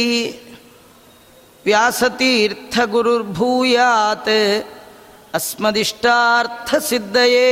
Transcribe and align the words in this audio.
व्यासतीर्थगुरुर्भूयात् 1.67 4.31
अस्मदिष्टार्थसिद्धये। 5.35 7.51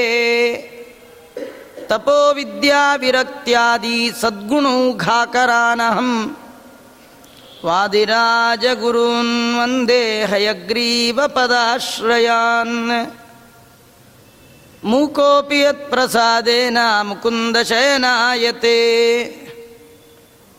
तपोविद्याविरक्त्यादि 1.91 3.99
सद्गुणौघाकरानहं 4.23 6.11
वादिराजगुरून् 7.65 9.35
वन्दे 9.59 10.05
हयग्रीवपदाश्रयान् 10.31 12.77
मूकोऽपि 14.85 15.63
यत्प्रसादेन 15.63 17.07
मुकुन्दशयनायते। 17.07 18.83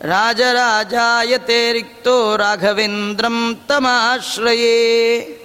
राजराजायते 0.02 1.72
रिक्तो 1.72 2.36
राघवेन्द्रं 2.36 3.54
तमाश्रये। 3.54 5.40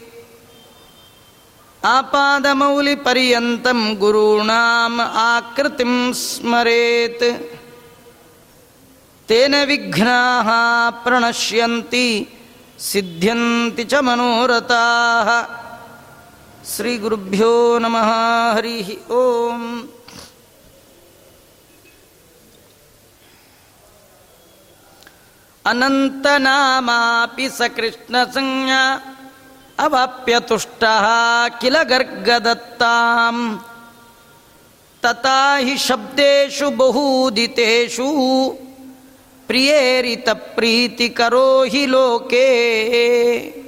आपादमौलिपर्यन्तं 1.85 3.95
गुरूणाम् 3.95 5.01
आकृतिं 5.01 6.13
स्मरेत्। 6.13 7.41
तेन 9.29 9.65
विघ्नाः 9.65 10.89
प्रणश्यन्ति 10.89 12.27
सिद्ध्यन्ति 12.79 13.83
च 13.83 13.95
मनोरथाः 13.95 15.68
श्रीगुरुभ्यो 16.65 17.79
नमः, 17.79 18.53
हरिः 18.53 19.13
ओम्। 19.13 19.83
अनन्तनामापि 25.65 27.49
सकृष्णसंज्ञा 27.49 29.01
अवाप्यतुष्टः 29.79 31.47
किल 31.47 31.83
गर्गदत्ताम्। 31.83 33.57
तथा 35.05 35.55
हि 35.55 35.77
शब्देषु 35.77 36.69
बहुदितेषु 36.69 38.55
प्रियेरितप्रीतिकरो 39.47 41.63
हि 41.63 41.85
लोके। 41.85 43.58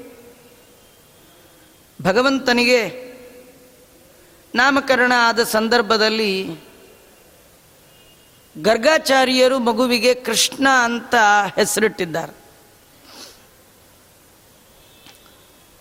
ಭಗವಂತನಿಗೆ 2.01 3.11
ನಾಮಕರಣ 4.55 5.11
ಆದ 5.17 5.43
ಸಂದರ್ಭದಲ್ಲಿ 5.43 6.47
ಗರ್ಗಾಚಾರ್ಯರು 8.61 9.59
ಮಗುವಿಗೆ 9.59 10.15
ಕೃಷ್ಣ 10.15 10.67
ಅಂತ 10.83 11.15
ಹೆಸರಿಟ್ಟಿದ್ದಾರೆ. 11.55 12.41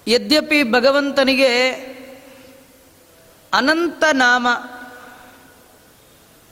ಯದ್ಯಪಿ 0.07 0.63
ಭಗವಂತನಿಗೆ 0.63 1.71
ಅನಂತ 3.53 4.05
ನಾಮ, 4.13 4.49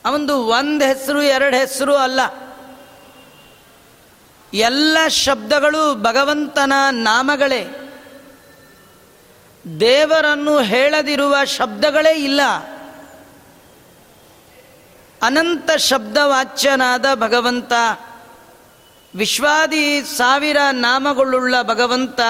ಅವಂದು 0.04 0.44
ಒಂದು 0.44 0.84
ಹೆಸರು, 0.84 1.22
ಎರಡು 1.22 1.56
ಹೆಸರು 1.56 1.96
ಅಲ್ಲ. 1.96 2.20
ಎಲ್ಲ 4.54 5.08
ಶಬ್ದಗಳು 5.08 5.94
ಭಗವಂತನ 5.94 6.72
ನಾಮಗಳೇ. 6.90 7.87
ದೇವರನ್ನು 9.80 10.58
ಹೇಳದಿರುವ 10.58 11.44
ಶಬ್ದಗಳೇ 11.44 12.14
ಇಲ್ಲ. 12.14 12.40
ಅನಂತ 15.22 15.70
ಶಬ್ದವಾಚ್ಯನಾದ 15.70 17.04
ಭಗವಂತ, 17.14 17.72
ವಿಶ್ವಾದಿ 19.16 20.02
ಸಾವಿರ 20.02 20.56
ನಾಮಗಳುಳ್ಳ 20.72 21.62
ಭಗವಂತ, 21.62 22.20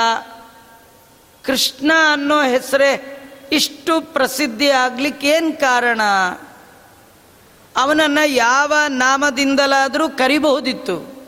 ಕೃಷ್ಣ 1.45 1.93
ಅನ್ನೋ 2.13 2.43
ಹೆಸರೇ 2.43 3.15
ಇಷ್ಟು 3.53 4.01
ಪ್ರಸಿದ್ಧಿ 4.01 4.71
ಆಗ್ಲಿಕ್ಕೇನು 4.71 5.61
ಕಾರಣ? 5.61 6.01
ಅವನನ್ನು 7.77 8.29
ಯಾವ 8.29 8.73
ನಾಮದಿಂದಲಾದರೂ 8.89 10.09
ಕರಿಬಹುದಿತ್ತು. 10.09 11.19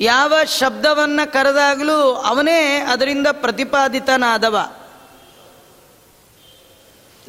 ಯಾವ 0.00 0.32
ಶಬ್ದವನ್ನು 0.44 1.32
ಕರೆದಾಗಲೂ 1.32 2.14
ಅವನೇ 2.14 2.78
ಅದರಿಂದ 2.78 3.26
ಪ್ರತಿಪಾದಿತನಾದವ. 3.32 4.77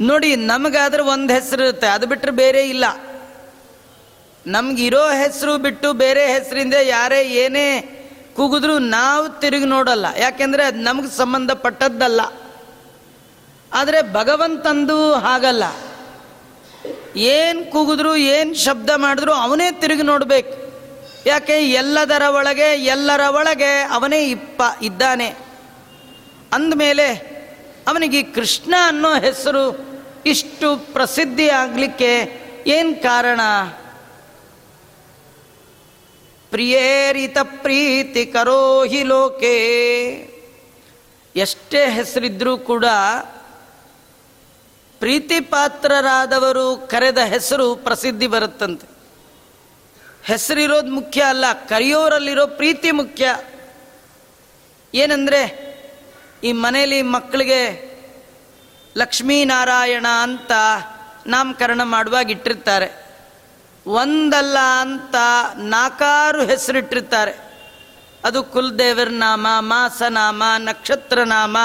ನೋಡಿ, 0.01 0.35
ನಮಗಾದ್ರೆ 0.35 1.03
ಒಂದು 1.03 1.34
ಹೆಸರು 1.34 1.63
ಇರುತ್ತೆ. 1.63 1.87
ಅದು 1.87 2.07
ಬಿಟ್ಟರೆ 2.07 2.31
ಬೇರೆ 2.31 2.69
ಇಲ್ಲ. 2.69 2.85
ನಮಗಿರೋ 4.47 5.09
ಹೆಸರು 5.09 5.57
ಬಿಟ್ಟು 5.57 5.93
ಬೇರೆ 5.93 6.34
ಹೆಸರಿಂದ 6.34 6.73
ಯಾರೇ 6.73 7.22
ಏನೇ 7.22 7.96
ಕೂಗಿದ್ರು 8.35 8.79
ನಾವು 8.79 9.29
ತಿರುಗಿ 9.29 9.66
ನೋಡಲ್ಲ. 9.66 10.05
ಯಾಕೆಂದರೆ 10.17 10.63
ಅದು 10.63 10.78
ನಮಗೆ 10.78 11.17
ಸಂಬಂಧಪಟ್ಟದ್ದಲ್ಲ. 11.17 12.22
ಆದರೆ 13.73 14.13
ಭಗವಂತಂದು 14.13 15.13
ಹಾಗಲ್ಲ. 15.13 15.63
ಏನು 17.16 17.72
ಕೂಗಿದ್ರು, 17.72 18.16
ಏನು 18.16 18.53
ಶಬ್ದ 18.53 18.90
ಮಾಡಿದ್ರು 18.95 19.34
ಅವನೇ 19.34 19.72
ತಿರುಗಿ 19.72 20.02
ನೋಡಬೇಕು. 20.02 20.69
ಯಾಕೆ? 21.25 21.53
ಎಲ್ಲದರ 21.53 22.22
ಒಳಗೆ, 22.22 22.84
ಎಲ್ಲರ 22.84 23.22
ಒಳಗೆ 23.29 23.81
ಅವನೇ 23.81 24.28
ಇಪ್ಪ, 24.29 24.61
ಇದ್ದಾನೆ. 24.81 25.28
ಅಂದಮೇಲೆ 26.53 27.40
ಅವನಿಗೆ 27.87 28.23
ಕೃಷ್ಣ 28.23 28.73
ಅನ್ನೋ 28.87 29.13
ಹೆಸರು 29.13 29.89
ಇಷ್ಟು 30.25 30.93
ಪ್ರಸಿದ್ಧಿ 30.93 31.49
ಆಗಲಿಕ್ಕೆ 31.49 32.41
ಏನು 32.67 33.03
ಕಾರಣ? 33.03 33.41
ಪ್ರಿಯೇರಿತ 36.49 37.37
ಪ್ರೀತಿ 37.43 38.25
ಕರೋಹಿ 38.25 39.03
ಲೋಕೆ. 39.03 39.59
ಎಷ್ಟೇ 41.35 41.89
ಹೆಸರಿದ್ರೂ 41.89 42.57
ಕೂಡ 42.57 42.85
ಪ್ರೀತಿ 44.99 45.39
ಪಾತ್ರರಾದವರು 45.39 46.87
ಕರೆದ 46.87 47.17
ಹೆಸರು 47.17 47.75
ಪ್ರಸಿದ್ಧಿ 47.75 48.27
ಬರುತ್ತಂತೆ. 48.27 48.87
ಹೆಸರಿರೋದು 50.23 50.91
ಮುಖ್ಯ 50.91 51.21
ಅಲ್ಲ, 51.21 51.45
ಕರೆಯೋರಲ್ಲಿರೋ 51.69 52.47
ಪ್ರೀತಿ 52.47 52.91
ಮುಖ್ಯ. 52.91 53.35
ಏನಂದರೆ, 54.93 55.69
ಈ 56.43 56.51
ಮನೆಯಲ್ಲಿ 56.51 57.01
ಮಕ್ಕಳಿಗೆ 57.01 57.89
ಲಕ್ಷ್ಮೀನಾರಾಯಣ 58.96 60.06
ಅಂತ 60.22 60.52
ನಾಮಕರಣ 61.28 61.84
ಮಾಡುವಾಗ 61.84 62.32
ಇಟ್ಟಿರ್ತಾರೆ. 62.32 63.09
ಒಂದಲ್ಲ 63.88 64.58
ಅಂತ 64.82 65.16
ನಾಕಾರು 65.58 66.46
ಹೆಸರಿಟ್ಟಿರ್ತಾರೆ. 66.46 67.50
ಅದು 68.26 68.44
ಕುಲದೇವರ 68.44 69.08
ನಾಮ 69.09 69.47
ಮಾಸನಾಮ 69.59 70.44
ನಕ್ಷತ್ರ 70.58 71.24
ನಾಮ, 71.24 71.58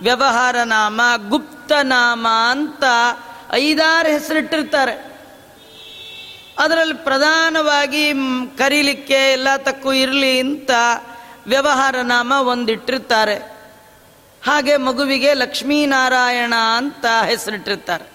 ವ್ಯವಹಾರ 0.00 0.56
ನಾಮ, 0.64 1.00
ಗುಪ್ತ 1.28 1.72
ನಾಮ 1.82 2.26
ಅಂತ 2.50 2.84
ಐದಾರು 3.52 4.08
ಹೆಸರಿಟ್ಟಿರ್ತಾರೆ. 4.08 5.12
ಅದರಲ್ಲಿ 6.58 6.94
ಪ್ರಧಾನವಾಗಿ 6.94 8.12
ಕರೀಲಿಕ್ಕೆ 8.58 9.32
ಎಲ್ಲ 9.32 9.56
ತಕ್ಕೂ 9.56 9.92
ಇರಲಿ 9.92 10.40
ಅಂತ 10.40 10.70
ವ್ಯವಹಾರ 11.46 11.96
ನಾಮ 12.02 12.32
ಒಂದಿಟ್ಟಿರ್ತಾರೆ. 12.32 13.61
ಹಾಗೆ 14.46 14.76
ಮಗುವಿಗೆ 14.76 15.34
ಲಕ್ಷ್ಮೀನಾರಾಯಣ 15.34 16.54
ಅಂತ 16.76 17.04
ಹೆಸರಿಟ್ಟಿರ್ತಾರೆ. 17.26 18.12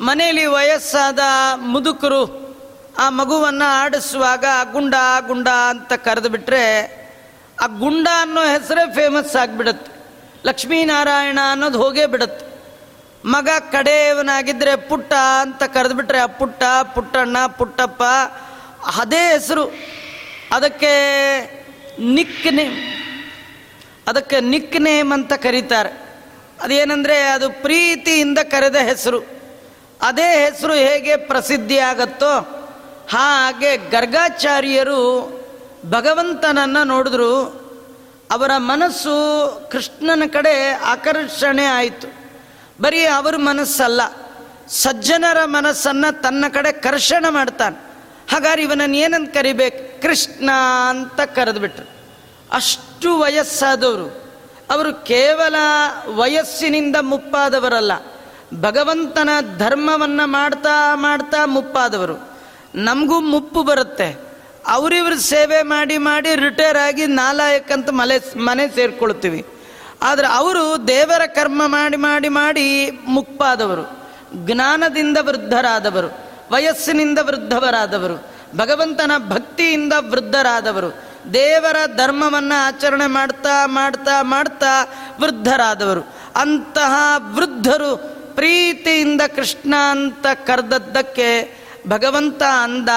ಮನೆಯಲ್ಲಿ 0.00 0.46
ವಯಸ್ಸಾದ 0.46 1.18
ಮುದುಕರು 1.56 2.46
ಆ 2.98 3.10
ಮಗುವನ್ನು 3.10 3.70
ಆಡಿಸುವಾಗ 3.70 4.44
ಗುಂಡ 4.72 4.94
ಗುಂಡ 5.26 5.48
ಅಂತ 5.48 5.92
ಕರೆದು 5.92 6.28
ಬಿಟ್ರೆ 6.28 6.64
ಆ 7.62 7.66
ಗುಂಡ 7.66 8.08
ಅನ್ನೋ 8.20 8.40
ಹೆಸರೇ 8.40 8.94
ಫೇಮಸ್ 8.94 9.36
ಆಗಿಬಿಡುತ್ತೆ. 9.36 9.92
ಲಕ್ಷ್ಮೀನಾರಾಯಣ 10.46 11.38
ಅನ್ನೋದು 11.50 11.78
ಹೋಗೇ 11.78 12.06
ಬಿಡುತ್ತೆ. 12.06 12.46
ಮಗ 13.28 13.48
ಕಡೆಯವನಾಗಿದ್ದರೆ 13.72 14.76
ಪುಟ್ಟ 14.76 15.12
ಅಂತ 15.40 15.62
ಕರೆದುಬಿಟ್ರೆ 15.62 16.18
ಆ 16.18 16.26
ಪುಟ್ಟ, 16.26 16.62
ಪುಟ್ಟಣ್ಣ, 16.94 17.46
ಪುಟ್ಟಪ್ಪ, 17.46 18.02
ಅದೇ 19.00 19.32
ಹೆಸರು. 19.32 19.64
ಅದಕ್ಕೆ 20.52 20.92
ನಿಕ್ 22.00 22.44
ಅದಕ್ಕೆ 24.06 24.40
ನಿಕ್ 24.40 24.80
ನೇಮ್ 24.80 25.12
ಅಂತ 25.12 25.32
ಕರೀತಾರೆ. 25.32 25.90
ಅದೇನೆಂದರೆ 26.62 27.22
ಅದು 27.22 27.50
ಪ್ರೀತಿಯಿಂದ 27.50 28.38
ಕರೆದ 28.38 28.76
ಹೆಸರು. 28.76 29.20
ಅದೇ 30.02 30.28
ಹೆಸರು 30.44 30.74
ಹೇಗೆ 30.74 31.16
ಪ್ರಸಿದ್ಧಿಯಾಗತ್ತೋ 31.16 32.40
ಹಾಗೆ 33.10 33.76
ಗರ್ಗಾಚಾರ್ಯರು 33.76 35.00
ಭಗವಂತನನ್ನು 35.86 36.84
ನೋಡಿದ್ರು. 36.84 37.66
ಅವರ 38.30 38.50
ಮನಸ್ಸು 38.56 39.14
ಕೃಷ್ಣನ 39.72 40.22
ಕಡೆ 40.32 40.70
ಆಕರ್ಷಣೆ 40.70 41.64
ಆಯಿತು. 41.64 42.08
ಬರೀ 42.80 43.04
ಅವ್ರ 43.04 43.36
ಮನಸ್ಸಲ್ಲ, 43.36 44.00
ಸಜ್ಜನರ 44.68 45.44
ಮನಸ್ಸನ್ನು 45.44 46.22
ತನ್ನ 46.22 46.44
ಕಡೆ 46.48 46.72
ಕರ್ಷಣೆ 46.72 47.30
ಮಾಡ್ತಾನೆ. 47.30 47.76
ಹಾಗಾದ್ರೆ 48.32 48.62
ಇವನನ್ನು 48.62 48.96
ಏನಂತ 48.96 49.34
ಕರಿಬೇಕು? 49.34 50.02
ಕೃಷ್ಣ 50.02 50.50
ಅಂತ 50.88 51.20
ಕರೆದುಬಿಟ್ರು. 51.20 51.86
ಅಷ್ಟು 52.52 52.85
ವಯಸ್ಸಾದವರು. 53.04 54.26
ಅವರು 54.70 54.94
ಕೇವಲ 54.94 55.54
ವಯಸ್ಸಿನಿಂದ 56.14 56.96
ಮುಪ್ಪಾದವರಲ್ಲ. 57.00 57.92
ಭಗವಂತನ 58.60 59.28
ಧರ್ಮವನ್ನು 59.58 60.26
ಮಾಡ್ತಾ 60.26 60.94
ಮಾಡ್ತಾ 60.94 61.46
ಮುಪ್ಪಾದವರು. 61.46 62.28
ನಮಗೂ 62.74 63.20
ಮುಪ್ಪು 63.20 63.62
ಬರುತ್ತೆ. 63.62 64.20
ಅವರಿವ್ರ 64.66 65.14
ಸೇವೆ 65.14 65.62
ಮಾಡಿ 65.62 65.98
ಮಾಡಿ 65.98 66.34
ರಿಟೈರ್ 66.34 66.78
ಆಗಿ 66.78 67.06
ನಾಲಾಯಕ್ಕಂತ 67.06 67.90
ಮಲೆ 67.90 68.38
ಮನೆ 68.38 68.68
ಸೇರ್ಕೊಳ್ತೀವಿ. 68.68 69.46
ಆದರೆ 70.02 70.26
ಅವರು 70.26 70.88
ದೇವರ 70.88 71.26
ಕರ್ಮ 71.26 71.62
ಮಾಡಿ 71.66 71.96
ಮಾಡಿ 71.96 72.28
ಮಾಡಿ 72.28 72.90
ಮುಪ್ಪಾದವರು. 73.06 74.08
ಜ್ಞಾನದಿಂದ 74.34 75.18
ವೃದ್ಧರಾದವರು. 75.20 76.18
ವಯಸ್ಸಿನಿಂದ 76.52 77.18
ವೃದ್ಧವರಾದವರು. 77.22 78.26
ಭಗವಂತನ 78.56 79.10
ಭಕ್ತಿಯಿಂದ 79.28 79.92
ವೃದ್ಧರಾದವರು. 80.10 81.05
ದೇವರ 81.34 81.76
ಧರ್ಮವನ್ನು 81.96 82.66
ಆಚರಣೆ 82.66 83.06
ಮಾಡ್ತಾ 83.06 83.66
ಮಾಡ್ತಾ 83.66 84.22
ಮಾಡ್ತಾ 84.22 84.86
ವೃದ್ಧರಾದವರು. 85.20 86.16
ಅಂತಹ 86.36 86.94
ವೃದ್ಧರು 87.18 87.96
ಪ್ರೀತಿಯಿಂದ 88.34 89.20
ಕೃಷ್ಣ 89.36 89.74
ಅಂತ 89.90 90.26
ಕರೆದದ್ದಕ್ಕೆ 90.46 91.58
ಭಗವಂತ 91.88 92.42
ಅಂದ 92.42 92.88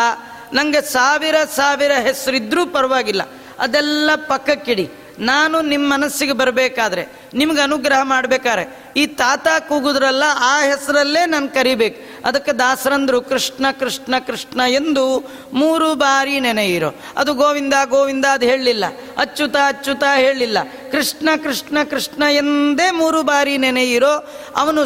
ನನಗೆ 0.54 0.82
ಸಾವಿರ 0.82 1.36
ಸಾವಿರ 1.56 1.92
ಹೆಸರಿದ್ರೂ 1.92 2.66
ಪರವಾಗಿಲ್ಲ. 2.66 3.22
ಅದೆಲ್ಲ 3.60 4.10
ಪಕ್ಕಕ್ಕಿಡಿ. 4.28 4.92
ನಾನು 5.20 5.62
ನಿಮ್ಮ 5.62 5.94
ಮನಸ್ಸಿಗೆ 5.94 6.34
ಬರಬೇಕಾದ್ರೆ, 6.34 7.06
ನಿಮ್ಗೆ 7.34 7.62
ಅನುಗ್ರಹ 7.62 8.00
ಮಾಡಬೇಕಾದ್ರೆ, 8.02 8.94
ಈ 8.98 9.08
ತಾತ 9.08 9.48
ಕೂಗುದ್ರಲ್ಲ 9.68 10.24
ಆ 10.36 10.62
ಹೆಸರಲ್ಲೇ 10.62 11.26
ನಾನು 11.26 11.50
ಕರಿಬೇಕು. 11.50 12.28
ಅದಕ್ಕೆ 12.28 12.52
ದಾಸರಂದ್ರು 12.52 13.22
ಕೃಷ್ಣ 13.22 13.66
ಕೃಷ್ಣ 13.80 14.16
ಕೃಷ್ಣ 14.28 14.62
ಎಂದು 14.68 15.32
ಮೂರು 15.54 15.96
ಬಾರಿ 15.96 16.40
ನೆನೆಯಿರೋ. 16.40 16.94
ಅದು 17.18 17.34
ಗೋವಿಂದ 17.34 17.74
ಗೋವಿಂದ 17.86 18.26
ಅದು 18.26 18.46
ಹೇಳಲಿಲ್ಲ. 18.46 18.86
ಅಚ್ಚುತ 19.18 19.56
ಅಚ್ಚುತ 19.68 20.04
ಹೇಳಲಿಲ್ಲ. 20.16 20.58
ಕೃಷ್ಣ 20.92 21.30
ಕೃಷ್ಣ 21.44 21.78
ಕೃಷ್ಣ 21.90 22.24
ಎಂದೇ 22.32 22.92
ಮೂರು 22.92 23.24
ಬಾರಿ 23.24 23.58
ನೆನೆಯಿರೋ. 23.58 24.34
ಅವನು 24.56 24.86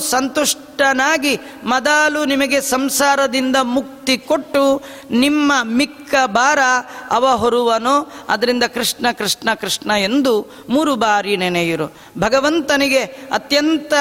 ಸಂತುಷ್ಟನಾಗಿ 0.73 1.39
ಮದಾಲು 1.63 2.25
ನಿಮಗೆ 2.25 2.61
ಸಂಸಾರದಿಂದ 2.61 3.55
ಮುಕ್ತಿ 3.61 4.17
ಕೊಟ್ಟು 4.17 4.81
ನಿಮ್ಮ 5.11 5.53
ಮಿಕ್ಕ 5.63 6.15
ಭಾರ 6.25 6.59
ಅವ 7.11 7.35
ಹೊರುವನು. 7.35 7.95
ಅದರಿಂದ 8.29 8.63
ಕೃಷ್ಣ 8.63 9.11
ಕೃಷ್ಣ 9.11 9.53
ಕೃಷ್ಣ 9.53 9.91
ಎಂದು 9.91 10.33
ಮೂರು 10.69 10.95
ಬಾರಿ 10.95 11.37
ನೆನೆಯಿರು. 11.37 11.87
ಭಗವಂತನಿಗೆ 12.19 13.03
ಅತ್ಯಂತ 13.33 13.93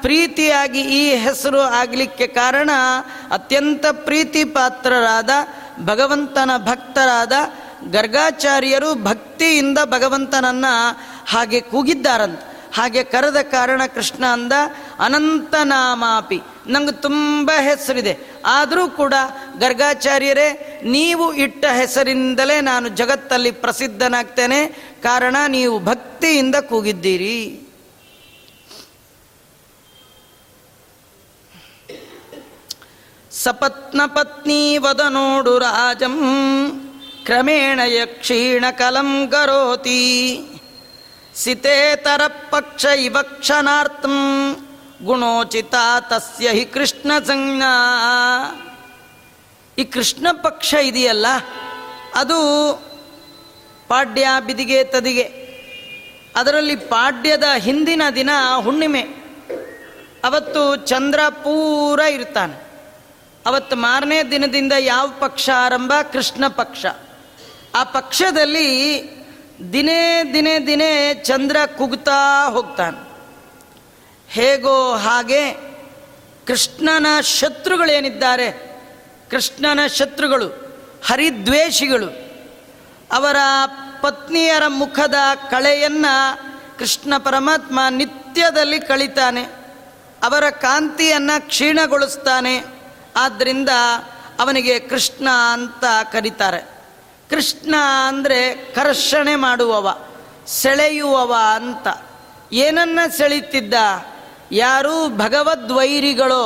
ಪ್ರೀತಿಯಾಗಿ 0.00 0.80
ಈ 0.80 1.14
ಹೆಸರು 1.16 1.60
ಆಗಲಿಕ್ಕೆ 1.60 2.26
ಕಾರಣ 2.26 2.70
ಅತ್ಯಂತ 3.30 3.86
ಪ್ರೀತಿ 3.86 4.44
ಪಾತ್ರರಾದ 4.44 5.30
ಭಗವಂತನ 5.84 6.50
ಭಕ್ತರಾದ 6.58 7.32
ಗರ್ಗಾಚಾರ್ಯರು 7.90 9.04
ಭಕ್ತಿಯಿಂದ 9.04 9.78
ಭಗವಂತನನ್ನ 9.84 10.64
ಹಾಗೆ 11.26 11.60
ಕೂಗಿದ್ದಾರಂತ. 11.60 12.40
ಹಾಗೆ 12.74 13.04
ಕರೆದ 13.04 13.36
ಕಾರಣ 13.36 13.82
ಕೃಷ್ಣ 13.94 14.24
ಅಂದ 14.26 14.52
ಅನಂತನಾಮಾಪಿ 14.98 16.40
ನಂಗೆ 16.66 16.92
ತುಂಬ 16.92 17.50
ಹೆಸರಿದೆ. 17.60 18.18
ಆದರೂ 18.46 18.88
ಕೂಡ 18.88 19.14
ಗರ್ಗಾಚಾರ್ಯರೇ, 19.58 20.80
ನೀವು 20.84 21.32
ಇಟ್ಟ 21.32 21.64
ಹೆಸರಿಂದಲೇ 21.66 22.60
ನಾನು 22.60 22.88
ಜಗತ್ತಲ್ಲಿ 22.88 23.50
ಪ್ರಸಿದ್ಧನಾಗ್ತೇನೆ. 23.50 24.66
ಕಾರಣ, 25.02 25.36
ನೀವು 25.48 25.78
ಭಕ್ತಿಯಿಂದ 25.78 26.56
ಕೂಗಿದ್ದೀರಿ. 26.56 27.64
ಸಪತ್ನ 33.30 34.00
ಪತ್ನಿ 34.06 34.78
ವದನೋಡು 34.78 35.58
ರಾಜಂ, 35.58 36.16
ಕ್ರಮೇಣ 37.24 37.80
ಯಕ್ಷೀಣ 37.86 38.64
ಕಲಂ 38.70 39.28
ಕರೋತಿ. 39.28 40.00
ಸಿತೇತರ 41.38 42.20
ಪಕ್ಷ 42.50 42.84
ಇವಕ್ಷನಾರ್ಥಂ 42.84 44.16
ಗುಣೋಚಿತ 45.04 45.74
ತಸ್ಯ 46.00 46.50
ಹಿ 46.50 46.64
ಕೃಷ್ಣ 46.64 47.12
ಸಂಜ್ಞಾ 47.24 47.74
ಈ 49.78 49.84
ಕೃಷ್ಣ 49.84 50.26
ಪಕ್ಷ 50.32 50.74
ಇದೆಯಲ್ಲ, 50.74 51.26
ಅದು 52.14 52.38
ಪಾಡ್ಯ 53.88 54.28
ಬಿದಿಗೆ 54.46 54.84
ತದಿಗೆ. 54.84 55.22
ಅದರಲ್ಲಿ 56.36 56.76
ಪಾಡ್ಯದ 56.76 57.44
ಹಿಂದಿನ 57.58 58.02
ದಿನ 58.14 58.30
ಹುಣ್ಣಿಮೆ. 58.60 59.00
ಅವತ್ತು 60.24 60.76
ಚಂದ್ರ 60.76 61.20
ಪೂರ 61.28 62.00
ಇರ್ತಾನೆ. 62.00 62.56
ಅವತ್ತು 63.46 63.76
ಮಾರನೇ 63.76 64.22
ದಿನದಿಂದ 64.22 64.72
ಯಾವ 64.78 65.08
ಪಕ್ಷ 65.18 65.50
ಆರಂಭ? 65.56 65.92
ಕೃಷ್ಣ 66.12 66.48
ಪಕ್ಷ. 66.48 66.86
ಆ 67.74 67.84
ಪಕ್ಷದಲ್ಲಿ 67.84 68.68
ದಿನೇ 69.72 70.22
ದಿನೇ 70.34 70.58
ದಿನೇ 70.66 71.14
ಚಂದ್ರ 71.14 71.56
ಕುಗ್ತಾ 71.78 72.50
ಹೋಗ್ತಾನೆ. 72.50 73.08
ಹೇಗೋ 74.28 74.96
ಹಾಗೆ 74.96 75.52
ಕೃಷ್ಣನ 76.46 77.20
ಶತ್ರುಗಳೇನಿದ್ದಾರೆ? 77.20 78.50
ಕೃಷ್ಣನ 79.30 79.86
ಶತ್ರುಗಳು, 79.86 80.48
ಹರಿದ್ವೇಷಿಗಳು. 81.04 82.06
ಅವರ 83.12 83.36
ಪತ್ನಿಯರ 84.00 84.62
ಮುಖದ 84.66 85.14
ಕಳೆಯನ್ನು 85.50 86.38
ಕೃಷ್ಣ 86.78 87.18
ಪರಮಾತ್ಮ 87.18 87.80
ನಿತ್ಯದಲ್ಲಿ 87.90 88.80
ಕಳಿತಾನೆ. 88.80 89.42
ಅವರ 90.22 90.50
ಕಾಂತಿಯನ್ನು 90.50 91.48
ಕ್ಷೀಣಗೊಳಿಸ್ತಾನೆ. 91.48 92.64
ಆದ್ದರಿಂದ 93.16 93.68
ಅವನಿಗೆ 94.38 94.80
ಕೃಷ್ಣ 94.80 95.28
ಅಂತ 95.52 95.84
ಕರೀತಾರೆ. 96.12 96.77
ಕೃಷ್ಣ 97.30 97.74
ಅಂದರೆ 98.08 98.54
ಕರ್ಷಣೆ 98.74 99.34
ಮಾಡುವವ, 99.36 99.86
ಸೆಳೆಯುವವ 100.46 101.32
ಅಂತ. 101.54 101.88
ಏನನ್ನ 102.52 103.00
ಸೆಳೀತಿದ್ದ? 103.16 103.74
ಯಾರು 104.52 105.16
ಭಗವದ್ವೈರಿಗಳೋ 105.16 106.44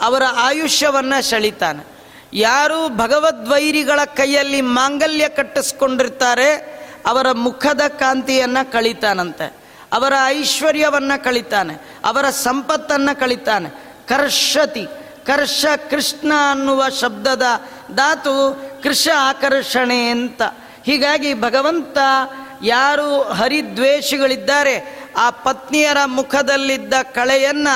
ಅವರ 0.00 0.22
ಆಯುಷ್ಯವನ್ನು 0.36 1.22
ಸೆಳಿತಾನೆ. 1.22 1.82
ಯಾರು 2.32 2.78
ಭಗವದ್ವೈರಿಗಳ 2.96 4.00
ಕೈಯಲ್ಲಿ 4.04 4.60
ಮಾಂಗಲ್ಯ 4.60 5.28
ಕಟ್ಟಿಸ್ಕೊಂಡಿರ್ತಾರೆ, 5.28 6.50
ಅವರ 7.06 7.32
ಮುಖದ 7.32 7.80
ಕಾಂತಿಯನ್ನು 7.88 8.72
ಕಳಿತಾನಂತೆ. 8.72 9.46
ಅವರ 9.92 10.12
ಐಶ್ವರ್ಯವನ್ನು 10.26 11.24
ಕಳಿತಾನೆ, 11.24 11.74
ಅವರ 12.04 12.30
ಸಂಪತ್ತನ್ನು 12.30 13.20
ಕಳಿತಾನೆ. 13.20 13.68
ಕರ್ಷತಿ 14.08 14.86
ಕರ್ಷ 15.26 15.64
ಕೃಷ್ಣ 15.90 16.32
ಅನ್ನುವ 16.50 16.88
ಶಬ್ದದ 16.88 17.42
ಧಾತು 17.94 18.34
ಕೃಷ 18.82 19.08
ಆಕರ್ಷಣೆ 19.20 20.08
ಅಂತ. 20.08 20.42
ಹೀಗಾಗಿ 20.86 21.34
ಭಗವಂತ 21.34 21.98
ಯಾರು 22.64 23.22
ಹರಿದ್ವೇಷಿಗಳಿದ್ದಾರೆ, 23.22 25.06
ಆ 25.16 25.30
ಪತ್ನಿಯರ 25.30 25.96
ಮುಖದಲ್ಲಿದ್ದ 26.06 26.94
ಕಳೆಯನ್ನು 27.02 27.74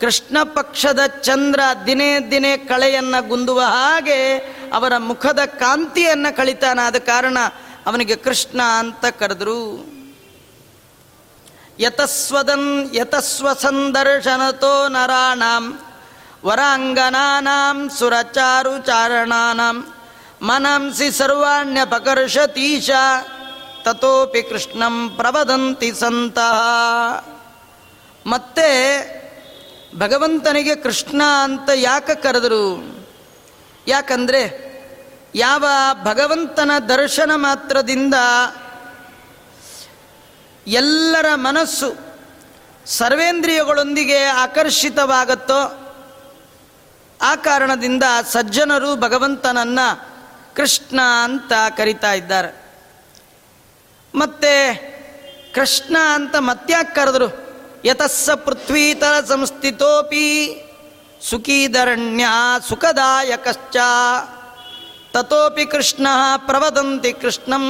ಕೃಷ್ಣ 0.00 0.36
ಪಕ್ಷದ 0.42 1.00
ಚಂದ್ರ 1.06 1.60
ದಿನೇ 1.86 2.18
ದಿನೇ 2.30 2.56
ಕಳೆಯನ್ನು 2.56 3.28
ಗುಂದುವ 3.28 3.60
ಹಾಗೆ 3.60 4.38
ಅವರ 4.72 4.96
ಮುಖದ 4.96 5.40
ಕಾಂತಿಯನ್ನು 5.46 6.36
ಕಳಿತಾನಾದ 6.36 6.96
ಕಾರಣ 6.96 7.38
ಅವನಿಗೆ 7.86 8.16
ಕೃಷ್ಣ 8.16 8.60
ಅಂತ 8.78 9.04
ಕರೆದ್ರು. 9.06 9.60
ಯತಸ್ವದನ್ 11.80 12.94
ಯತಸ್ವ 12.94 13.52
ಸಂದರ್ಶನತೋ 13.52 14.88
ನರಾಣಾಂ 14.88 15.64
ವರಾಂಗನಾನಾಂ 16.44 17.90
ಸುರಚಾರುಚಾರಣಾನಾಂ 17.90 19.94
ಮನಂಸಿ 20.42 21.10
ಸರ್ವಾಣ್ಯಪಕರ್ಷತೀಶ 21.10 22.90
ತತೋಪಿ 23.82 24.42
ಕೃಷ್ಣಂ 24.42 25.12
ಪ್ರವದಂತಿ 25.16 25.92
ಮತ್ತೆ 28.26 28.68
ಭಗವಂತನಿಗೆ 29.98 30.74
ಕೃಷ್ಣ 30.74 31.22
ಅಂತ 31.42 31.70
ಯಾಕೆ 31.74 32.14
ಕರೆದರು? 32.14 32.94
ಯಾಕಂದರೆ 33.88 34.74
ಯಾವ 35.34 35.64
ಭಗವಂತನ 36.02 36.70
ದರ್ಶನ 36.88 37.30
ಮಾತ್ರದಿಂದ 37.34 38.14
ಎಲ್ಲರ 40.66 41.26
ಮನಸ್ಸು 41.34 41.94
ಸರ್ವೇಂದ್ರಿಯಗಳೊಂದಿಗೆ 42.86 44.24
ಆಕರ್ಷಿತವಾಗುತ್ತೋ 44.24 45.83
ಆ 47.24 47.34
ಕಾರಣದಿಂದ 47.34 48.02
ಸಜ್ಜನರು 48.30 48.96
ಭಗವಂತನನ್ನ 48.96 49.78
ಕೃಷ್ಣ 50.54 51.00
ಅಂತ 51.22 51.52
ಕರಿತಾ 51.76 52.12
ಇದ್ದಾರೆ. 52.12 52.64
ಮತ್ತೆ 54.14 54.74
ಕೃಷ್ಣ 55.54 55.96
ಅಂತ 56.14 56.36
ಮತ್ಯಾಕೆ 56.36 56.94
ಕರೆದ್ರು? 56.94 57.44
ಯತಸ್ಸ 57.84 58.30
ಪೃಥ್ವೀತರ 58.30 59.24
ಸಂಸ್ಥಿತೋಪಿ 59.24 60.60
ಸುಖೀಧರಣ್ಯ 61.30 62.24
ಸುಖದಾಯಕಶ್ಚ. 62.68 63.76
ತತೋಪಿ 65.12 65.66
ಕೃಷ್ಣ 65.66 66.06
ಪ್ರವದಂತಿ 66.36 67.12
ಕೃಷ್ಣಂ 67.12 67.66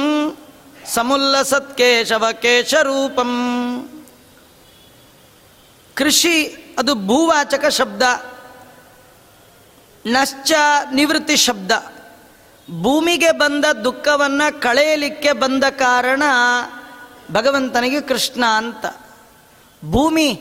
ಸಮುಲ್ಲಸತ್ 0.93 1.77
ಕೇಶವ 1.77 2.25
ಕೇಶರೂಪಂ. 2.41 3.31
ಕೃಷಿ 5.93 6.43
ಅದು 6.77 6.95
ಭೂವಾಚಕ 6.95 7.65
ಶಬ್ದ. 7.67 8.03
ನಶ್ಚ 10.07 10.51
ನಿವೃತ್ತಿ 10.93 11.37
ಶಬ್ದ. 11.37 11.71
ಭೂಮಿಗೆ 12.81 13.31
ಬಂದ 13.31 13.65
ದುಃಖವನ್ನು 13.65 14.61
ಕಳೆಯಲಿಕ್ಕೆ 14.61 15.31
ಬಂದ 15.31 15.63
ಕಾರಣ 15.63 16.23
ಭಗವಂತನಿಗೆ 17.31 18.01
ಕೃಷ್ಣ 18.01 18.45
ಅಂತ. 18.45 18.85
ಭೂಮಿ 19.91 20.35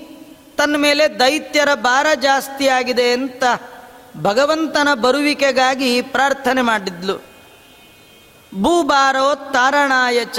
ತನ್ನ 0.56 0.76
ಮೇಲೆ 0.76 1.18
ದೈತ್ಯರ 1.18 1.68
ಭಾರ 1.74 2.06
ಜಾಸ್ತಿ 2.22 2.68
ಆಗಿದೆ 2.68 3.12
ಅಂತ 3.12 3.42
ಭಗವಂತನ 4.22 4.94
ಬರುವಿಕೆಗಾಗಿ 4.94 6.02
ಪ್ರಾರ್ಥನೆ 6.02 6.62
ಮಾಡಿದ್ಲು. 6.62 7.16
ಭೂಭಾರೋ 8.62 9.34
ತಾರಣಾಯ 9.34 10.24
ಚ. 10.24 10.38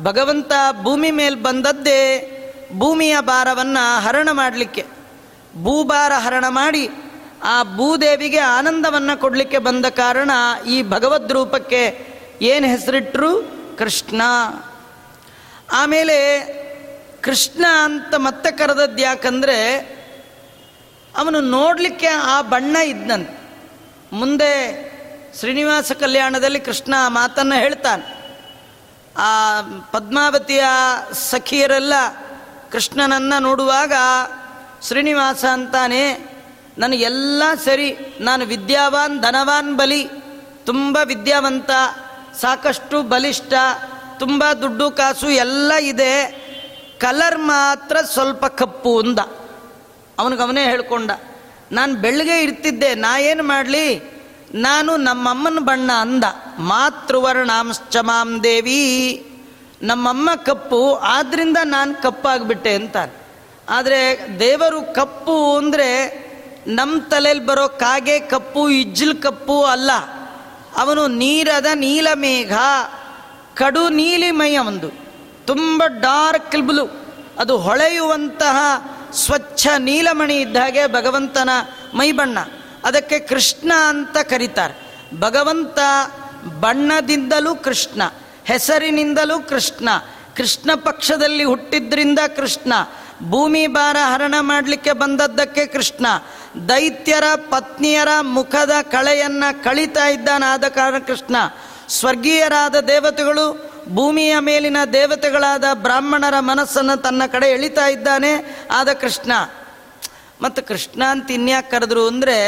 ಭಗವಂತ 0.00 0.52
ಭೂಮಿ 0.82 1.10
ಮೇಲೆ 1.10 1.36
ಬಂದದ್ದೇ 1.36 2.30
ಭೂಮಿಯ 2.78 3.16
ಭಾರವನ್ನು 3.20 4.00
ಹರಣ 4.00 4.28
ಮಾಡಲಿಕ್ಕೆ. 4.32 4.86
ಭೂಭಾರ 5.62 6.12
ಹರಣ 6.12 6.44
ಮಾಡಿ 6.48 6.88
ಆ 7.44 7.62
ಭೂದೇವಿಗೆ 7.62 8.38
ಆನಂದವನ್ನು 8.38 9.20
ಕೊಡಲಿಕ್ಕೆ 9.20 9.58
ಬಂದ 9.58 9.86
ಕಾರಣ 9.86 10.30
ಈ 10.66 10.82
ಭಗವದ್ 10.82 11.32
ರೂಪಕ್ಕೆ 11.32 12.06
ಏನು 12.42 12.66
ಹೆಸರಿಟ್ಟರು 12.66 13.42
ಕೃಷ್ಣ. 13.78 14.22
ಆಮೇಲೆ 15.72 16.40
ಕೃಷ್ಣ 17.22 17.64
ಅಂತ 17.82 18.14
ಮತ್ತೆ 18.16 18.50
ಕರೆದದ್ದು 18.50 19.02
ಯಾಕಂದರೆ 19.02 19.78
ಅವನು 21.16 21.40
ನೋಡಲಿಕ್ಕೆ 21.40 22.06
ಆ 22.06 22.42
ಬಣ್ಣ 22.42 22.76
ಇದ್ದಂತೆ 22.76 23.44
ಮುಂದೆ 24.12 24.84
ಶ್ರೀನಿವಾಸ 25.38 25.92
ಕಲ್ಯಾಣದಲ್ಲಿ 25.92 26.60
ಕೃಷ್ಣ 26.60 26.94
ಆ 26.98 27.08
ಮಾತನ್ನು 27.08 27.54
ಹೇಳ್ತಾನೆ. 27.54 28.24
ಆ 29.16 29.60
ಪದ್ಮಾವತಿಯ 29.92 30.64
ಸಖಿಯರೆಲ್ಲ 31.12 31.94
ಕೃಷ್ಣನನ್ನು 32.72 33.42
ನೋಡುವಾಗ 33.42 33.92
ಶ್ರೀನಿವಾಸ 34.86 35.44
ಅಂತಾನೆ 35.44 36.33
ನನಗೆಲ್ಲ 36.78 37.42
ಸರಿ. 37.64 37.96
ನಾನು 38.20 38.44
ವಿದ್ಯಾವಾನ್, 38.44 39.20
ಧನವಾನ್ 39.20 39.76
ಬಲಿ. 39.76 40.08
ತುಂಬ 40.66 40.98
ವಿದ್ಯಾವಂತ, 41.04 41.70
ಸಾಕಷ್ಟು 42.40 43.02
ಬಲಿಷ್ಠ, 43.02 43.52
ತುಂಬ 44.18 44.44
ದುಡ್ಡು, 44.62 44.90
ಕಾಸು 44.90 45.30
ಎಲ್ಲ 45.30 45.72
ಇದೆ. 45.72 46.44
ಕಲರ್ 46.98 47.38
ಮಾತ್ರ 47.38 47.96
ಸ್ವಲ್ಪ 48.12 48.46
ಕಪ್ಪು 48.46 49.00
ಅಂದ 49.00 49.18
ಅವನಿಗೆ 50.18 50.42
ಅವನೇ 50.42 50.64
ಹೇಳ್ಕೊಂಡ. 50.64 51.10
ನಾನು 51.72 51.94
ಬೆಳಗ್ಗೆ 51.94 52.42
ಇರ್ತಿದ್ದೆ, 52.42 52.94
ನಾ 52.94 53.18
ಏನು 53.18 53.42
ಮಾಡಲಿ? 53.42 54.14
ನಾನು 54.54 54.96
ನಮ್ಮಮ್ಮನ 54.96 55.58
ಬಣ್ಣ 55.58 55.92
ಅಂದ. 55.92 56.24
ಮಾತೃವರ್ಣಾಂಶ್ಚ 56.58 57.96
ಮಾಂ 57.96 58.42
ದೇವಿ. 58.42 59.26
ನಮ್ಮಮ್ಮ 59.82 60.30
ಕಪ್ಪು, 60.34 60.94
ಆದ್ರಿಂದ 60.94 61.56
ನಾನು 61.64 62.02
ಕಪ್ಪಾಗ್ಬಿಟ್ಟೆ 62.02 62.74
ಅಂತ 62.74 62.96
ಆದರೆ 63.68 64.28
ದೇವರು 64.40 64.94
ಕಪ್ಪು 64.94 65.56
ಅಂದರೆ 65.56 66.23
ನಮ್ಮ 66.66 67.02
ತಲೆಯಲ್ಲಿ 67.02 67.46
ಬರೋ 67.46 67.68
ಕಾಗೆ 67.68 68.20
ಕಪ್ಪು, 68.20 68.70
ಇಜ್ಜಲ್ 68.70 69.22
ಕಪ್ಪು 69.22 69.64
ಅಲ್ಲ. 69.64 69.90
ಅವನು 70.76 71.06
ನೀರದ 71.06 71.66
ನೀಲಮೇಘ 71.74 72.52
ಕಡು 73.54 73.88
ನೀಲಿಮಯ 73.88 74.58
ಒಂದು. 74.58 74.90
ತುಂಬ 75.46 75.82
ಡಾರ್ಕ್ 75.86 76.56
ಬ್ಲೂ 76.56 77.14
ಅದು 77.38 77.58
ಹೊಳೆಯುವಂತಹ 77.58 78.56
ಸ್ವಚ್ಛ 79.12 79.66
ನೀಲಮಣಿ 79.78 80.36
ಇದ್ದ 80.36 80.56
ಹಾಗೆ 80.56 80.86
ಭಗವಂತನ 80.86 81.50
ಮೈಬಣ್ಣ. 81.94 82.38
ಅದಕ್ಕೆ 82.84 83.18
ಕೃಷ್ಣ 83.18 83.72
ಅಂತ 83.88 84.16
ಕರೀತಾರೆ. 84.16 85.02
ಭಗವಂತ 85.20 85.78
ಬಣ್ಣದಿಂದಲೂ 86.60 87.54
ಕೃಷ್ಣ, 87.54 88.02
ಹೆಸರಿನಿಂದಲೂ 88.44 89.40
ಕೃಷ್ಣ 89.40 89.88
ಕೃಷ್ಣ 90.36 90.70
ಪಕ್ಷದಲ್ಲಿ 90.74 91.44
ಹುಟ್ಟಿದ್ರಿಂದ 91.44 92.18
ಕೃಷ್ಣ 92.36 92.72
ಭೂಮಿ 93.30 93.66
ಭಾರ 93.66 93.96
ಹರಣ 94.02 94.34
ಮಾಡಲಿಕ್ಕೆ 94.40 94.92
ಬಂದದ್ದಕ್ಕೆ 94.92 95.66
ಕೃಷ್ಣ. 95.66 96.06
ದೈತ್ಯರ 96.68 97.24
ಪತ್ನಿಯರ 97.50 98.08
ಮುಖದ 98.20 98.72
ಕಳೆಯನ್ನ 98.82 99.44
ಕಳಿತಾ 99.64 100.04
ಆದ 100.52 100.64
ಕಾರಣ 100.64 100.98
ಕೃಷ್ಣ. 100.98 101.36
ಸ್ವರ್ಗೀಯರಾದ 101.88 102.76
ದೇವತೆಗಳು 102.80 103.74
ಭೂಮಿಯ 103.94 104.38
ಮೇಲಿನ 104.38 104.76
ದೇವತೆಗಳಾದ 104.92 105.64
ಬ್ರಾಹ್ಮಣರ 105.74 106.34
ಮನಸ್ಸನ್ನು 106.38 107.02
ತನ್ನ 107.02 107.22
ಕಡೆ 107.26 107.46
ಎಳಿತಾ 107.46 107.86
ಇದ್ದಾನೆ 107.86 108.60
ಆದ 108.70 108.92
ಕೃಷ್ಣ. 108.92 109.32
ಮತ್ತು 110.40 110.62
ಕೃಷ್ಣ 110.62 111.04
ಅಂತ 111.04 111.30
ಇನ್ಯಾಕೆ 111.30 111.70
ಕರೆದ್ರು 111.70 112.06
ಅಂದರೆ 112.06 112.38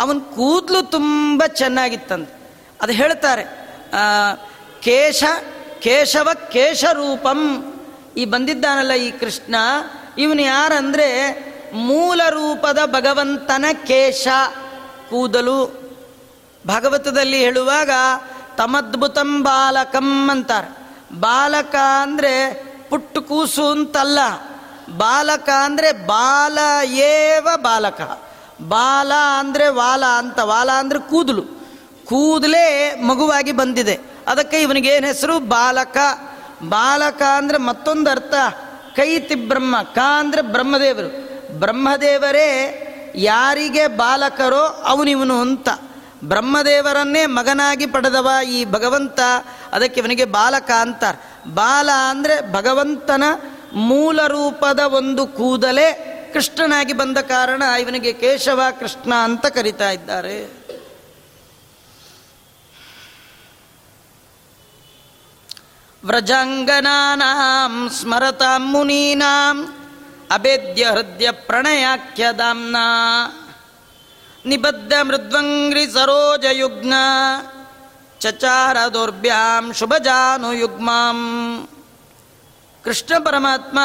ಅವನ 0.00 0.18
ಕೂದಲು 0.18 0.82
ತುಂಬ 0.82 1.44
ಚೆನ್ನಾಗಿತ್ತಂತೆ. 1.46 2.50
ಅದು 2.82 2.92
ಹೇಳ್ತಾರೆ 2.92 3.44
ಕೇಶ 4.82 5.24
ಕೇಶವ 5.80 6.28
ಕೇಶರೂಪಂ. 6.52 7.68
ಈ 8.16 8.24
ಬಂದಿದ್ದಾನಲ್ಲ 8.24 8.92
ಈ 8.92 9.10
ಕೃಷ್ಣ 9.10 9.54
ಇವನು 10.18 10.42
ಯಾರಂದ್ರೆ 10.42 11.08
ಮೂಲ 11.74 12.20
ರೂಪದ 12.30 12.78
ಭಗವಂತನ 12.86 13.64
ಕೇಶ. 13.86 14.28
ಕೂದಲು 15.10 15.82
ಭಗವತದಲ್ಲಿ 16.66 17.38
ಹೇಳುವಾಗ 17.38 17.90
ತಮದ್ಭುತಂ 18.56 19.42
ಬಾಲಕಂ 19.42 20.30
ಅಂತಾರೆ. 20.30 20.76
ಬಾಲಕ 21.20 21.74
ಅಂದರೆ 21.74 22.54
ಪುಟ್ಟು 22.90 23.22
ಕೂಸು 23.22 23.70
ಅಂತಲ್ಲ. 23.70 24.18
ಬಾಲಕ 24.96 25.48
ಅಂದರೆ 25.48 25.92
ಬಾಲ 25.92 26.58
ಏವ 26.86 27.48
ಬಾಲಕ. 27.56 28.00
ಬಾಲ 28.68 29.12
ಅಂದರೆ 29.38 29.68
ವಾಲ 29.68 30.04
ಅಂತ, 30.04 30.38
ವಾಲ 30.38 30.70
ಅಂದರೆ 30.72 30.98
ಕೂದಲು. 30.98 31.42
ಕೂದಲೇ 32.06 32.94
ಮಗುವಾಗಿ 32.94 33.52
ಬಂದಿದೆ. 33.52 34.00
ಅದಕ್ಕೆ 34.26 34.62
ಇವನಿಗೆ 34.62 34.88
ಏನು 34.88 35.06
ಹೆಸರು? 35.06 35.38
ಬಾಲಕ. 35.38 35.96
ಬಾಲಕ 36.68 37.22
ಅಂದರೆ 37.22 37.58
ಮತ್ತೊಂದು 37.58 38.10
ಅರ್ಥ 38.10 38.34
ಕೈತಿ 38.96 39.34
ಬ್ರಹ್ಮ, 39.34 39.82
ಕ 39.82 39.98
ಅಂದರೆ 40.18 40.42
ಬ್ರಹ್ಮದೇವರು. 40.42 41.10
ಬ್ರಹ್ಮದೇವರೇ 41.58 42.48
ಯಾರಿಗೆ 43.14 43.86
ಬಾಲಕರೋ 43.86 44.64
ಅವನಿವನು 44.86 45.40
ಅಂತ. 45.40 45.68
ಬ್ರಹ್ಮದೇವರನ್ನೇ 46.24 47.26
ಮಗನಾಗಿ 47.26 47.86
ಪಡೆದವ 47.86 48.28
ಈ 48.48 48.64
ಭಗವಂತ, 48.64 49.20
ಅದಕ್ಕೆ 49.72 50.00
ಇವನಿಗೆ 50.00 50.24
ಬಾಲಕ 50.24 50.70
ಅಂತಾರೆ. 50.70 51.18
ಬಾಲ 51.54 51.90
ಅಂದರೆ 52.10 52.52
ಭಗವಂತನ 52.52 53.24
ಮೂಲ 53.74 54.26
ರೂಪದ 54.26 54.78
ಒಂದು 54.78 55.26
ಕೂದಲೇ 55.26 56.08
ಕೃಷ್ಣನಾಗಿ 56.32 56.92
ಬಂದ 56.92 57.18
ಕಾರಣ 57.18 57.62
ಇವನಿಗೆ 57.80 58.12
ಕೇಶವ 58.12 58.62
ಕೃಷ್ಣ 58.80 59.14
ಅಂತ 59.14 59.46
ಕರಿತಾ 59.46 59.90
ಇದ್ದಾರೆ. 59.90 60.61
ವ್ರಜಾಂಗನಾನಾಂ 66.04 67.90
ಸ್ಮರತಾಂ 67.90 68.62
ಮುನೀನಾಂ 68.62 69.74
ಅಭೇದ್ಯ 70.30 70.84
ಹೃದಯ 70.84 71.30
ಪ್ರಣಯಾಖ್ಯದಾಂನ 71.30 72.76
ನಿಬದ್ಧ 74.46 74.92
ಮೃದ್ವಂಗ್ರಿ 75.02 75.86
ಸರೋಜಯುಗ್ನ 75.86 76.94
ಚಚಾರ 78.20 78.76
ದೌರ್ಭ್ಯಾಂ 78.94 79.72
ಶುಭಜಾನುಯುಗ್ಮಾಂ. 79.72 81.18
ಕೃಷ್ಣ 82.84 83.24
ಪರಮಾತ್ಮ 83.24 83.78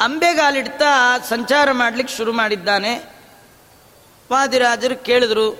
ಅಂಬೆಗಾಲಿಡ್ತಾ 0.00 1.18
ಸಂಚಾರ 1.18 1.72
ಮಾಡಲಿಕ್ಕೆ 1.72 2.16
ಶುರು 2.16 2.32
ಮಾಡಿದ್ದಾನೆ. 2.32 2.94
ವಾದಿರಾಜರು 4.32 5.04
ಕೇಳಿದ್ರು, 5.04 5.50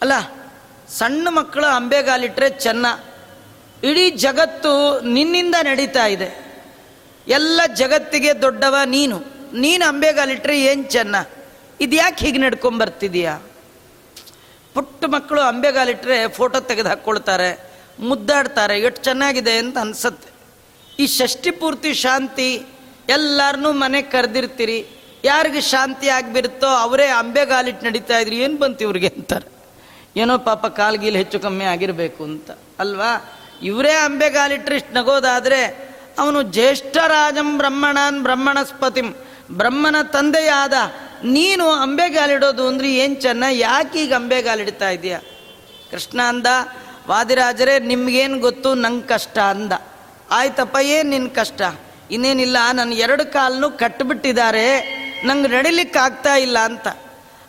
ಅಲ್ಲ, 0.00 0.12
ಸಣ್ಣ 0.88 1.28
ಮಕ್ಕಳು 1.30 1.66
ಅಂಬೆಗಾಲಿಟ್ಟರೆ 1.66 2.48
ಚೆನ್ನ 2.50 2.86
ಇಡೀ 3.82 4.10
ಜಗತ್ತು 4.10 5.00
ನಿನ್ನಿಂದ 5.00 5.54
ನಡೀತಾ 5.62 6.06
ಇದೆ. 6.06 6.46
ಎಲ್ಲ 7.28 7.60
ಜಗತ್ತಿಗೆ 7.74 8.42
ದೊಡ್ಡವ 8.42 8.76
ನೀನು. 8.84 9.18
ನೀನು 9.54 9.88
ಅಂಬೆಗಾಲಿಟ್ರೆ 9.88 10.62
ಏನು 10.62 10.82
ಚೆನ್ನ? 10.82 11.16
ಇದ್ಯಾಕೆ 11.80 12.26
ಹೀಗೆ 12.26 12.38
ನಡ್ಕೊಂಬರ್ತಿದೀಯಾ? 12.38 13.38
ಪುಟ್ಟ 14.74 15.04
ಮಕ್ಕಳು 15.04 15.40
ಅಂಬೆಗಾಲಿಟ್ರೆ 15.40 16.28
ಫೋಟೋ 16.28 16.60
ತೆಗೆದು 16.60 16.88
ಹಾಕ್ಕೊಳ್ತಾರೆ, 16.88 17.70
ಮುದ್ದಾಡ್ತಾರೆ, 18.00 18.80
ಎಷ್ಟು 18.80 19.04
ಚೆನ್ನಾಗಿದೆ 19.04 19.58
ಅಂತ 19.58 19.78
ಅನ್ಸತ್ತೆ. 19.78 20.30
ಈ 21.02 21.06
ಷಷ್ಠಿ 21.06 21.50
ಪೂರ್ತಿ 21.50 21.94
ಶಾಂತಿ 21.94 22.66
ಎಲ್ಲಾರನ್ನೂ 23.08 23.72
ಮನೆಗೆ 23.72 24.10
ಕರೆದಿರ್ತೀರಿ. 24.10 24.86
ಯಾರಿಗೆ 25.24 25.60
ಶಾಂತಿ 25.60 26.08
ಆಗಿಬಿರುತ್ತೋ 26.08 26.66
ಅವರೇ 26.66 27.06
ಅಂಬೆಗಾಲಿಟ್ಟು 27.06 27.86
ನಡೀತಾ 27.86 28.18
ಇದ್ರು, 28.18 28.34
ಏನು 28.34 28.56
ಬಂತು 28.56 28.84
ಇವ್ರಿಗೆ 28.84 29.08
ಅಂತಾರೆ. 29.08 29.56
ಏನೋ 30.20 30.38
ಪಾಪ 30.38 30.66
ಕಾಲ್ಗೀಲ್ 30.66 31.16
ಹೆಚ್ಚು 31.16 31.40
ಕಮ್ಮಿ 31.40 31.64
ಆಗಿರಬೇಕು 31.64 32.24
ಅಂತ. 32.24 32.50
ಅಲ್ವಾ? 32.78 33.35
ಇವರೇ 33.62 33.92
ಅಂಬೆಗಾಲಿಟ್ರೆ 33.92 34.76
ಇಷ್ಟು 34.76 34.94
ನಗೋದಾದರೆ 34.94 35.86
ಅವನು 36.18 36.42
ಜ್ಯೇಷ್ಠರಾಜಂ 36.42 37.58
ಬ್ರಹ್ಮಣಾನ್ 37.58 38.22
ಬ್ರಹ್ಮಣಸ್ಪತಿಂ. 38.22 39.14
ಬ್ರಹ್ಮನ 39.50 40.02
ತಂದೆಯಾದ 40.02 40.72
ನೀನು 41.24 41.70
ಅಂಬೆಗಾಲಿಡೋದು 41.70 42.68
ಅಂದ್ರೆ 42.68 42.94
ಏನು 42.94 43.14
ಚೆನ್ನ? 43.14 43.44
ಯಾಕೆ 43.50 44.04
ಈಗ 44.04 44.14
ಅಂಬೆಗಾಲಿಡ್ತಾ 44.14 44.90
ಇದೆಯಾ? 44.90 45.20
ಕೃಷ್ಣ 45.90 46.22
ಅಂದ, 46.22 46.46
ವಾದಿರಾಜರೇ, 47.08 47.78
ನಿಮ್ಗೇನು 47.78 48.38
ಗೊತ್ತು? 48.38 48.74
ನಂಗೆ 48.74 49.06
ಕಷ್ಟ 49.06 49.38
ಅಂದ. 49.38 49.72
ಆಯ್ತಪ್ಪ, 50.30 50.76
ಏನು 50.82 51.10
ನಿನ್ನ 51.10 51.28
ಕಷ್ಟ? 51.28 51.62
ಇನ್ನೇನಿಲ್ಲ 52.10 52.56
ನನ್ನ 52.72 52.92
ಎರಡು 52.92 53.32
ಕಾಲನ್ನು 53.32 53.70
ಕಟ್ಟಿಬಿಟ್ಟಿದ್ದಾರೆ 53.70 54.96
ನಂಗೆ 55.24 55.48
ನಡಿಲಿಕ್ಕೆ 55.48 55.98
ಆಗ್ತಾ 55.98 56.36
ಇಲ್ಲ 56.36 56.58
ಅಂತ. 56.58 56.88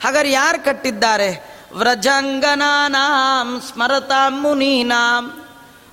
ಹಾಗಾದ್ರೆ 0.04 0.32
ಯಾರು 0.32 0.66
ಕಟ್ಟಿದ್ದಾರೆ? 0.66 1.58
ವ್ರಜಂಗನಾಂ 1.74 3.62
ಸ್ಮರತಾಂ 3.62 4.42
ಮುನೀನಾಂ. 4.42 5.47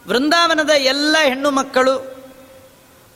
ವೃಂದಾವನದ 0.09 0.71
ಎಲ್ಲ 0.71 1.17
ಹೆಣ್ಣು 1.23 1.51
ಮಕ್ಕಳು 1.51 2.15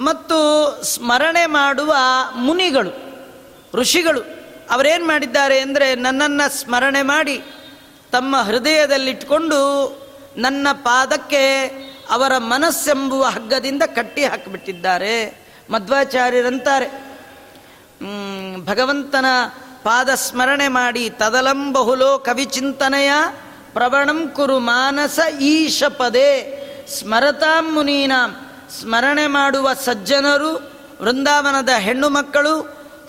ಮತ್ತು 0.01 0.39
ಸ್ಮರಣೆ 0.85 1.47
ಮಾಡುವ 1.47 1.95
ಮುನಿಗಳು, 2.35 2.91
ಋಷಿಗಳು, 3.75 4.21
ಅವರೇನು 4.71 5.07
ಮಾಡಿದ್ದಾರೆ 5.07 5.59
ಅಂದರೆ 5.59 5.95
ನನ್ನನ್ನು 5.95 6.61
ಸ್ಮರಣೆ 6.61 7.03
ಮಾಡಿ 7.03 7.43
ತಮ್ಮ 8.13 8.37
ಹೃದಯದಲ್ಲಿಟ್ಕೊಂಡು 8.37 9.61
ನನ್ನ 10.37 10.69
ಪಾದಕ್ಕೆ 10.73 11.67
ಅವರ 12.11 12.39
ಮನಸ್ಸೆಂಬುವ 12.39 13.25
ಹಗ್ಗದಿಂದ 13.25 13.83
ಕಟ್ಟಿ 13.83 14.25
ಹಾಕಿಬಿಟ್ಟಿದ್ದಾರೆ. 14.25 15.45
ಮಧ್ವಾಚಾರ್ಯರಂತಾರೆ. 15.71 17.09
ಭಗವಂತನ 18.65 19.27
ಪಾದ 19.83 20.09
ಸ್ಮರಣೆ 20.15 20.69
ಮಾಡಿ 20.69 21.11
ತದಲಂಬಹುಲೋ 21.11 22.19
ಕವಿಚಿಂತನೆಯ 22.19 23.13
ಪ್ರವಣಂ 23.73 24.29
ಕುರು 24.29 24.59
ಮಾನಸ 24.59 25.19
ಈಶ 25.41 25.85
ಪದೇ 25.85 26.65
ಸ್ಮರತಾಂ 26.89 27.75
ಮುನೀನಾಂ. 27.75 28.37
ಸ್ಮರಣೆ 28.81 29.27
ಮಾಡುವ 29.27 29.75
ಸಜ್ಜನರು, 29.75 30.53
ವೃಂದಾವನದ 31.03 31.69
ಹೆಣ್ಣು 31.79 32.09
ಮಕ್ಕಳು, 32.09 32.61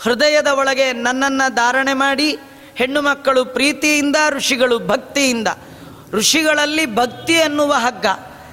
ಹೃದಯದ 0.02 0.48
ಒಳಗೆ 0.48 0.94
ನನ್ನನ್ನು 0.94 1.56
ಧಾರಣೆ 1.56 1.94
ಮಾಡಿ, 1.94 2.40
ಹೆಣ್ಣು 2.76 3.02
ಮಕ್ಕಳು 3.02 3.46
ಪ್ರೀತಿಯಿಂದ, 3.46 4.16
ಋಷಿಗಳು 4.30 4.80
ಭಕ್ತಿಯಿಂದ. 4.80 5.48
ಋಷಿಗಳಲ್ಲಿ 6.12 6.96
ಭಕ್ತಿ 6.96 7.34
ಎನ್ನುವ 7.34 7.74
ಹಗ್ಗ, 7.74 8.06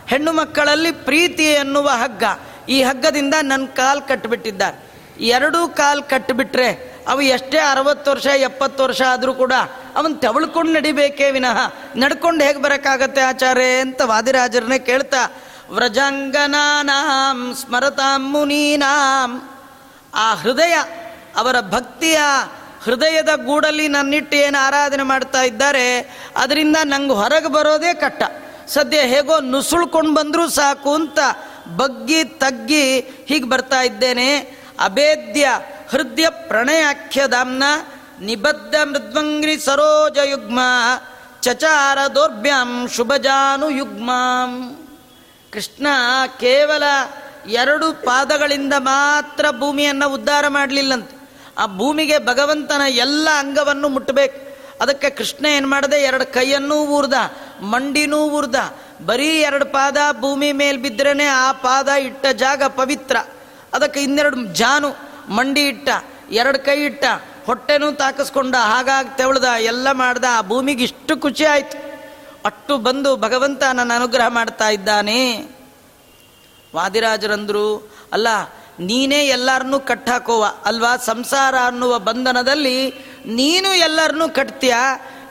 ಹೆಣ್ಣು 0.06 0.32
ಮಕ್ಕಳಲ್ಲಿ 0.32 0.92
ಪ್ರೀತಿ 0.92 1.44
ಎನ್ನುವ 1.44 1.88
ಹಗ್ಗ. 1.88 2.24
ಈ 2.68 2.82
ಹಗ್ಗದಿಂದ 2.82 3.34
ನನ್ನ 3.42 3.66
ಕಾಲು 3.66 4.08
ಕಟ್ಟಿಬಿಟ್ಟಿದ್ದಾರೆ 4.08 4.86
ಎರಡೂ 5.20 5.68
ಕಾಲು 5.68 6.02
ಕಟ್ಟಿಬಿಟ್ರೆ 6.02 6.95
ಅವು 7.06 7.22
ಎಷ್ಟೇ 7.34 7.58
ಅರವತ್ತು 7.58 8.08
ವರ್ಷ, 8.10 8.26
ಎಪ್ಪತ್ತು 8.26 8.80
ವರ್ಷ 8.82 9.02
ಆದರೂ 9.10 9.32
ಕೂಡ 9.34 9.54
ಅವನ್ 9.96 10.14
ತೆವಳ್ಕೊಂಡು 10.20 10.72
ನಡಿಬೇಕೇ 10.72 11.30
ವಿನಃ. 11.30 11.58
ನಡ್ಕೊಂಡು 11.96 12.44
ಹೇಗೆ 12.44 12.62
ಬರೋಕ್ಕಾಗತ್ತೆ 12.62 13.20
ಆಚಾರ್ಯ 13.20 13.68
ಅಂತ 13.80 14.00
ವಾದಿರಾಜರನ್ನೇ 14.04 14.78
ಕೇಳ್ತಾ, 14.78 15.22
ವ್ರಜಾಂಗನಾನಾಂ 15.70 17.38
ಸ್ಮರತಾಂ 17.60 18.22
ಮುನೀನಾಂ. 18.32 19.30
ಆ 20.14 20.26
ಹೃದಯ, 20.34 20.74
ಅವರ 21.36 21.56
ಭಕ್ತಿಯ 21.60 22.18
ಹೃದಯದ 22.84 23.30
ಗೂಡಲ್ಲಿ 23.44 23.86
ನನ್ನಿಟ್ಟು 23.88 24.36
ಏನು 24.36 24.58
ಆರಾಧನೆ 24.66 25.02
ಮಾಡ್ತಾ 25.02 25.42
ಇದ್ದಾರೆ, 25.42 25.86
ಅದರಿಂದ 26.36 26.76
ನಂಗೆ 26.84 27.14
ಹೊರಗೆ 27.14 27.48
ಬರೋದೇ 27.48 27.94
ಕಟ್ಟ 27.94 28.22
ಸದ್ಯ 28.68 28.98
ಹೇಗೋ 28.98 29.34
ನುಸುಳ್ಕೊಂಡು 29.40 30.12
ಬಂದರೂ 30.14 30.44
ಸಾಕು 30.50 30.92
ಅಂತ 30.94 31.18
ಬಗ್ಗಿ 31.76 32.24
ತಗ್ಗಿ 32.24 32.84
ಹೀಗೆ 33.00 33.48
ಬರ್ತಾ 33.48 33.80
ಇದ್ದೇನೆ. 33.80 34.30
ಅಭೇದ್ಯ 34.80 35.48
ಹೃದಯ 35.90 36.26
ಪ್ರಣಯಾಖ್ಯದಾಮ್ನ 36.28 37.62
ನಿಬದ್ಧ 38.20 38.74
ಮೃದ್ವಂಗ್ರಿ 38.84 39.58
ಸರೋಜ 39.58 40.18
ಯುಗ್ಮ 40.24 40.60
ಚಚಾರ 41.42 41.98
ದೌರ್ಭ್ಯಾಂ 42.14 42.88
ಶುಭಜಾನು 42.88 43.70
ಯುಗ್ಮಾಂ 43.70 44.76
ಕೃಷ್ಣ 45.52 45.86
ಕೇವಲ 46.40 46.82
ಎರಡು 47.48 47.92
ಪಾದಗಳಿಂದ 47.92 48.72
ಮಾತ್ರ 48.78 49.46
ಭೂಮಿಯನ್ನು 49.50 50.12
ಉದ್ಧಾರ 50.12 50.44
ಮಾಡಲಿಲ್ಲಂತೆ. 50.48 51.30
ಆ 51.58 51.66
ಭೂಮಿಗೆ 51.66 52.18
ಭಗವಂತನ 52.18 52.82
ಎಲ್ಲ 52.88 53.28
ಅಂಗವನ್ನು 53.38 53.88
ಮುಟ್ಟಬೇಕು. 53.88 54.56
ಅದಕ್ಕೆ 54.82 55.10
ಕೃಷ್ಣ 55.10 55.46
ಏನು 55.46 55.68
ಮಾಡದೆ? 55.68 55.96
ಎರಡು 55.96 56.32
ಕೈಯನ್ನೂ 56.32 56.74
ಊರ್ದ, 56.74 57.12
ಮಂಡಿನೂ 57.60 58.18
ಊರ್ದ. 58.18 58.54
ಬರೀ 59.06 59.28
ಎರಡು 59.28 59.64
ಪಾದ 59.64 59.96
ಭೂಮಿ 60.20 60.52
ಮೇಲೆ 60.52 60.78
ಬಿದ್ರೇನೆ 60.78 61.24
ಆ 61.24 61.52
ಪಾದ 61.52 61.88
ಇಟ್ಟ 61.88 62.26
ಜಾಗ 62.26 62.62
ಪವಿತ್ರ. 62.62 63.16
ಅದಕ್ಕೆ 63.76 64.00
ಇನ್ನೆರಡು 64.00 64.36
ಜಾನು 64.36 64.88
ಮಂಡಿ 65.32 65.68
ಇಟ್ಟ, 65.68 65.88
ಎರಡು 66.30 66.64
ಕೈ 66.64 66.84
ಇಟ್ಟ, 66.84 67.04
ಹೊಟ್ಟೆನೂ 67.46 67.92
ತಾಕಿಸ್ಕೊಂಡ, 67.92 68.54
ಹಾಗಾಗಿ 68.56 69.16
ತೆವಳ್ದ, 69.16 69.44
ಎಲ್ಲ 69.44 69.92
ಮಾಡ್ದ, 69.92 70.24
ಆ 70.30 70.40
ಭೂಮಿಗೆ 70.40 70.84
ಇಷ್ಟು 70.84 71.20
ಖುಷಿ 71.20 71.44
ಆಯ್ತು. 71.44 71.78
ಅಟ್ಟು 72.44 72.78
ಬಂದು 72.78 73.16
ಭಗವಂತ 73.16 73.62
ನನ್ನ 73.74 73.92
ಅನುಗ್ರಹ 73.96 74.28
ಮಾಡ್ತಾ 74.28 74.68
ಇದ್ದಾನೆ. 74.68 75.36
ವಾದಿರಾಜರಂದ್ರು, 76.74 77.92
ಅಲ್ಲ, 78.12 78.28
ನೀನೇ 78.80 79.26
ಎಲ್ಲರನ್ನೂ 79.26 79.80
ಕಟ್ಟಾಕೋವ, 79.80 80.46
ಅಲ್ವಾ? 80.64 80.96
ಸಂಸಾರ 80.96 81.54
ಅನ್ನುವ 81.66 81.98
ಬಂಧನದಲ್ಲಿ 81.98 82.90
ನೀನು 83.26 83.74
ಎಲ್ಲರನ್ನೂ 83.74 84.28
ಕಟ್ತೀಯ? 84.28 84.74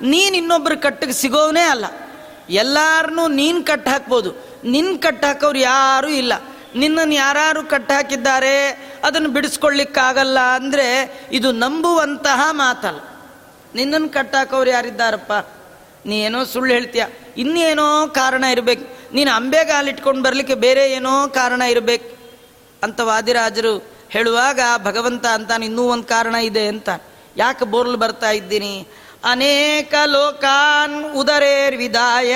ನೀನು 0.02 0.38
ಇನ್ನೊಬ್ಬರು 0.38 0.82
ಕಟ್ಟಿಗೆ 0.82 1.14
ಸಿಗೋವನೇ 1.14 1.62
ಅಲ್ಲ. 1.62 1.86
ಎಲ್ಲಾರನ್ನೂ 2.50 3.28
ನೀನು 3.28 3.64
ಕಟ್ಟಾಕ್ಬೋದು 3.64 4.32
ನಿನ್ನ 4.66 4.98
ಕಟ್ 5.00 5.26
ಹಾಕೋರು 5.26 5.58
ಯಾರೂ 5.58 6.08
ಇಲ್ಲ. 6.08 6.34
ನಿನ್ನನ್ನು 6.76 7.14
ಯಾರು 7.14 7.70
ಕಟ್ಟಾಕಿದ್ದಾರೆ, 7.70 8.70
ಅದನ್ನು 9.04 9.30
ಬಿಡಿಸ್ಕೊಳ್ಳಿಕ್ಕಾಗಲ್ಲ 9.30 10.40
ಅಂದರೆ 10.40 11.20
ಇದು 11.32 11.52
ನಂಬುವಂತಹ 11.52 12.48
ಮಾತಲ್ಲ. 12.52 13.00
ನಿನ್ನನ್ನು 13.76 14.10
ಕಟ್ಟಾಕೋರು 14.10 14.70
ಯಾರಿದ್ದಾರಪ್ಪ? 14.70 15.34
ನೀ 16.08 16.20
ಏನೋ 16.20 16.44
ಸುಳ್ಳು 16.44 16.74
ಹೇಳ್ತೀಯ. 16.74 17.06
ಇನ್ನೇನೋ 17.38 18.08
ಕಾರಣ 18.08 18.44
ಇರಬೇಕು. 18.44 19.16
ನೀನು 19.16 19.32
ಅಂಬೆಗಾಲಿಟ್ಕೊಂಡು 19.32 20.24
ಬರಲಿಕ್ಕೆ 20.24 20.56
ಬೇರೆ 20.56 20.92
ಏನೋ 20.92 21.28
ಕಾರಣ 21.28 21.62
ಇರಬೇಕು. 21.62 22.18
ಅಂತ 22.84 23.00
ವಾದಿರಾಜರು 23.00 23.96
ಹೇಳುವಾಗ, 24.10 24.60
ಭಗವಂತ 24.78 25.26
ಅಂತ 25.26 25.52
ಇನ್ನೂ 25.52 25.84
ಒಂದು 25.84 26.04
ಕಾರಣ 26.04 26.36
ಇದೆ 26.36 26.68
ಅಂತ. 26.68 26.90
ಯಾಕೆ 27.38 27.66
ಬೋರ್ಲು 27.66 27.98
ಬರ್ತಾ 27.98 28.32
ಇದ್ದೀನಿ? 28.32 28.88
ಅನೇಕ 29.24 29.94
ಲೋಕಾನ್ 30.06 31.16
ಉದರೇರ್ 31.16 31.78
ವಿದಾಯ. 31.78 32.36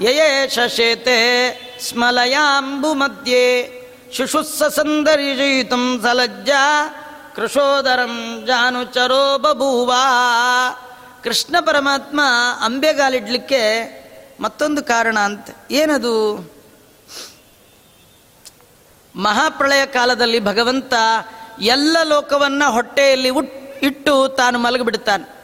ಯಯೇ 0.00 0.48
ಶಶೇತೆ. 0.48 1.73
ಸ್ಮಲಯಾಂಬು 1.84 2.94
ಮಧ್ಯೆ 2.94 3.70
ಶುಶುಸ್ಸ 4.12 4.62
ಸಂದರ್ಶಯಿತುಂ 4.62 6.00
ಸಲಜ್ಜ 6.02 6.50
ಕೃಶೋದರಂ 7.36 8.44
ಜಾನುಚರೋ 8.46 9.38
ಬಭೂವ 9.38 9.92
ಕೃಷ್ಣ 11.24 11.56
ಪರಮಾತ್ಮ 11.60 12.20
ಅಂಬೆಗಾಲಿಡ್ಲಿಕ್ಕೆ 12.60 13.62
ಮತ್ತೊಂದು 14.40 14.82
ಕಾರಣ 14.82 15.18
ಅಂತ 15.18 15.48
ಏನದು? 15.70 16.50
ಮಹಾಪ್ರಳಯ 19.16 19.86
ಕಾಲದಲ್ಲಿ 19.86 20.40
ಭಗವಂತ 20.40 20.94
ಎಲ್ಲ 21.60 21.96
ಲೋಕವನ್ನ 22.02 22.62
ಹೊಟ್ಟೆಯಲ್ಲಿ 22.68 23.28
ಉಟ್ 23.28 23.52
ಇಟ್ಟು 23.82 24.28
ತಾನು 24.28 24.58
ಮಲಗಿಬಿಡ್ತಾನೆ. 24.58 25.34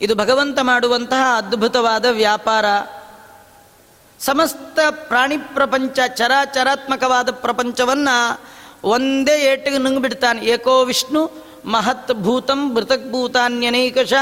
ಇದು 0.00 0.14
ಭಗವಂತ 0.14 0.58
ಮಾಡುವಂತಹ 0.62 1.34
ಅದ್ಭುತವಾದ 1.36 2.04
ವ್ಯಾಪಾರ. 2.04 2.64
ಸಮಸ್ತ 4.20 4.78
ಪ್ರಾಣಿ 4.90 5.36
ಪ್ರಪಂಚ 5.36 5.98
ಚರಾಚರಾತ್ಮಕವಾದ 6.14 7.30
ಪ್ರಪಂಚವನ್ನ 7.30 8.08
ಒಂದೇ 8.84 9.52
ಏಟಿಗೆ 9.52 9.78
ನುಂಗ್ಬಿಡ್ತಾನೆ. 9.78 10.40
ಏಕೋ 10.40 10.84
ವಿಷ್ಣು 10.84 11.30
ಮಹತ್ 11.64 12.12
ಭೂತಂ 12.12 12.74
ಮೃತಕ್ 12.74 13.12
ಭೂತಾನ್ಯನೈಕಶ 13.12 14.12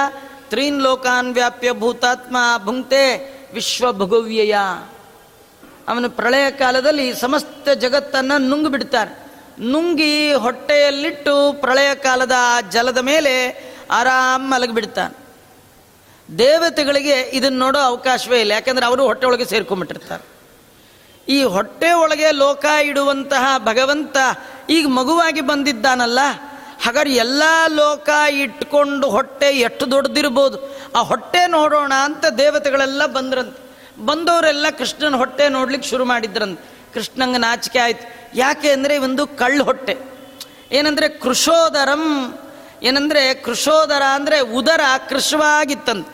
ತ್ರೀನ್ 0.48 0.82
ಲೋಕಾನ್ 0.82 1.34
ವ್ಯಾಪ್ಯ 1.34 1.72
ಭೂತಾತ್ಮ 1.72 2.36
ಭುಂಕ್ತೆ 2.64 3.32
ವಿಶ್ವ 3.54 3.92
ಭಗವ್ಯಯ. 3.92 4.56
ಅವನು 5.88 6.10
ಪ್ರಳಯ 6.10 6.50
ಕಾಲದಲ್ಲಿ 6.50 7.14
ಸಮಸ್ತ 7.20 7.68
ಜಗತ್ತನ್ನು 7.68 8.38
ನುಂಗ್ಬಿಡ್ತಾನೆ. 8.38 9.32
ನುಂಗಿ 9.70 10.32
ಹೊಟ್ಟೆಯಲ್ಲಿಟ್ಟು 10.32 11.52
ಪ್ರಳಯ 11.60 11.94
ಕಾಲದ 11.94 12.32
ಜಲದ 12.70 12.98
ಮೇಲೆ 12.98 13.64
ಆರಾಮ್ 13.90 14.50
ಮಲಗಿಬಿಡ್ತಾನೆ. 14.50 15.21
ದೇವತೆಗಳಿಗೆ 16.28 17.16
ಇದನ್ನ 17.32 17.58
ನೋಡೋ 17.58 17.78
ಅವಕಾಶವೇ 17.78 18.38
ಇಲ್ಲ. 18.40 18.52
ಯಾಕಂದ್ರೆ 18.52 18.86
ಅವರು 18.86 19.02
ಹೊಟ್ಟೆ 19.04 19.26
ಒಳಗೆ 19.26 19.44
ಸೇರ್ಕೊಂಡ್ಬಿಟ್ಟಿರ್ತಾರೆ. 19.44 20.24
ಈ 21.28 21.42
ಹೊಟ್ಟೆ 21.42 21.90
ಒಳಗೆ 21.92 22.30
ಲೋಕ 22.32 22.64
ಇಡುವಂತಹ 22.82 23.44
ಭಗವಂತ 23.58 24.16
ಈಗ 24.70 24.86
ಮಗುವಾಗಿ 24.88 25.40
ಬಂದಿದ್ದಾನಲ್ಲ, 25.40 26.20
ಹಾಗಾದ್ರೆ 26.84 27.12
ಎಲ್ಲ 27.14 27.42
ಲೋಕ 27.68 28.08
ಇಟ್ಕೊಂಡು 28.30 29.10
ಹೊಟ್ಟೆ 29.10 29.48
ಎಷ್ಟು 29.58 29.90
ದೊಡ್ಡದಿರ್ಬೋದು. 29.90 30.58
ಆ 30.96 31.02
ಹೊಟ್ಟೆ 31.02 31.46
ನೋಡೋಣ 31.46 31.92
ಅಂತ 32.04 32.24
ದೇವತೆಗಳೆಲ್ಲ 32.38 33.06
ಬಂದ್ರಂತೆ. 33.06 33.60
ಬಂದವರೆಲ್ಲ 34.06 34.66
ಕೃಷ್ಣನ 34.78 35.14
ಹೊಟ್ಟೆ 35.14 35.44
ನೋಡ್ಲಿಕ್ಕೆ 35.48 35.88
ಶುರು 35.88 36.04
ಮಾಡಿದ್ರಂತೆ. 36.04 36.64
ಕೃಷ್ಣಂಗೆ 36.94 37.38
ನಾಚಿಕೆ 37.38 37.78
ಆಯ್ತು. 37.78 38.04
ಯಾಕೆ 38.38 38.70
ಅಂದರೆ 38.70 38.94
ಒಂದು 38.98 39.26
ಕಳ್ಳು 39.26 39.64
ಹೊಟ್ಟೆ. 39.64 39.96
ಏನಂದರೆ 40.72 41.08
ಕೃಷೋದರಂ 41.08 42.04
ಏನಂದರೆ 42.82 43.22
ಕೃಷೋದರ 43.34 44.02
ಅಂದರೆ 44.14 44.38
ಉದರ 44.58 44.82
ಕೃಶವಾಗಿತ್ತಂತೆ 45.08 46.10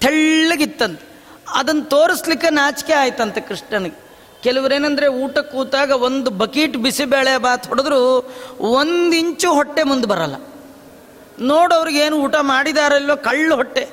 ತೆಳ್ಳಗಿತ್ತಂತ. 0.00 1.00
ಅದನ್ನು 1.48 1.84
ತೋರಿಸ್ಲಿಕ್ಕೆ 1.84 2.50
ನಾಚಿಕೆ 2.50 2.92
ಆಯ್ತಂತೆ 2.92 3.40
ಕೃಷ್ಣನಿಗೆ. 3.40 3.98
ಕೆಲವರೇನೆಂದರೆ 4.42 5.08
ಊಟ 5.22 5.38
ಕೂತಾಗ 5.38 5.90
ಒಂದು 5.90 6.30
ಬಕೀಟ್ 6.30 6.76
ಬಿಸಿಬೇಳೆ 6.76 7.32
ಬಾತ್ 7.38 7.66
ಹೊಡೆದ್ರು 7.66 7.98
ಒಂದು 8.70 9.14
ಇಂಚು 9.16 9.48
ಹೊಟ್ಟೆ 9.54 9.82
ಮುಂದೆ 9.82 10.06
ಬರಲ್ಲ. 10.06 10.36
ನೋಡೋರಿಗೆ 11.40 11.98
ಏನು 11.98 12.16
ಊಟ 12.16 12.36
ಮಾಡಿದಾರಲ್ಲೋ 12.40 13.16
ಕಳ್ಳು 13.16 13.54
ಹೊಟ್ಟೆ. 13.56 13.84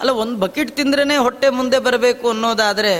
ಅಲ್ಲ, 0.00 0.10
ಒಂದು 0.10 0.36
ಬಕೀಟ್ 0.36 0.76
ತಿಂದ್ರೇ 0.76 1.16
ಹೊಟ್ಟೆ 1.16 1.48
ಮುಂದೆ 1.48 1.78
ಬರಬೇಕು 1.78 2.26
ಅನ್ನೋದಾದರೆ 2.30 2.92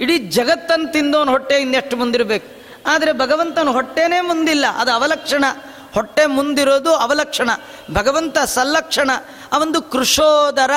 ಇಡೀ 0.00 0.18
ಜಗತ್ತನ್ನು 0.18 0.88
ತಿಂದೋನು 0.92 1.30
ಹೊಟ್ಟೆ 1.30 1.56
ಇನ್ನೆಷ್ಟು 1.56 1.96
ಮುಂದಿರಬೇಕು. 1.96 2.48
ಆದರೆ 2.86 3.12
ಭಗವಂತನ 3.12 3.68
ಹೊಟ್ಟೆನೇ 3.68 4.20
ಮುಂದಿಲ್ಲ, 4.20 4.66
ಅದು 4.76 4.90
ಅವಲಕ್ಷಣ. 4.90 5.44
ಹೊಟ್ಟೆ 5.94 6.26
ಮುಂದಿರೋದು 6.26 6.94
ಅವಲಕ್ಷಣ. 6.94 7.50
ಭಗವಂತ 7.92 8.38
ಸಲ್ಲಕ್ಷಣ. 8.38 9.10
ಅವೊಂದು 9.52 9.82
ಕೃಷೋದರ 9.82 10.70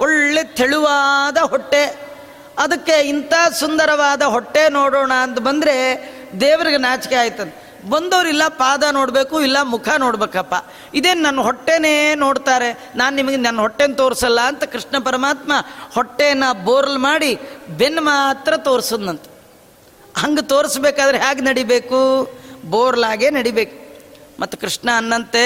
ಒಳ್ಳೆ 0.00 0.44
ತೆಳುವಾದ 0.44 1.36
ಹೊಟ್ಟೆ. 1.36 2.12
ಅದಕ್ಕೆ 2.58 3.00
ಇಂಥ 3.00 3.32
ಸುಂದರವಾದ 3.60 4.22
ಹೊಟ್ಟೆ 4.22 4.68
ನೋಡೋಣ 4.68 5.12
ಅಂತ 5.12 5.38
ಬಂದರೆ 5.38 5.74
ದೇವರಿಗೆ 6.40 6.76
ನಾಚಿಕೆ 6.76 7.14
ಆಯ್ತಂತೆ 7.14 7.62
ಬಂದವರಿಲ್ಲ 7.88 8.42
ಪಾದ 8.48 8.84
ನೋಡಬೇಕು, 8.92 9.40
ಇಲ್ಲ 9.40 9.56
ಮುಖ 9.62 9.88
ನೋಡ್ಬೇಕಪ್ಪ. 9.98 10.54
ಇದೇನು 10.94 11.22
ನನ್ನ 11.22 11.40
ಹೊಟ್ಟೆನೇ 11.40 12.14
ನೋಡ್ತಾರೆ? 12.14 12.92
ನಾನು 12.96 13.16
ನಿಮಗೆ 13.16 13.36
ನನ್ನ 13.36 13.60
ಹೊಟ್ಟೆನ 13.60 13.92
ತೋರಿಸಲ್ಲ 13.92 14.40
ಅಂತ 14.40 14.64
ಕೃಷ್ಣ 14.64 14.98
ಪರಮಾತ್ಮ 14.98 15.52
ಹೊಟ್ಟೆನ 15.94 16.44
ಬೋರ್ಲ್ 16.64 16.98
ಮಾಡಿ 16.98 17.38
ಬೆನ್ನು 17.78 18.02
ಮಾತ್ರ 18.02 18.56
ತೋರಿಸೋದಂತೆ 18.56 19.30
ಹಂಗೆ 20.16 20.42
ತೋರಿಸ್ಬೇಕಾದ್ರೆ 20.42 21.18
ಹೇಗೆ 21.18 21.40
ನಡಿಬೇಕು? 21.40 22.30
ಬೋರ್ಲಾಗೆ 22.64 23.30
ನಡಿಬೇಕು. 23.30 23.81
ಮತ್ತು 24.40 24.58
ಕೃಷ್ಣ 24.58 24.88
ಅನ್ನಂತೆ, 24.96 25.44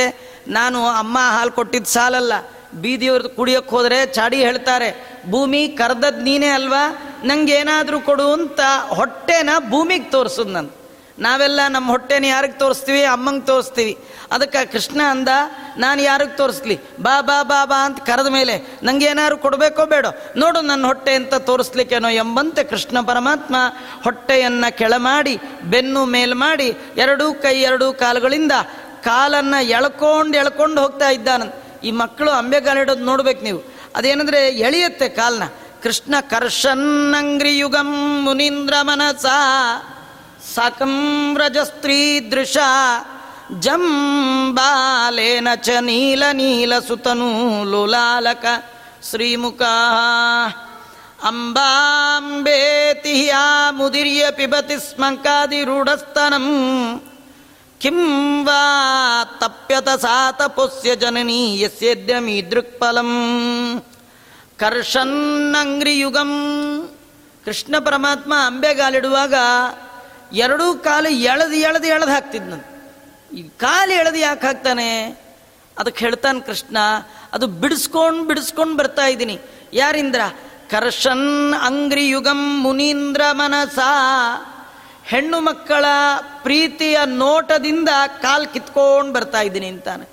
ನಾನು 0.49 0.87
ಅಮ್ಮ 0.87 1.19
ಹಾಲು 1.21 1.53
ಕೊಟ್ಟಿದ್ದು 1.53 1.91
ಸಾಲಲ್ಲ, 1.91 2.33
ಬೀದಿಯವ್ರದ್ದು 2.75 3.29
ಕುಡಿಯೋಕ್ಕೆ 3.29 3.71
ಹೋದರೆ 3.77 4.07
ಚಾಡಿ 4.07 4.37
ಹೇಳ್ತಾರೆ, 4.37 4.89
ಭೂಮಿ 5.31 5.69
ಕರೆದದ್ದು 5.69 6.23
ನೀನೇ 6.23 6.49
ಅಲ್ವಾ 6.49 6.83
ನಂಗೆ 7.25 7.53
ಏನಾದರೂ 7.53 8.01
ಕೊಡು 8.01 8.33
ಅಂತ 8.33 8.61
ಹೊಟ್ಟೆನ 8.89 9.51
ಭೂಮಿಗೆ 9.71 10.11
ತೋರಿಸೋದು 10.11 10.53
ನಾನು 10.53 10.76
ನಾವೆಲ್ಲ 11.19 11.61
ನಮ್ಮ 11.69 11.91
ಹೊಟ್ಟೆನ 11.91 12.25
ಯಾರಿಗೆ 12.25 12.55
ತೋರಿಸ್ತೀವಿ? 12.55 13.05
ಅಮ್ಮಂಗೆ 13.05 13.47
ತೋರಿಸ್ತೀವಿ. 13.47 13.99
ಅದಕ್ಕೆ 14.33 14.67
ಕೃಷ್ಣ 14.67 15.01
ಅಂದ, 15.11 15.29
ನಾನು 15.77 16.03
ಯಾರಿಗೆ 16.03 16.37
ತೋರಿಸ್ಲಿ? 16.37 16.81
ಬಾ 16.99 17.21
ಬಾ 17.21 17.43
ಬಾ 17.43 17.65
ಬಾ 17.65 17.85
ಅಂತ 17.85 18.01
ಕರೆದ 18.01 18.27
ಮೇಲೆ, 18.27 18.79
ನಂಗೆ 18.83 19.07
ಏನಾದ್ರು 19.07 19.39
ಕೊಡಬೇಕೋ 19.39 19.87
ಬೇಡೋ? 19.87 20.09
ನೋಡು 20.37 20.61
ನನ್ನ 20.61 20.87
ಹೊಟ್ಟೆ 20.87 21.15
ಅಂತ 21.15 21.35
ತೋರಿಸ್ಲಿಕ್ಕೇನೋ 21.35 22.09
ಎಂಬಂತೆ 22.09 22.65
ಕೃಷ್ಣ 22.65 23.01
ಪರಮಾತ್ಮ 23.01 23.57
ಹೊಟ್ಟೆಯನ್ನು 24.05 24.77
ಕೆಳಮಾಡಿ, 24.77 25.39
ಬೆನ್ನು 25.65 26.05
ಮೇಲ್ 26.05 26.35
ಮಾಡಿ 26.35 26.77
ಎರಡೂ 26.97 27.35
ಕೈ, 27.35 27.61
ಎರಡೂ 27.61 27.93
ಕಾಲುಗಳಿಂದ 27.93 28.53
ಕಾಲನ್ನು 29.05 29.65
ಎಳ್ಕೊಂಡು 29.65 30.39
ಎಳ್ಕೊಂಡು 30.39 30.83
ಹೋಗ್ತಾ 30.83 31.11
ಇದ್ದಾನಂತ. 31.11 31.55
ಈ 31.85 31.91
ಮಕ್ಕಳು 31.91 32.31
ಅಂಬೆಗಾಲಿಡೋದು 32.31 33.05
ನೋಡ್ಬೇಕು 33.05 33.45
ನೀವು. 33.45 33.63
ಅದೇನಂದ್ರೆ 33.97 34.49
ಎಳೆಯುತ್ತೆ 34.49 35.09
ಕಾಲನ್ನ 35.09 35.43
ಕೃಷ್ಣ 35.83 36.15
ಕರ್ಷನ್ನಂಗ್ರಿಯುಗಂ 36.21 38.23
ಮುನೀಂದ್ರ 38.23 38.75
ಮನಸ. 38.83 39.27
ಸಾಕಂ 40.57 40.93
ರಜಸ್ತ್ರೀ 41.39 41.99
ದೃಶ 42.31 42.57
ಜಂಬಾಲೇನ 43.65 45.49
ಚ 45.63 45.77
ನೀಲ 45.81 46.23
ನೀಲ 46.33 46.73
ಸುತನು 46.89 47.29
ಲೋಲಾಲಕ 47.65 48.45
ಶ್ರೀಮುಖ 49.09 49.63
ಅಂಬಾಂಬೇತಿ 51.29 53.15
ಯಾ 53.29 53.45
ಮುದಿರ್ಯ 53.71 54.25
ಪಿಬತಿ 54.31 54.77
ಸ್ಮಂಕಾದಿರೂಢಸ್ತನಂ 54.81 56.47
ಕಿಂ 57.81 57.99
ವಾ 58.45 58.63
ತಪ್ಯತ 59.41 59.89
ಸಾತಪೋಸ್ಯ 60.01 60.93
ಜನನೀ 60.97 61.41
ಯಸ್ಯದ್ಯಮಿ 61.61 62.37
ದೃಕ್ಫಲಂ 62.51 63.11
ಕರ್ಷನ್ನಂಗ್ರಿಯುಗಂ 64.59 66.33
ಕೃಷ್ಣ 67.45 67.75
ಪರಮಾತ್ಮ 67.79 68.33
ಅಂಬೆಗಾಲಿಡುವಾಗ 68.47 69.35
ಎರಡೂ 70.33 70.75
ಕಾಲು 70.75 71.09
ಎಳೆದು 71.09 71.53
ಎಳೆದು 71.53 71.87
ಎಳೆದು 71.87 72.11
ಹಾಕ್ತಿದ್ನಂತೆ 72.11 72.77
ಈ 73.37 73.43
ಕಾಲು 73.43 73.93
ಎಳೆದು 73.93 74.17
ಯಾಕೆ 74.17 74.47
ಹಾಕ್ತಾನೆ? 74.47 75.07
ಅದಕ್ಕೆ 75.79 76.05
ಹೇಳ್ತಾನೆ 76.05 76.41
ಕೃಷ್ಣ, 76.41 76.77
ಅದು 77.33 77.47
ಬಿಡಿಸ್ಕೊಂಡು 77.47 78.25
ಬಿಡಿಸ್ಕೊಂಡು 78.25 78.77
ಬರ್ತಾ 78.77 79.07
ಇದ್ದೀನಿ. 79.07 79.41
ಯಾರಿಂದ್ರ? 79.73 80.21
ಕರ್ಷನ್ 80.71 81.55
ಅಂಗ್ರಿಯುಗಂ 81.55 82.61
ಮುನೀಂದ್ರ 82.63 83.23
ಮನಸ. 83.33 83.79
ಹೆಣ್ಣು 85.05 85.41
ಮಕ್ಕಳ 85.41 85.85
ಪ್ರೀತಿಯ 86.43 86.99
ನೋಟದಿಂದ 87.05 87.89
ಕಾಲು 88.23 88.53
ಕಿತ್ಕೊಂಡು 88.53 89.13
ಬರ್ತಾ 89.13 89.41
ಇದ್ದೀನಿ 89.41 89.67
ಅಂತಾನೆ. 89.67 90.09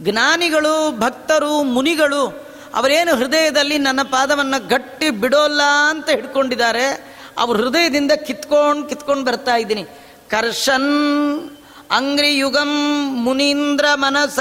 ಜ್ಞಾನಿಗಳು, 0.00 0.98
ಭಕ್ತರು, 0.98 1.62
ಮುನಿಗಳು, 1.62 2.46
ಅವರೇನು 2.74 3.16
ಹೃದಯದಲ್ಲಿ 3.16 3.78
ನನ್ನ 3.78 4.02
ಪಾದವನ್ನು 4.02 4.68
ಗಟ್ಟಿ 4.68 5.10
ಬಿಡೋಲ್ಲ 5.10 5.60
ಅಂತ 5.88 6.08
ಹಿಡ್ಕೊಂಡಿದ್ದಾರೆ. 6.08 7.15
ಅವ್ರ 7.38 7.56
ಹೃದಯದಿಂದ 7.56 8.12
ಕಿತ್ಕೊಂಡು 8.12 8.86
ಕಿತ್ಕೊಂಡು 8.86 9.24
ಬರ್ತಾ 9.24 9.56
ಇದ್ದೀನಿ. 9.56 9.84
ಕರ್ಷನ್, 10.30 11.50
ಅಂಗ್ರಿಯುಗಂ, 11.90 13.00
ಮುನೀಂದ್ರ 13.24 13.84
ಮನಸ, 13.94 14.38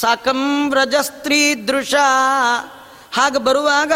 ಸಾಕಂ 0.00 0.70
ವ್ರಜಸ್ತ್ರೀ 0.70 1.54
ದೃಶ. 1.54 1.94
ಹಾಗೆ 3.12 3.38
ಬರುವಾಗ 3.38 3.92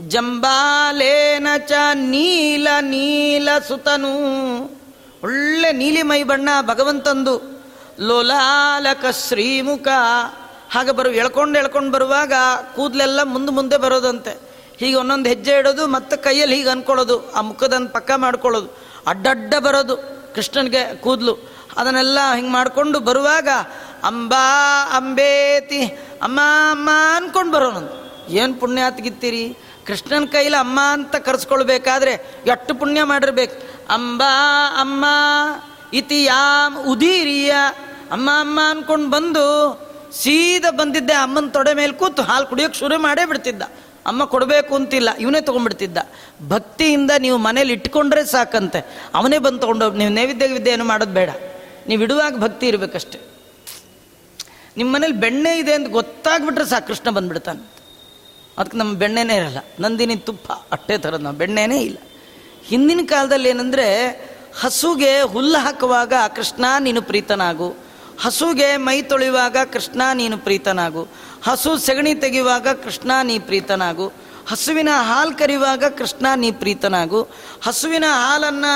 ಜಂಬಾಲೇನ 0.00 1.46
ಚ 1.58 1.72
ನೀಲ 1.94 2.68
ನೀಲ 2.80 3.48
ಸುತನು. 3.68 4.12
ಒಳ್ಳೆ 5.22 5.72
ನೀಲಿ 5.72 6.02
ಮೈ 6.02 6.22
ಬಣ್ಣ 6.22 6.48
ಭಗವಂತಂದು. 6.60 7.64
ಲೋಲಾಲಕ 8.00 9.04
ಶ್ರೀಮುಖ. 9.28 9.88
ಹಾಗೆ 10.70 10.90
ಬರು, 10.90 11.10
ಎಳ್ಕೊಂಡು 11.10 11.58
ಎಳ್ಕೊಂಡು 11.58 11.90
ಬರುವಾಗ 11.90 12.32
ಕೂದಲೆಲ್ಲ 12.76 13.22
ಮುಂದೆ 13.22 13.52
ಮುಂದೆ 13.52 13.76
ಬರೋದಂತೆ. 13.76 14.51
ಹೀಗೆ 14.84 14.96
ಒಂದೊಂದು 14.96 15.28
ಹೆಜ್ಜೆ 15.28 15.52
ಇಡೋದು, 15.58 15.86
ಮತ್ತೆ 15.86 16.16
ಕೈಯಲ್ಲಿ 16.16 16.56
ಹೀಗೆ 16.56 16.68
ಅನ್ಕೊಳ್ಳೋದು, 16.68 17.32
ಆ 17.32 17.40
ಮುಖದನ್ನು 17.40 17.88
ಪಕ್ಕ 17.88 18.10
ಮಾಡ್ಕೊಳ್ಳೋದು, 18.16 18.68
ಅಡ್ಡಡ್ಡ 19.06 19.54
ಬರೋದು 19.58 19.96
ಕೃಷ್ಣನಿಗೆ 20.34 20.96
ಕೂದಲು. 20.96 21.34
ಅದನ್ನೆಲ್ಲ 21.76 22.18
ಹಿಂಗೆ 22.34 22.50
ಮಾಡಿಕೊಂಡು 22.50 23.00
ಬರುವಾಗ, 23.00 23.48
ಅಂಬಾ 24.02 24.46
ಅಂಬೇತಿ, 24.96 25.84
ಅಮ್ಮ 26.22 26.40
ಅಮ್ಮ 26.70 26.90
ಅನ್ಕೊಂಡು 27.16 27.52
ಬರೋನಂತ. 27.52 27.90
ಏನು 28.30 28.54
ಪುಣ್ಯಾತ್ಗಿತ್ತೀರಿ? 28.54 29.56
ಕೃಷ್ಣನ 29.86 30.24
ಕೈಲಿ 30.24 30.56
ಅಮ್ಮ 30.56 30.80
ಅಂತ 30.80 31.16
ಕರೆಸ್ಕೊಳ್ಬೇಕಾದ್ರೆ 31.16 32.12
ಎಷ್ಟು 32.46 32.74
ಪುಣ್ಯ 32.74 33.02
ಮಾಡಿರ್ಬೇಕು. 33.02 33.56
ಅಂಬಾ, 33.92 34.32
ಅಮ್ಮ 34.80 35.04
ಇತಿ 35.94 36.24
ಯಾಮ್ 36.24 36.76
ಉದೀರಿಯ. 36.86 37.54
ಅಮ್ಮ 38.10 38.30
ಅಮ್ಮ 38.40 38.60
ಅಂದ್ಕೊಂಡು 38.68 39.10
ಬಂದು 39.10 39.44
ಸೀದಾ 40.12 40.70
ಬಂದಿದ್ದೆ 40.70 41.12
ಅಮ್ಮನ 41.12 41.48
ತೊಡೆ 41.48 41.74
ಮೇಲೆ 41.74 41.92
ಕೂತು 41.92 42.22
ಹಾಲು 42.22 42.46
ಕುಡಿಯೋಕೆ 42.46 42.78
ಶುರು 42.78 42.98
ಮಾಡೇ 42.98 43.24
ಬಿಡ್ತಿದ್ದ. 43.24 43.62
ಅಮ್ಮ 44.06 44.24
ಕೊಡಬೇಕು 44.24 44.74
ಅಂತಿಲ್ಲ, 44.74 45.08
ಇವನೇ 45.20 45.40
ತೊಗೊಂಡ್ಬಿಡ್ತಿದ್ದ. 45.40 45.98
ಭಕ್ತಿಯಿಂದ 46.48 47.10
ನೀವು 47.18 47.38
ಮನೇಲಿ 47.38 47.72
ಇಟ್ಕೊಂಡ್ರೆ 47.72 48.24
ಸಾಕಂತೆ. 48.24 49.10
ಅವನೇ 49.14 49.38
ಬಂದು 49.38 49.58
ತೊಗೊಂಡು 49.58 49.92
ನೀವು 49.92 50.10
ನೈವೇದ್ಯ 50.10 50.46
ವಿದ್ಯೆ 50.46 50.72
ಏನು 50.72 50.84
ಮಾಡೋದು 50.84 51.10
ಬೇಡ. 51.10 51.30
ನೀವು 51.88 52.02
ಇಡುವಾಗ 52.02 52.38
ಭಕ್ತಿ 52.38 52.66
ಇರಬೇಕಷ್ಟೆ. 52.66 53.20
ನಿಮ್ಮ 54.76 54.94
ಮನೇಲಿ 54.94 55.12
ಬೆಣ್ಣೆ 55.12 55.58
ಇದೆ 55.58 55.72
ಅಂತ 55.72 55.88
ಗೊತ್ತಾಗ್ಬಿಟ್ರೆ 55.88 56.66
ಸಾಕು, 56.66 56.86
ಕೃಷ್ಣ 56.86 57.10
ಬಂದ್ಬಿಡ್ತಾನೆ. 57.10 57.72
ಅದಕ್ಕೆ 58.58 58.76
ನಮ್ಮ 58.76 58.94
ಬೆಣ್ಣೆನೇ 58.94 59.36
ಇರಲ್ಲ. 59.36 59.58
ನಂದಿನಿ 59.80 60.16
ತುಪ್ಪ, 60.16 60.52
ಅಟ್ಟೆ 60.52 60.98
ಥರದ್ದು 60.98 61.24
ನಾವು. 61.24 61.36
ಬೆಣ್ಣೆನೇ 61.36 61.80
ಇಲ್ಲ. 61.80 61.96
ಹಿಂದಿನ 62.64 63.00
ಕಾಲದಲ್ಲಿ 63.04 63.48
ಏನಂದರೆ, 63.48 64.08
ಹಸುಗೆ 64.60 65.20
ಹುಲ್ಲು 65.20 65.58
ಹಾಕುವಾಗ 65.58 66.12
ಕೃಷ್ಣ 66.36 66.64
ನೀನು 66.78 67.02
ಪ್ರೀತನಾಗು. 67.02 67.74
ಹಸುಗೆ 68.20 68.76
ಮೈ 68.76 69.02
ತೊಳೆಯುವಾಗ 69.02 69.56
ಕೃಷ್ಣ 69.72 70.02
ನೀನು 70.14 70.38
ಪ್ರೀತನಾಗು. 70.38 71.08
ಹಸು 71.42 71.78
ಸೆಗಣಿ 71.78 72.14
ತೆಗೆಯುವಾಗ 72.14 72.68
ಕೃಷ್ಣ 72.68 73.10
ನೀ 73.22 73.38
ಪ್ರೀತನಾಗು. 73.38 74.12
ಹಸುವಿನ 74.48 74.88
ಹಾಲು 74.92 75.38
ಕರೆಯುವಾಗ 75.38 75.84
ಕೃಷ್ಣ 75.84 76.26
ನೀ 76.36 76.52
ಪ್ರೀತನಾಗು. 76.52 77.28
ಹಸುವಿನ 77.62 78.04
ಹಾಲನ್ನು 78.08 78.74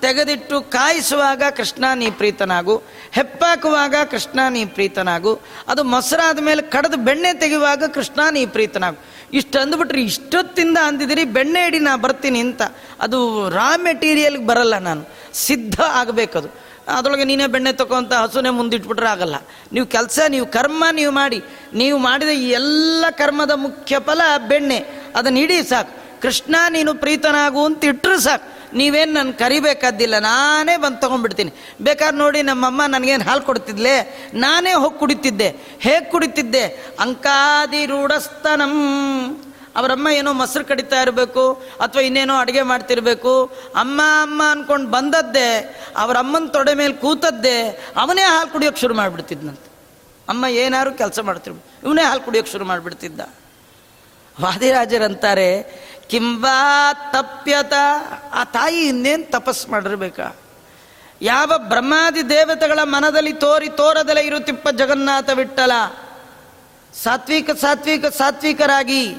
ತೆಗೆದಿಟ್ಟು 0.00 0.60
ಕಾಯಿಸುವಾಗ 0.60 1.42
ಕೃಷ್ಣ 1.56 1.84
ನೀ 1.94 2.10
ಪ್ರೀತನಾಗು. 2.10 2.82
ಹೆಪ್ಪಾಕುವಾಗ 3.12 3.94
ಕೃಷ್ಣ 4.10 4.40
ನೀ 4.48 4.64
ಪ್ರೀತನಾಗು. 4.64 5.40
ಅದು 5.68 5.84
ಮೊಸರಾದ 5.84 6.38
ಮೇಲೆ 6.38 6.62
ಕಡ್ದು 6.62 6.96
ಬೆಣ್ಣೆ 6.96 7.32
ತೆಗೆಯುವಾಗ 7.32 7.84
ಕೃಷ್ಣ 7.84 8.20
ನೀ 8.30 8.46
ಪ್ರೀತನಾಗು. 8.46 8.98
ಇಷ್ಟು 9.32 9.58
ಅಂದ್ಬಿಟ್ರಿ 9.58 10.02
ಇಷ್ಟೊತ್ತಿಂದ 10.02 10.78
ಅಂದಿದ್ದೀರಿ, 10.84 11.24
ಬೆಣ್ಣೆ 11.24 11.66
ಇಡಿ 11.66 11.78
ನಾ 11.78 11.96
ಬರ್ತೀನಿ 11.96 12.40
ಅಂತ. 12.40 12.62
ಅದು 13.00 13.48
ರಾ 13.48 13.76
ಮೆಟೀರಿಯಲ್ಗೆ 13.76 14.46
ಬರಲ್ಲ 14.46 14.78
ನಾನು. 14.78 15.08
ಸಿದ್ಧ 15.34 15.80
ಆಗಬೇಕದು. 15.80 16.67
ಅದರೊಳಗೆ 16.88 17.24
ನೀನೇ 17.24 17.46
ಬೆಣ್ಣೆ 17.46 17.72
ತಗೊಂತ 17.72 18.12
ಹಸುನೇ 18.12 18.50
ಮುಂದಿಟ್ಬಿಟ್ರೆ 18.50 19.08
ಆಗಲ್ಲ. 19.08 19.34
ನೀವು 19.72 19.86
ಕೆಲಸ, 19.86 20.18
ನೀವು 20.28 20.46
ಕರ್ಮ 20.46 20.84
ನೀವು 20.92 21.12
ಮಾಡಿ. 21.12 21.42
ನೀವು 21.74 21.98
ಮಾಡಿದ 21.98 22.28
ಈ 22.28 22.50
ಎಲ್ಲ 22.50 23.04
ಕರ್ಮದ 23.10 23.50
ಮುಖ್ಯ 23.54 23.98
ಫಲ 23.98 24.20
ಬೆಣ್ಣೆ. 24.48 24.78
ಅದನ್ನ 25.16 25.38
ಇಡೀ 25.38 25.62
ಸಾಕು. 25.62 26.20
ಕೃಷ್ಣ, 26.22 26.56
ನೀನು 26.68 26.94
ಪ್ರೀತನಾಗು 26.94 27.64
ಅಂತ 27.64 27.84
ಇಟ್ಟರು 27.84 28.20
ಸಾಕು. 28.20 28.76
ನೀವೇನು 28.76 29.12
ನಾನು 29.12 29.32
ಕರಿಬೇಕಾದ್ದಿಲ್ಲ, 29.32 30.18
ನಾನೇ 30.18 30.76
ಬಂದು 30.76 31.00
ತೊಗೊಂಡ್ಬಿಡ್ತೀನಿ. 31.00 31.52
ಬೇಕಾದ್ರೆ 31.80 32.16
ನೋಡಿ 32.16 32.42
ನಮ್ಮಮ್ಮ 32.42 32.82
ನನಗೇನು 32.82 33.24
ಹಾಲು 33.24 33.42
ಕೊಡ್ತಿದ್ಲೆ? 33.42 34.28
ನಾನೇ 34.34 34.72
ಹೋಗಿ 34.72 34.98
ಕುಡಿತಿದ್ದೆ. 34.98 35.48
ಹೇಗೆ 35.80 36.10
ಕುಡಿತಿದ್ದೆ? 36.10 36.94
ಅಂಕಾದಿ 37.00 37.86
ರೂಢಸ್ತನಂ 37.86 38.74
ಅವರಮ್ಮ 39.76 40.08
ಏನೋ 40.08 40.32
ಮೊಸರು 40.32 40.64
ಕಡಿತಾ 40.64 41.02
ಇರಬೇಕು 41.02 41.54
ಅಥವಾ 41.80 42.02
ಇನ್ನೇನೋ 42.02 42.36
ಅಡುಗೆ 42.36 42.62
ಮಾಡ್ತಿರ್ಬೇಕು, 42.62 43.46
ಅಮ್ಮ 43.74 44.00
ಅಮ್ಮ 44.22 44.42
ಅನ್ಕೊಂಡು 44.50 44.90
ಬಂದದ್ದೇ 44.90 45.80
ಅವರ 45.96 46.16
ಅಮ್ಮನ 46.16 46.46
ತೊಡೆ 46.46 46.74
ಮೇಲೆ 46.74 46.92
ಕೂತದ್ದೇ, 46.92 47.86
ಅವನೇ 47.96 48.22
ಹಾಲು 48.22 48.52
ಕುಡಿಯೋಕೆ 48.52 48.80
ಶುರು 48.80 48.94
ಮಾಡಿಬಿಡ್ತಿದ್ನಂತೆ. 48.94 49.68
ಅಮ್ಮ 50.28 50.46
ಏನಾದ್ರು 50.46 50.94
ಕೆಲಸ 50.94 51.18
ಮಾಡ್ತಿರ್ಬೇಕು 51.18 51.86
ಇವನೇ 51.86 52.02
ಹಾಲು 52.02 52.20
ಕುಡಿಯೋಕೆ 52.20 52.50
ಶುರು 52.50 52.64
ಮಾಡಿಬಿಡ್ತಿದ್ದ. 52.64 53.20
ವಾದಿರಾಜರಂತಾರೆ, 54.40 55.62
ಕಿಂಬಾ 56.08 56.92
ತಪ್ಯತ. 56.92 57.72
ಆ 58.32 58.44
ತಾಯಿ 58.44 58.80
ಇನ್ನೇನು 58.80 59.30
ತಪಸ್ 59.30 59.68
ಮಾಡಿರ್ಬೇಕಾ? 59.68 60.36
ಯಾವ 61.22 61.52
ಬ್ರಹ್ಮಾದಿ 61.58 62.28
ದೇವತೆಗಳ 62.28 62.78
ಮನದಲ್ಲಿ 62.82 63.32
ತೋರಿ 63.32 63.68
ತೋರದಲ್ಲೇ 63.68 64.22
ಇರುತ್ತಿಪ್ಪ 64.22 64.68
ಜಗನ್ನಾಥ 64.68 65.30
ವಿಠಲ 65.30 65.72
ಸಾತ್ವಿಕ 67.02 67.50
ಸಾತ್ವಿಕ, 67.50 68.06
ಸಾತ್ವಿಕರಾಗಿ 68.06 69.16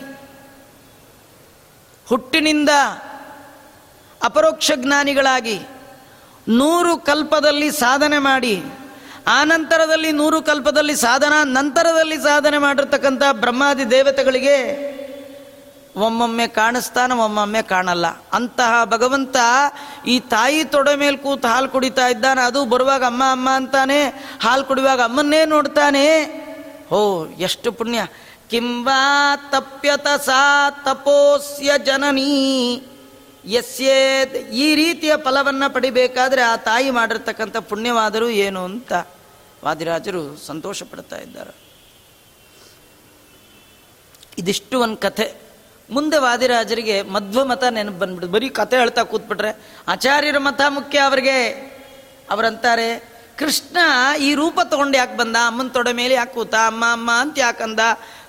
ಹುಟ್ಟಿನಿಂದ 2.10 2.70
ಅಪರೋಕ್ಷ 4.24 4.72
ಜ್ಞಾನಿಗಳಾಗಿ 4.76 5.60
ನೂರು 6.48 6.98
ಕಲ್ಪದಲ್ಲಿ 6.98 7.72
ಸಾಧನೆ 7.72 8.18
ಮಾಡಿ 8.18 8.64
ಆನಂತರದಲ್ಲಿ 9.28 10.12
ನೂರು 10.12 10.42
ಕಲ್ಪದಲ್ಲಿ 10.42 10.96
ಸಾಧನ 10.96 11.34
ನಂತರದಲ್ಲಿ 11.44 12.18
ಸಾಧನೆ 12.18 12.58
ಮಾಡಿರ್ತಕ್ಕಂಥ 12.58 13.24
ಬ್ರಹ್ಮಾದಿ 13.32 13.92
ದೇವತೆಗಳಿಗೆ 13.92 14.58
ಒಮ್ಮೊಮ್ಮೆ 15.96 16.48
ಕಾಣಿಸ್ತಾನೆ, 16.48 17.14
ಒಮ್ಮೊಮ್ಮೆ 17.14 17.62
ಕಾಣಲ್ಲ. 17.62 18.06
ಅಂತಹ 18.34 18.86
ಭಗವಂತ 18.86 19.36
ಈ 20.08 20.20
ತಾಯಿ 20.20 20.64
ತೊಡೆ 20.64 20.96
ಮೇಲೆ 20.96 21.18
ಕೂತು 21.18 21.48
ಹಾಲು 21.48 21.70
ಕುಡಿತಾ 21.70 22.08
ಇದ್ದಾನೆ, 22.08 22.42
ಅದು 22.42 22.66
ಬರುವಾಗ 22.66 23.04
ಅಮ್ಮ 23.04 23.24
ಅಮ್ಮ 23.32 23.50
ಅಂತಾನೆ, 23.50 24.08
ಹಾಲು 24.44 24.64
ಕುಡಿಯುವಾಗ 24.64 25.02
ಅಮ್ಮನ್ನೇ 25.02 25.46
ನೋಡ್ತಾನೆ. 25.46 26.06
ಓ 26.92 27.26
ಎಷ್ಟು 27.26 27.72
ಪುಣ್ಯ. 27.72 28.08
ಕಿಂವಾ 28.50 29.36
ತಪ್ಯತ 29.36 30.08
ಸಾ 30.26 30.70
ತಪೋಸ್ಯ 30.70 31.72
ಜನನೀ 31.86 32.32
ಎಸ್ಯೇ 33.46 34.22
ಈ 34.54 34.76
ರೀತಿಯ 34.76 35.14
ಫಲವನ್ನು 35.18 35.74
ಪಡಿಬೇಕಾದ್ರೆ 35.74 36.42
ಆ 36.42 36.56
ತಾಯಿ 36.56 36.90
ಮಾಡಿರ್ತಕ್ಕಂಥ 36.90 37.58
ಪುಣ್ಯವಾದರೂ 37.58 38.30
ಏನು 38.30 38.64
ಅಂತ 38.64 38.94
ವಾದಿರಾಜರು 39.64 40.38
ಸಂತೋಷ 40.38 40.84
ಪಡ್ತಾ 40.84 41.18
ಇದ್ದಾರೆ. 41.18 41.54
ಇದಿಷ್ಟು 44.38 44.80
ಒಂದು 44.80 44.98
ಕಥೆ. 44.98 45.34
ಮುಂದೆ 45.90 46.18
ವಾದಿರಾಜರಿಗೆ 46.18 47.02
ಮಧ್ವ 47.02 47.46
ಮತ 47.46 47.64
ನೆನಪು 47.64 47.98
ಬಂದ್ಬಿಡುದು 47.98 48.32
ಬರೀ 48.32 48.50
ಕತೆ 48.50 48.78
ಹೇಳ್ತಾ 48.78 49.04
ಕೂತ್ಬಿಟ್ರೆ 49.04 49.52
ಆಚಾರ್ಯರ 49.88 50.38
ಮತ 50.38 50.62
ಮುಖ್ಯ 50.70 51.00
ಅವರಿಗೆ. 51.00 51.40
ಅವರಂತಾರೆ, 52.30 53.20
ಕೃಷ್ಣ, 53.38 53.78
ಈ 54.22 54.34
ರೂಪ 54.34 54.60
ತಗೊಂಡು 54.64 54.98
ಯಾಕೆ 54.98 55.18
ಬಂದ? 55.18 55.36
ಅಮ್ಮನ 55.46 55.68
ತೊಡೆ 55.68 55.94
ಮೇಲೆ 55.94 56.14
ಯಾಕೆ 56.14 56.34
ಕೂತ? 56.34 56.56
ಅಮ್ಮ 56.66 56.86
ಅಮ್ಮ 56.92 57.12
ಅಂತ 57.12 57.40
ಯಾಕಂದ? 57.40 57.80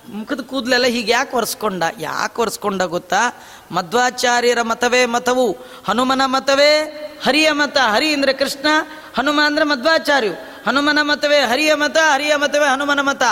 ಮುಖದ 0.09 0.41
ಕೂದಲೆಲ್ಲ 0.41 0.87
ಹೀಗೆ 0.87 1.13
ಯಾಕೆ 1.13 1.37
ಒರೆಸ್ಕೊಂಡ? 1.37 1.83
ಯಾಕೆ 1.99 2.41
ಒರೆಸ್ಕೊಂಡ 2.41 2.83
ಗೊತ್ತಾ? 2.83 3.43
ಮಧ್ವಾಚಾರ್ಯರ 3.73 4.63
ಮತವೇ 4.63 5.07
ಮತವು, 5.07 5.57
ಹನುಮನ 5.89 6.23
ಮತವೇ 6.25 6.81
ಹರಿಯ 7.25 7.53
ಮತ. 7.53 7.79
ಹರಿ 7.79 8.15
ಅಂದರೆ 8.15 8.33
ಕೃಷ್ಣ, 8.33 8.67
ಹನುಮ 9.19 9.41
ಅಂದರೆ 9.45 9.65
ಮಧ್ವಾಚಾರ್ಯು 9.65 10.33
ಹನುಮನ 10.67 10.99
ಮತವೇ 11.03 11.41
ಹರಿಯ 11.41 11.75
ಮತ, 11.75 11.97
ಹರಿಯ 11.97 12.37
ಮತವೇ 12.37 12.69
ಹನುಮನ 12.69 13.01
ಮತ. 13.01 13.23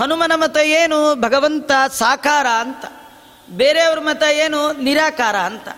ಹನುಮನ 0.00 0.32
ಮತ 0.34 0.56
ಏನು? 0.56 1.14
ಭಗವಂತ 1.14 1.70
ಸಾಕಾರ 1.90 2.46
ಅಂತ. 2.46 2.84
ಬೇರೆಯವ್ರ 3.50 4.00
ಮತ 4.00 4.22
ಏನು? 4.22 4.72
ನಿರಾಕಾರ 4.72 5.36
ಅಂತ. 5.36 5.68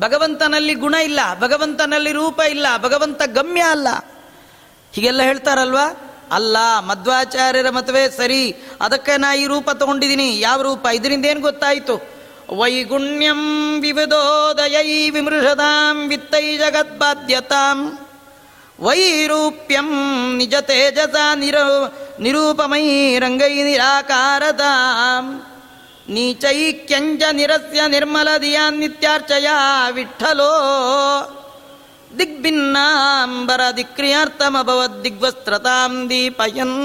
ಭಗವಂತನಲ್ಲಿ 0.00 0.74
ಗುಣ 0.74 0.94
ಇಲ್ಲ, 0.94 1.20
ಭಗವಂತನಲ್ಲಿ 1.40 2.12
ರೂಪ 2.12 2.40
ಇಲ್ಲ, 2.40 2.66
ಭಗವಂತ 2.76 3.22
ಗಮ್ಯ 3.26 3.60
ಅಲ್ಲ. 3.60 3.88
ಹೀಗೆಲ್ಲ 4.92 5.22
ಹೇಳ್ತಾರಲ್ವಾ? 5.22 6.07
ಅಲ್ಲ, 6.32 6.78
ಮಧ್ವಾಚಾರ್ಯರ 6.80 7.70
ಮತವೇ 7.70 8.08
ಸರಿ. 8.08 8.56
ಅದಕ್ಕೆ 8.80 9.16
ನಾ 9.16 9.34
ಈ 9.34 9.46
ರೂಪ 9.46 9.70
ತಗೊಂಡಿದ್ದೀನಿ. 9.70 10.40
ಯಾವ 10.40 10.62
ರೂಪ? 10.62 10.86
ಇದರಿಂದ 10.94 11.24
ಏನು 11.24 11.40
ಗೊತ್ತಾಯಿತು? 11.40 12.18
ವೈಗುಣ್ಯಂ 12.56 13.80
ವಿವಿಧೋದಯೈ 13.80 15.10
ವಿಮೃಷದಾಂ 15.10 16.08
ವಿತ್ತೈ 16.08 16.56
ಜಗದ್ಬಾಧ್ಯತಾಂ. 16.56 17.98
ವೈರೂಪ್ಯಂ 18.80 19.88
ನಿಜ 20.36 20.54
ತೇಜಸ 20.54 21.14
ನಿರ 21.34 21.54
ನಿರೂಪಮೈ 22.20 23.18
ರಂಗೈ 23.18 23.62
ನಿರಾಕಾರತಾಂ 23.62 25.46
ನೀಚೈಕ್ಯಂಜ 26.08 27.22
ನಿರಸ್ಯ 27.32 27.80
ನಿರ್ಮಲ 27.86 28.28
ದಿಯಾ 28.42 28.70
ನಿತ್ಯಾರ್ಚಯ 28.70 29.46
ವಿಠಲೋ 29.90 30.52
ದಿಗ್ಭಿನ್ನಾಂಬರ 32.18 33.60
ದಿಕ್ರಿಯಾರ್ಥಮಭವದ್ 33.76 35.04
ದಿಗ್ವಸ್ತ್ರತಾಂ 35.04 36.10
ದೀಪಯನ್. 36.10 36.76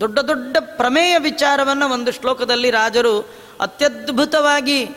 ದೊಡ್ಡ 0.00 0.18
ದೊಡ್ಡ 0.18 0.56
ಪ್ರಮೇಯ 0.76 1.18
ವಿಚಾರವನ್ನು 1.18 1.86
ಒಂದು 1.88 2.12
ಶ್ಲೋಕದಲ್ಲಿ 2.12 2.70
ರಾಜರು 2.70 3.14
ಅತ್ಯದ್ಭುತವಾಗಿ 3.60 4.88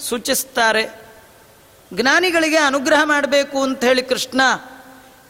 ಸೂಚಿಸ್ತಾರೆ. 0.00 0.84
ಜ್ಞಾನಿಗಳಿಗೆ 1.92 2.56
ಅನುಗ್ರಹ 2.56 3.00
ಮಾಡಬೇಕು 3.04 3.62
ಅಂತ 3.62 3.84
ಹೇಳಿ 3.84 4.02
ಕೃಷ್ಣ, 4.02 4.40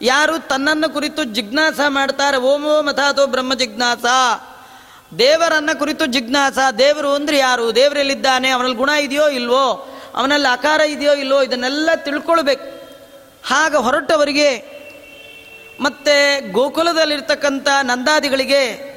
ಯಾರು 0.01 0.47
ತನ್ನನ್ನು 0.47 0.89
ಕುರಿತು 0.89 1.23
ಜಿಜ್ಞಾಸ 1.23 1.79
ಮಾಡ್ತಾರೆ, 1.87 2.37
ಓಮೋ 2.37 2.81
ಮಥಾತೋ 2.81 3.25
ಬ್ರಹ್ಮ 3.27 3.53
ಜಿಜ್ಞಾಸ. 3.53 4.05
ದೇವರನ್ನ 5.19 5.69
ಕುರಿತು 5.79 6.05
ಜಿಜ್ಞಾಸ, 6.05 6.57
ದೇವರು 6.77 7.11
ಅಂದ್ರೆ 7.13 7.37
ಯಾರು? 7.37 7.75
ದೇವರಲ್ಲಿದ್ದಾನೆ 7.75 8.49
ಅವನಲ್ಲಿ 8.49 8.75
ಗುಣ 8.75 8.89
ಇದೆಯೋ 8.89 9.27
ಇಲ್ವೋ? 9.29 9.94
ಅವನಲ್ಲಿ 10.15 10.47
ಆಕಾರ 10.47 10.81
ಇದೆಯೋ 10.81 11.13
ಇಲ್ಲೋ 11.13 11.41
ಇದನ್ನೆಲ್ಲ 11.41 11.89
ತಿಳ್ಕೊಳ್ಬೇಕು. 11.95 12.75
ಹಾಗ 13.47 13.75
ಹೊರಟವರಿಗೆ 13.75 14.75
ಮತ್ತೆ 15.79 16.41
ಗೋಕುಲದಲ್ಲಿರ್ತಕ್ಕಂಥ 16.51 17.67
ನಂದಾದಿಗಳಿಗೆ 17.81 18.95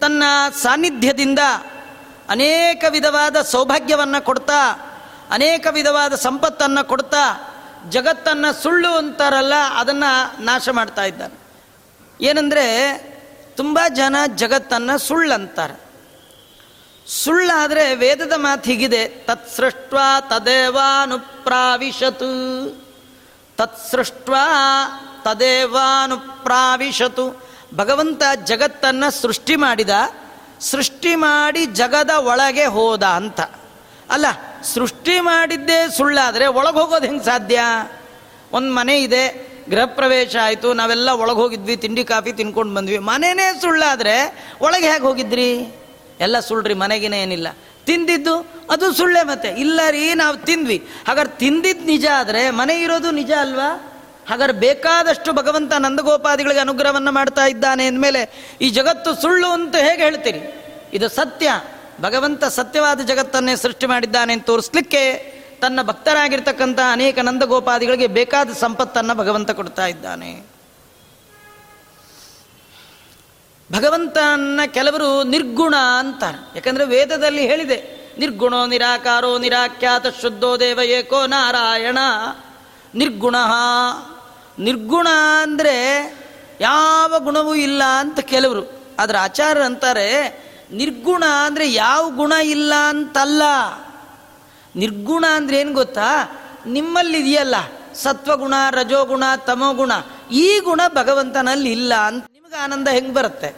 ತನ್ನ 0.00 0.22
ಸಾನ್ನಿಧ್ಯದಿಂದ 0.62 1.38
ಅನೇಕ 2.28 2.84
ವಿಧವಾದ 2.88 3.42
ಸೌಭಾಗ್ಯವನ್ನು 3.42 4.24
ಕೊಡ್ತಾ, 4.24 4.72
ಅನೇಕ 5.30 5.66
ವಿಧವಾದ 5.70 6.14
ಸಂಪತ್ತನ್ನು 6.14 6.88
ಕೊಡ್ತಾ, 6.88 7.54
ಜಗತ್ತನ್ನು 7.88 8.62
ಸುಳ್ಳು 8.62 8.88
ಅಂತಾರಲ್ಲ 8.88 9.54
ಅದನ್ನು 9.74 10.42
ನಾಶ 10.42 10.68
ಮಾಡ್ತಾ 10.68 11.04
ಇದ್ದಾನೆ. 11.04 11.40
ಏನಂದರೆ, 12.24 12.98
ತುಂಬ 13.56 13.78
ಜನ 13.88 14.16
ಜಗತ್ತನ್ನು 14.34 14.98
ಸುಳ್ಳಂತಾರೆ. 14.98 15.89
ಸುಳ್ಳಾದರೆ 17.10 17.94
ವೇದದ 17.94 18.32
ಮಾತು 18.36 18.70
ಹೀಗಿದೆ 18.70 19.08
ತತ್ಸೃಷ್ಟ 19.08 19.94
ತದೇವಾನುಪ್ರಾವಿಶತು. 20.28 22.26
ತತ್ಸೃಷ್ಟ 23.56 24.30
ತದೇವಾನುಪ್ರಾವಿಶತು. 25.24 27.50
ಭಗವಂತ 27.74 28.22
ಜಗತ್ತನ್ನು 28.44 29.22
ಸೃಷ್ಟಿ 29.22 29.56
ಮಾಡಿದ, 29.56 29.90
ಸೃಷ್ಟಿ 30.60 31.14
ಮಾಡಿ 31.14 31.66
ಜಗದ 31.66 32.10
ಒಳಗೆ 32.10 32.64
ಹೋದ 32.64 33.02
ಅಂತ. 33.02 33.40
ಅಲ್ಲ, 34.10 34.26
ಸೃಷ್ಟಿ 34.62 35.20
ಮಾಡಿದ್ದೇ 35.20 35.96
ಸುಳ್ಳಾದರೆ 35.96 36.46
ಒಳಗೆ 36.46 36.78
ಹೋಗೋದು 36.78 37.06
ಹೆಂಗೆ 37.06 37.24
ಸಾಧ್ಯ? 37.24 37.60
ಒಂದು 38.52 38.72
ಮನೆ 38.72 39.00
ಇದೆ 39.00 39.50
ಗೃಹ 39.70 39.84
ಪ್ರವೇಶ 39.84 40.36
ಆಯಿತು, 40.42 40.72
ನಾವೆಲ್ಲ 40.72 41.10
ಒಳಗೆ 41.10 41.34
ಹೋಗಿದ್ವಿ, 41.34 41.76
ತಿಂಡಿ, 41.76 42.04
ಕಾಫಿ 42.04 42.32
ತಿನ್ಕೊಂಡು 42.32 42.74
ಬಂದ್ವಿ. 42.74 42.98
ಮನೆನೇ 42.98 43.60
ಸುಳ್ಳಾದರೆ 43.60 44.48
ಒಳಗೆ 44.60 44.86
ಹೇಗೆ 44.86 45.02
ಹೋಗಿದ್ರಿ? 45.02 45.79
ಎಲ್ಲ 46.20 46.40
ಸುಳ್ಳ್ರಿ, 46.40 46.74
ಮನೆಗಿನ 46.74 47.14
ಏನಿಲ್ಲ. 47.14 47.48
ತಿಂದಿದ್ದು 47.86 48.50
ಅದು 48.70 48.92
ಸುಳ್ಳೆ 48.92 49.22
ಮತ್ತೆ. 49.22 49.48
ಇಲ್ಲ 49.48 49.80
ರೀ, 49.90 50.14
ನಾವು 50.14 50.36
ತಿಂದ್ವಿ. 50.36 50.88
ಹಾಗಾದ್ರೆ 51.08 51.38
ತಿಂದಿದ್ದು 51.38 51.84
ನಿಜ 51.84 52.06
ಆದರೆ, 52.14 52.50
ಮನೆ 52.50 52.80
ಇರೋದು 52.80 53.10
ನಿಜ 53.10 53.32
ಅಲ್ವಾ? 53.40 53.92
ಹಾಗಾದ್ರೆ 54.28 54.58
ಬೇಕಾದಷ್ಟು 54.58 55.32
ಭಗವಂತ 55.32 55.72
ನಂದಗೋಪಾದಿಗಳಿಗೆ 55.72 56.60
ಅನುಗ್ರಹವನ್ನು 56.60 57.12
ಮಾಡ್ತಾ 57.12 57.46
ಇದ್ದಾನೆ 57.46 57.86
ಅಂದಮೇಲೆ, 57.86 58.50
ಈ 58.60 58.70
ಜಗತ್ತು 58.70 59.14
ಸುಳ್ಳು 59.14 59.46
ಅಂತ 59.46 59.76
ಹೇಗೆ 59.76 60.02
ಹೇಳ್ತೀರಿ? 60.02 60.40
ಇದು 60.92 61.08
ಸತ್ಯ. 61.08 61.50
ಭಗವಂತ 62.00 62.44
ಸತ್ಯವಾದ 62.44 63.00
ಜಗತ್ತನ್ನೇ 63.00 63.56
ಸೃಷ್ಟಿ 63.56 63.86
ಮಾಡಿದ್ದಾನೆ 63.86 64.32
ಅಂತ 64.32 64.46
ತೋರಿಸ್ಲಿಕ್ಕೆ 64.46 65.34
ತನ್ನ 65.60 65.82
ಭಕ್ತರಾಗಿರ್ತಕ್ಕಂಥ 65.82 66.78
ಅನೇಕ 66.92 67.18
ನಂದಗೋಪಾದಿಗಳಿಗೆ 67.18 68.06
ಬೇಕಾದ 68.06 68.50
ಸಂಪತ್ತನ್ನು 68.52 69.14
ಭಗವಂತ 69.14 69.50
ಕೊಡ್ತಾ 69.50 69.86
ಇದ್ದಾನೆ. 69.86 70.49
ಭಗವಂತನ 73.72 74.60
ಕೆಲವರು 74.66 75.08
ನಿರ್ಗುಣ 75.22 75.74
ಅಂತಾರೆ. 75.98 76.38
ಯಾಕಂದರೆ 76.54 76.84
ವೇದದಲ್ಲಿ 76.84 77.42
ಹೇಳಿದೆ, 77.46 77.78
ನಿರ್ಗುಣೋ 78.18 78.60
ನಿರಾಕಾರೋ 78.66 79.30
ನಿರಾಖ್ಯಾತ 79.38 80.06
ಶುದ್ಧೋ 80.22 80.50
ದೇವ 80.60 80.80
ಏಕೋ 80.80 81.20
ನಾರಾಯಣ, 81.26 81.98
ನಿರ್ಗುಣ. 82.94 83.36
ನಿರ್ಗುಣ 84.58 85.08
ಅಂದರೆ 85.42 85.76
ಯಾವ 86.60 87.18
ಗುಣವೂ 87.18 87.54
ಇಲ್ಲ 87.54 87.82
ಅಂತ 87.98 88.20
ಕೆಲವರು 88.20 88.62
ಅದರ 88.98 89.16
ಆಚಾರ್ಯರು 89.16 89.64
ಅಂತಾರೆ, 89.64 90.08
ನಿರ್ಗುಣ 90.72 91.24
ಅಂದರೆ 91.44 91.66
ಯಾವ 91.72 92.02
ಗುಣ 92.10 92.32
ಇಲ್ಲ 92.46 92.72
ಅಂತಲ್ಲ. 92.88 93.42
ನಿರ್ಗುಣ 94.76 95.24
ಅಂದರೆ 95.34 95.56
ಏನು 95.60 95.72
ಗೊತ್ತಾ? 95.72 96.10
ನಿಮ್ಮಲ್ಲಿದೆಯಲ್ಲ, 96.66 97.56
ಸತ್ವಗುಣ, 97.94 98.54
ರಜೋಗುಣ, 98.70 99.24
ತಮೋಗುಣ, 99.46 99.92
ಈ 100.30 100.58
ಗುಣ 100.58 100.80
ಭಗವಂತನಲ್ಲಿ 100.94 101.72
ಇಲ್ಲ 101.72 101.94
ಅಂತ. 101.94 102.24
ನಿಮಗೆ 102.50 102.62
ಆನಂದ 102.62 102.88
ಹೆಂಗೆ 102.88 103.14
ಬರುತ್ತೆ? 103.14 103.54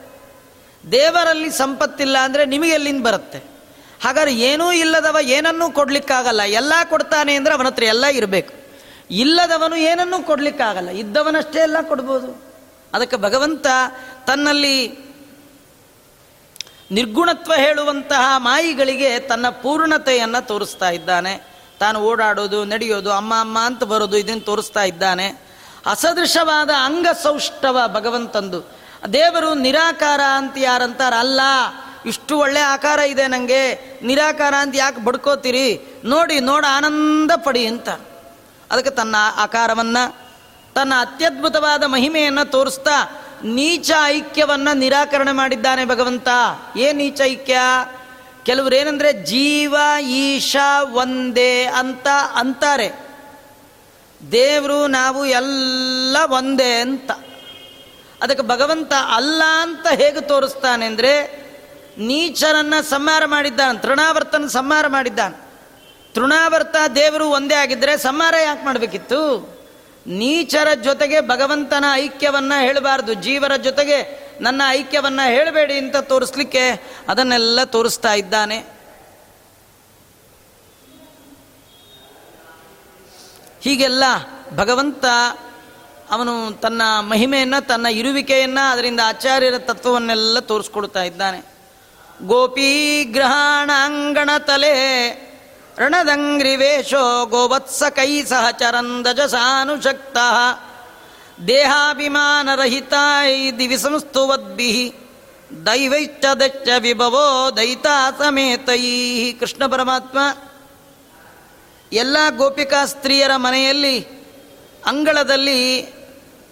ದೇವರಲ್ಲಿ 0.92 1.50
ಸಂಪತ್ತಿಲ್ಲ 1.50 2.18
ಅಂದರೆ 2.18 2.44
ನಿಮಗೆ 2.44 2.70
ಎಲ್ಲಿಂದ 2.70 3.04
ಬರುತ್ತೆ? 3.04 3.38
ಹಾಗಾದ್ರೆ 4.04 4.34
ಏನೂ 4.34 4.72
ಇಲ್ಲದವ 4.72 5.16
ಏನನ್ನೂ 5.22 5.70
ಕೊಡಲಿಕ್ಕಾಗಲ್ಲ. 5.70 6.42
ಎಲ್ಲ 6.42 6.72
ಕೊಡ್ತಾನೆ 6.88 7.34
ಅಂದರೆ 7.34 7.54
ಅವನ 7.54 7.66
ಹತ್ರ 7.66 7.82
ಎಲ್ಲ 7.82 8.06
ಇರಬೇಕು. 8.06 8.52
ಇಲ್ಲದವನು 9.10 9.76
ಏನನ್ನೂ 9.76 10.22
ಕೊಡಲಿಕ್ಕಾಗಲ್ಲ. 10.22 10.88
ಇದ್ದವನಷ್ಟೇ 10.88 11.58
ಎಲ್ಲ 11.58 11.76
ಕೊಡ್ಬೋದು. 11.80 12.42
ಅದಕ್ಕೆ 12.92 13.16
ಭಗವಂತ 13.16 13.66
ತನ್ನಲ್ಲಿ 14.26 14.98
ನಿರ್ಗುಣತ್ವ 16.90 17.54
ಹೇಳುವಂತಹ 17.54 18.34
ಮಾಯಿಗಳಿಗೆ 18.36 19.18
ತನ್ನ 19.18 19.48
ಪೂರ್ಣತೆಯನ್ನು 19.48 20.46
ತೋರಿಸ್ತಾ 20.46 20.90
ಇದ್ದಾನೆ. 20.90 21.46
ತಾನು 21.80 22.00
ಓಡಾಡೋದು, 22.00 22.64
ನಡೆಯೋದು, 22.64 23.12
ಅಮ್ಮ 23.12 23.40
ಅಮ್ಮ 23.40 23.58
ಅಂತ 23.58 23.84
ಬರೋದು 23.84 24.16
ಇದನ್ನು 24.16 24.40
ತೋರಿಸ್ತಾ 24.40 24.82
ಇದ್ದಾನೆ. 24.84 25.52
ಅಸದೃಶವಾದ 25.86 26.70
ಅಂಗಸೌಷ್ಟವ 26.84 27.78
ಭಗವಂತಂದು. 27.86 28.81
ದೇವರು 29.12 29.54
ನಿರಾಕಾರ 29.54 30.20
ಅಂತ 30.36 30.54
ಯಾರಂತಾರ? 30.58 31.14
ಅಲ್ಲ, 31.14 31.40
ಇಷ್ಟು 32.06 32.38
ಒಳ್ಳೆ 32.38 32.60
ಆಕಾರ 32.60 32.98
ಇದೆ 32.98 33.26
ನನಗೆ 33.26 33.74
ನಿರಾಕಾರ 34.02 34.54
ಅಂತ 34.58 34.74
ಯಾಕೆ 34.76 35.04
ಬಡ್ಕೋತೀರಿ? 35.04 36.00
ನೋಡಿ, 36.04 36.40
ನೋಡ 36.40 36.64
ಆನಂದ 36.76 37.30
ಪಡಿ 37.36 37.66
ಅಂತ. 37.66 37.88
ಅದಕ್ಕೆ 38.70 38.90
ತನ್ನ 38.90 39.16
ಆಕಾರವನ್ನು, 39.36 40.16
ತನ್ನ 40.74 40.92
ಅತ್ಯದ್ಭುತವಾದ 41.00 41.84
ಮಹಿಮೆಯನ್ನು 41.84 42.50
ತೋರಿಸ್ತಾ 42.50 43.22
ನೀಚ 43.44 43.90
ಐಕ್ಯವನ್ನು 44.06 44.76
ನಿರಾಕರಣೆ 44.76 45.32
ಮಾಡಿದ್ದಾನೆ 45.32 45.84
ಭಗವಂತ. 45.84 46.28
ಏನು 46.76 46.98
ನೀಚ 46.98 47.20
ಐಕ್ಯ? 47.24 47.58
ಕೆಲವರು 48.42 48.74
ಏನಂದ್ರೆ 48.74 49.12
ಜೀವ 49.12 49.76
ಈಶ 50.02 50.56
ಒಂದೇ 50.92 51.64
ಅಂತ 51.64 52.08
ಅಂತಾರೆ. 52.34 53.06
ದೇವರು 54.32 54.86
ನಾವು 54.86 55.26
ಎಲ್ಲ 55.26 56.16
ಒಂದೇ 56.30 56.80
ಅಂತ. 56.80 57.10
ಅದಕ್ಕೆ 58.22 58.44
ಭಗವಂತ 58.46 58.92
ಅಲ್ಲ 59.14 59.42
ಅಂತ 59.60 59.86
ಹೇಗೆ 60.00 60.20
ತೋರಿಸ್ತಾನೆ 60.20 60.84
ಅಂದರೆ 60.86 61.12
ನೀಚರನ್ನ 61.98 62.74
ಸಂಹಾರ 62.90 63.22
ಮಾಡಿದ್ದಾನೆ, 63.26 63.78
ತೃಣಾವರ್ತನ 63.78 64.46
ಸಂಹಾರ 64.46 64.86
ಮಾಡಿದ್ದಾನೆ. 64.86 65.36
ತೃಣಾವರ್ತ 66.14 66.76
ದೇವರು 66.94 67.26
ಒಂದೇ 67.28 67.54
ಆಗಿದ್ದರೆ 67.54 67.92
ಸಂಹಾರ 67.98 68.34
ಯಾಕೆ 68.44 68.64
ಮಾಡಬೇಕಿತ್ತು? 68.64 69.20
ನೀಚರ 70.06 70.68
ಜೊತೆಗೆ 70.84 71.18
ಭಗವಂತನ 71.28 71.84
ಐಕ್ಯವನ್ನು 71.94 72.56
ಹೇಳಬಾರ್ದು, 72.60 73.12
ಜೀವರ 73.26 73.56
ಜೊತೆಗೆ 73.56 73.98
ನನ್ನ 74.40 74.62
ಐಕ್ಯವನ್ನು 74.68 75.24
ಹೇಳಬೇಡಿ 75.30 75.74
ಅಂತ 75.78 75.96
ತೋರಿಸ್ಲಿಕ್ಕೆ 75.96 76.64
ಅದನ್ನೆಲ್ಲ 77.08 77.64
ತೋರಿಸ್ತಾ 77.64 78.12
ಇದ್ದಾನೆ. 78.14 78.58
ಹೀಗೆಲ್ಲ 83.64 84.04
ಭಗವಂತ 84.56 85.04
ಅವನು 86.12 86.52
ತನ್ನ 86.52 86.82
ಮಹಿಮೆಯನ್ನು, 87.00 87.66
ತನ್ನ 87.66 87.86
ಇರುವಿಕೆಯನ್ನು, 87.86 88.70
ಅದರಿಂದ 88.70 89.00
ಆಚಾರ್ಯರ 89.04 89.58
ತತ್ವವನ್ನೆಲ್ಲ 89.58 90.38
ತೋರಿಸ್ಕೊಡ್ತಾ 90.38 91.02
ಇದ್ದಾನೆ. 91.02 91.52
ಗೋಪೀ 92.26 93.04
ಗ್ರಹಣಾಂಗಣ 93.04 94.30
ತಲೆ 94.38 94.72
ರಣದಂಗ್ರಿವೇಶೋ 95.78 97.26
ಗೋವತ್ಸ 97.26 97.82
ಕೈ 97.90 98.24
ಸಹ 98.24 98.40
ಸಹಚರಂದಜಸಾನುಶಕ್ತ 98.40 100.16
ದೇಹಾಭಿಮಾನರಹಿತ 101.48 102.92
ದಿವಿ 103.58 103.78
ಸಂಸ್ತುವದ್ಭಿ 103.78 104.94
ದೈವೈಶ್ಚ 105.66 106.24
ದಚ್ಚ 106.40 106.68
ವಿಭವೋ 106.78 107.56
ದೈತಾ 107.56 108.10
ಸಮೇತೈ. 108.10 109.32
ಕೃಷ್ಣ 109.32 109.66
ಪರಮಾತ್ಮ, 109.66 110.18
ಎಲ್ಲ 111.92 112.16
ಗೋಪಿಕಾ 112.36 112.84
ಸ್ತ್ರೀಯರ 112.86 113.30
ಮನೆಯಲ್ಲಿ 113.36 114.22
ಅಂಗಳದಲ್ಲಿ 114.86 115.92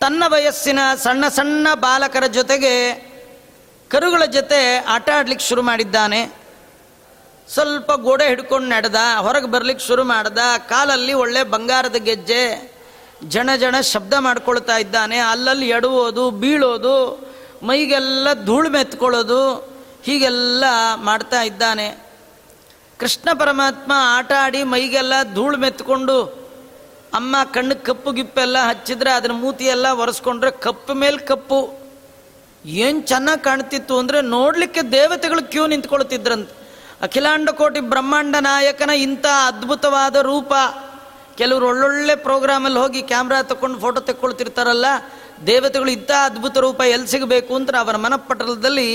ತನ್ನ 0.01 0.23
ವಯಸ್ಸಿನ 0.27 0.81
ಸಣ್ಣ 1.03 1.29
ಸಣ್ಣ 1.29 1.69
ಬಾಲಕರ 1.75 2.27
ಜೊತೆಗೆ 2.27 2.75
ಕರುಗಳ 3.89 4.25
ಜೊತೆ 4.25 4.79
ಆಟ 4.79 5.11
ಆಡ್ಲಿಕ್ಕೆ 5.11 5.47
ಶುರು 5.47 5.63
ಮಾಡಿದ್ದಾನೆ. 5.63 6.41
ಸ್ವಲ್ಪ 7.49 7.93
ಗೋಡೆ 7.93 8.29
ಹಿಡ್ಕೊಂಡು 8.29 8.69
ನಡೆದ, 8.69 8.95
ಹೊರಗೆ 9.19 9.47
ಬರ್ಲಿಕ್ಕೆ 9.47 9.87
ಶುರು 9.87 10.05
ಮಾಡ್ದ, 10.05 10.39
ಕಾಲಲ್ಲಿ 10.69 11.13
ಒಳ್ಳೆ 11.13 11.43
ಬಂಗಾರದ 11.43 11.97
ಗೆಜ್ಜೆ 11.97 12.43
ಜನ 13.29 13.51
ಜನ 13.57 13.81
ಶಬ್ದ 13.81 14.15
ಮಾಡ್ಕೊಳ್ತಾ 14.19 14.77
ಇದ್ದಾನೆ. 14.77 15.19
ಅಲ್ಲಲ್ಲಿ 15.19 15.69
ಎಡುವುದು, 15.69 16.31
ಬೀಳೋದು, 16.31 16.97
ಮೈಗೆಲ್ಲ 17.63 18.29
ಧೂಳು 18.45 18.71
ಮೆತ್ಕೊಳ್ಳೋದು, 18.71 19.55
ಹೀಗೆಲ್ಲ 20.03 20.65
ಮಾಡ್ತಾ 20.97 21.43
ಇದ್ದಾನೆ. 21.43 21.89
ಕೃಷ್ಣ 22.99 23.29
ಪರಮಾತ್ಮ 23.39 23.93
ಆಟ 23.97 24.33
ಆಡಿ 24.41 24.63
ಮೈಗೆಲ್ಲ 24.63 25.13
ಧೂಳು 25.35 25.57
ಮೆತ್ಕೊಂಡು 25.57 26.40
ಅಮ್ಮ 27.19 27.37
ಕಣ್ಣು 27.55 27.75
ಕಪ್ಪು 27.87 28.11
ಗಿಪ್ಪೆಲ್ಲ 28.17 28.59
ಹಚ್ಚಿದ್ರೆ 28.71 29.11
ಅದನ್ನ 29.19 29.37
ಮೂತಿಯೆಲ್ಲ 29.45 29.87
ಒರೆಸ್ಕೊಂಡ್ರೆ 30.03 30.51
ಕಪ್ಪು 30.67 30.93
ಮೇಲೆ 31.03 31.19
ಕಪ್ಪು. 31.31 31.61
ಏನು 32.85 32.99
ಚೆನ್ನಾಗಿ 33.11 33.43
ಕಾಣ್ತಿತ್ತು 33.47 33.95
ಅಂದರೆ 34.01 34.19
ನೋಡಲಿಕ್ಕೆ 34.37 34.83
ದೇವತೆಗಳು 34.97 35.43
ಕ್ಯೂ 35.53 35.65
ನಿಂತ್ಕೊಳ್ತಿದ್ರಂತ. 35.73 36.51
ಅಖಿಲಾಂಡ 37.07 37.49
ಕೋಟಿ 37.61 37.81
ಬ್ರಹ್ಮಾಂಡ 37.93 38.37
ನಾಯಕನ 38.49 38.93
ಇಂಥ 39.07 39.27
ಅದ್ಭುತವಾದ 39.51 40.17
ರೂಪ. 40.31 40.53
ಕೆಲವರು 41.39 41.67
ಒಳ್ಳೊಳ್ಳೆ 41.71 42.15
ಪ್ರೋಗ್ರಾಮಲ್ಲಿ 42.27 42.79
ಹೋಗಿ 42.79 43.01
ಕ್ಯಾಮ್ರಾ 43.11 43.39
ತಕೊಂಡು 43.51 43.79
ಫೋಟೋ 43.85 44.01
ತೆಕ್ಕೊಳ್ತಿರ್ತಾರಲ್ಲ, 44.09 44.87
ದೇವತೆಗಳು 45.51 45.91
ಇಂಥ 45.91 46.13
ಅದ್ಭುತ 46.29 46.59
ರೂಪ 46.67 46.81
ಎಲ್ಲಿ 46.95 47.09
ಸಿಗಬೇಕು 47.15 47.53
ಅಂತ 47.59 47.75
ಅವರ 47.85 47.97
ಮನಪಟಲದಲ್ಲಿ 48.05 48.89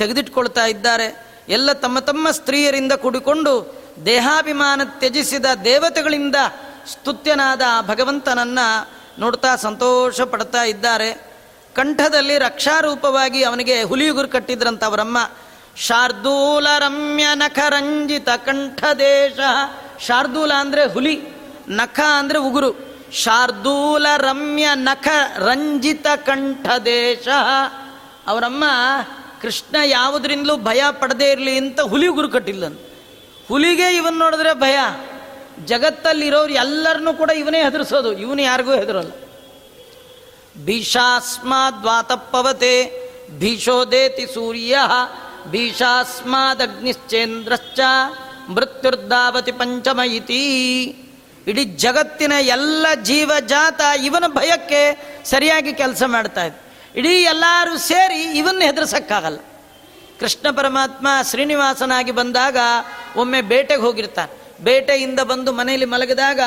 ತೆಗೆದಿಟ್ಕೊಳ್ತಾ 0.00 0.64
ಇದ್ದಾರೆ. 0.74 1.08
ಎಲ್ಲ 1.56 1.70
ತಮ್ಮ 1.84 1.98
ತಮ್ಮ 2.10 2.26
ಸ್ತ್ರೀಯರಿಂದ 2.38 2.94
ಕೂಡಿಕೊಂಡು 3.04 3.52
ದೇಹಾಭಿಮಾನ 4.06 4.80
ತ್ಯಜಿಸಿದ 5.00 5.46
ದೇವತೆಗಳಿಂದ 5.64 6.36
ಸ್ತುತ್ಯನಾದ 6.92 7.62
ಭಗವಂತನನ್ನು 7.86 8.90
ನೋಡ್ತಾ 9.20 9.56
ಸಂತೋಷ 9.56 10.20
ಪಡ್ತಾ 10.20 10.62
ಇದ್ದಾರೆ. 10.62 11.30
ಕಂಠದಲ್ಲಿ 11.74 12.38
ರಕ್ಷಾರೂಪವಾಗಿ 12.38 13.42
ಅವನಿಗೆ 13.42 13.82
ಹುಲಿಯುಗುರು 13.82 14.28
ಕಟ್ಟಿದ್ರಂತ 14.28 14.84
ಅವರಮ್ಮ 14.84 15.18
ಶಾರ್ದೂಲ 15.76 16.66
ರಮ್ಯ 16.78 17.26
ನಖರಂಜಿತ 17.34 18.28
ಕಂಠದೇಶ. 18.28 19.38
ಶಾರ್ದೂಲ 20.00 20.52
ಅಂದ್ರೆ 20.52 20.92
ಹುಲಿ, 20.92 21.22
ನಖ 21.68 22.00
ಅಂದ್ರೆ 22.18 22.38
ಉಗುರು. 22.38 22.90
ಶಾರ್ದೂಲ 23.12 24.06
ರಮ್ಯ 24.16 24.68
ನಖ 24.74 25.08
ರಂಜಿತ 25.36 26.06
ಕಂಠದೇಶ. 26.16 27.28
ಅವರಮ್ಮ, 28.26 28.64
ಕೃಷ್ಣ 29.42 29.76
ಯಾವುದರಿಂದಲೂ 29.84 30.56
ಭಯ 30.56 30.82
ಪಡದೇ 31.00 31.30
ಇರಲಿ 31.30 31.58
ಅಂತ 31.58 31.80
ಹುಲಿ 31.80 32.06
ಉಗುರು 32.06 32.28
ಕಟ್ಟಿಲ್ಲ 32.28 32.64
ಹುಲಿಗೆ 33.48 33.96
ಇವನ್ 33.96 34.18
ನೋಡಿದ್ರೆ 34.18 34.54
ಭಯ. 34.54 34.78
ಜಗತ್ತಲ್ಲಿರೋರು 35.66 36.52
ಎಲ್ಲರನ್ನೂ 36.52 37.12
ಕೂಡ 37.12 37.30
ಇವನೇ 37.30 37.62
ಹೆದರಿಸೋದು, 37.62 38.12
ಇವನು 38.12 38.42
ಯಾರಿಗೂ 38.42 38.74
ಹೆದರಲ್ಲ. 38.74 39.10
ಭೀಷಾಸ್ಮಾದ್ವಾತಪ್ಪವತೆ, 40.64 43.00
ಭೀಷೋದೇತಿ 43.38 44.34
ಸೂರ್ಯ, 44.34 44.78
ಭೀಷಾಸ್ಮಾದಗ್ನಿಶ್ಚೇಂದ್ರಶ್ಚ 45.46 47.80
ಮೃತ್ಯುರ್ಧಾವತಿ 48.48 49.52
ಪಂಚಮ 49.52 50.00
ಇತಿ 50.00 50.42
ಇಡೀ 51.46 51.64
ಜಗತ್ತಿನ 51.64 52.32
ಎಲ್ಲ 52.40 52.86
ಜೀವಜಾತ 53.02 53.80
ಇವನ 54.04 54.24
ಭಯಕ್ಕೆ 54.26 54.98
ಸರಿಯಾಗಿ 55.24 55.72
ಕೆಲಸ 55.72 56.02
ಮಾಡ್ತಾ 56.06 56.44
ಇದೆ. 56.44 56.62
ಇಡೀ 56.96 57.08
ಎಲ್ಲರೂ 57.08 57.78
ಸೇರಿ 57.78 58.38
ಇವನ್ನ 58.38 58.60
ಹೆದರ್ಸಕ್ಕಾಗಲ್ಲ. 58.60 59.38
ಕೃಷ್ಣ 60.20 60.50
ಪರಮಾತ್ಮ 60.50 61.08
ಶ್ರೀನಿವಾಸನಾಗಿ 61.30 62.10
ಬಂದಾಗ 62.10 62.56
ಒಮ್ಮೆ 63.16 63.40
ಬೇಟೆಗೆ 63.40 63.80
ಹೋಗಿರ್ತಾನೆ. 63.80 64.39
ಬೇಟೆಯಿಂದ 64.62 65.20
ಬಂದು 65.20 65.52
ಮನೆಯಲ್ಲಿ 65.52 65.86
ಮಲಗಿದಾಗ 65.86 66.40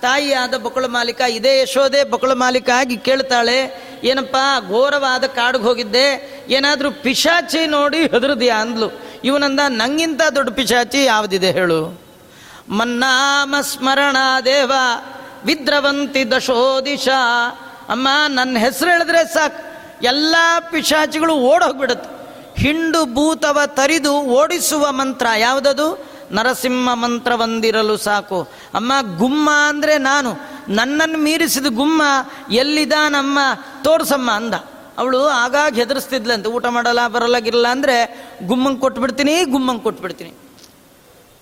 ತಾಯಿಯಾದ 0.00 0.54
ಬಕುಳ 0.54 0.86
ಮಾಲೀಕ, 0.86 1.20
ಇದೇ 1.20 1.60
ಯಶೋದೆ 1.60 2.04
ಬಕುಳ 2.04 2.32
ಮಾಲೀಕ 2.32 2.70
ಆಗಿ 2.70 2.96
ಕೇಳ್ತಾಳೆ, 2.96 3.82
ಏನಪ್ಪ, 4.04 4.36
ಘೋರವಾದ 4.68 5.24
ಕಾಡಿಗೆ 5.24 5.64
ಹೋಗಿದ್ದೆ, 5.64 6.06
ಏನಾದರೂ 6.48 6.90
ಪಿಶಾಚಿ 6.90 7.66
ನೋಡಿ 7.66 7.96
ಹೆದರದ್ಯಾ 7.96 8.56
ಅಂದ್ಲು. 8.56 9.02
ಇವನಂದ, 9.24 9.60
ನಂಗಿಂತ 9.68 10.22
ದೊಡ್ಡ 10.34 10.50
ಪಿಶಾಚಿ 10.50 11.04
ಯಾವುದಿದೆ 11.04 11.50
ಹೇಳು? 11.50 12.00
ಮನ್ನಾಮ 12.68 13.54
ಸ್ಮರಣ 13.60 14.16
ದೇವ, 14.44 14.72
ವಿದ್ರವಂತಿ 15.44 16.30
ದಶೋದಿಶ. 16.30 17.08
ಅಮ್ಮ 17.88 18.08
ನನ್ನ 18.28 18.58
ಹೆಸರು 18.58 18.90
ಹೇಳಿದ್ರೆ 18.90 19.34
ಸಾಕು. 19.34 19.72
ಎಲ್ಲ 20.04 20.36
ಪಿಶಾಚಿಗಳು 20.70 21.34
ಓಡೋಗ್ಬಿಡುತ್ತೆ. 21.34 22.12
ಹಿಂಡು 22.62 23.14
ಭೂತವ 23.14 23.60
ತರಿದು 23.66 24.12
ಓಡಿಸುವ 24.12 24.92
ಮಂತ್ರ 24.92 25.26
ಯಾವುದದು? 25.38 26.11
ನರಸಿಂಹ 26.32 26.94
ಮಂತ್ರ 26.94 27.36
ಬಂದಿರಲು 27.36 27.96
ಸಾಕು. 27.96 28.48
ಅಮ್ಮ, 28.74 28.92
ಗುಮ್ಮ 29.18 29.50
ಅಂದರೆ 29.68 29.98
ನಾನು. 29.98 30.52
ನನ್ನನ್ನು 30.68 31.18
ಮೀರಿಸಿದ 31.18 31.66
ಗುಮ್ಮ 31.66 32.02
ಎಲ್ಲಿದಾನಮ್ಮ? 32.50 33.38
ತೋರ್ಸಮ್ಮ 33.84 34.30
ಅಂದ. 34.30 34.54
ಅವಳು 34.98 35.26
ಆಗಾಗ 35.26 35.74
ಹೆದರ್ಸ್ತಿದ್ಲಂತೆ. 35.74 36.48
ಊಟ 36.48 36.66
ಮಾಡಲ್ಲ 36.66 37.08
ಬರಲಾಗಿರಲ್ಲ 37.08 37.68
ಅಂದರೆ 37.68 38.28
ಗುಮ್ಮಂಗೆ 38.46 38.80
ಕೊಟ್ಬಿಡ್ತೀನಿ 38.80 39.44
ಗುಮ್ಮಂಗೆ 39.44 39.82
ಕೊಟ್ಬಿಡ್ತೀನಿ. 39.82 40.32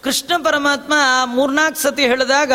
ಕೃಷ್ಣ 0.02 0.42
ಪರಮಾತ್ಮ 0.44 0.92
ಮೂರ್ನಾಲ್ಕು 1.24 1.80
ಸತಿ 1.80 2.02
ಹೇಳಿದಾಗ, 2.02 2.52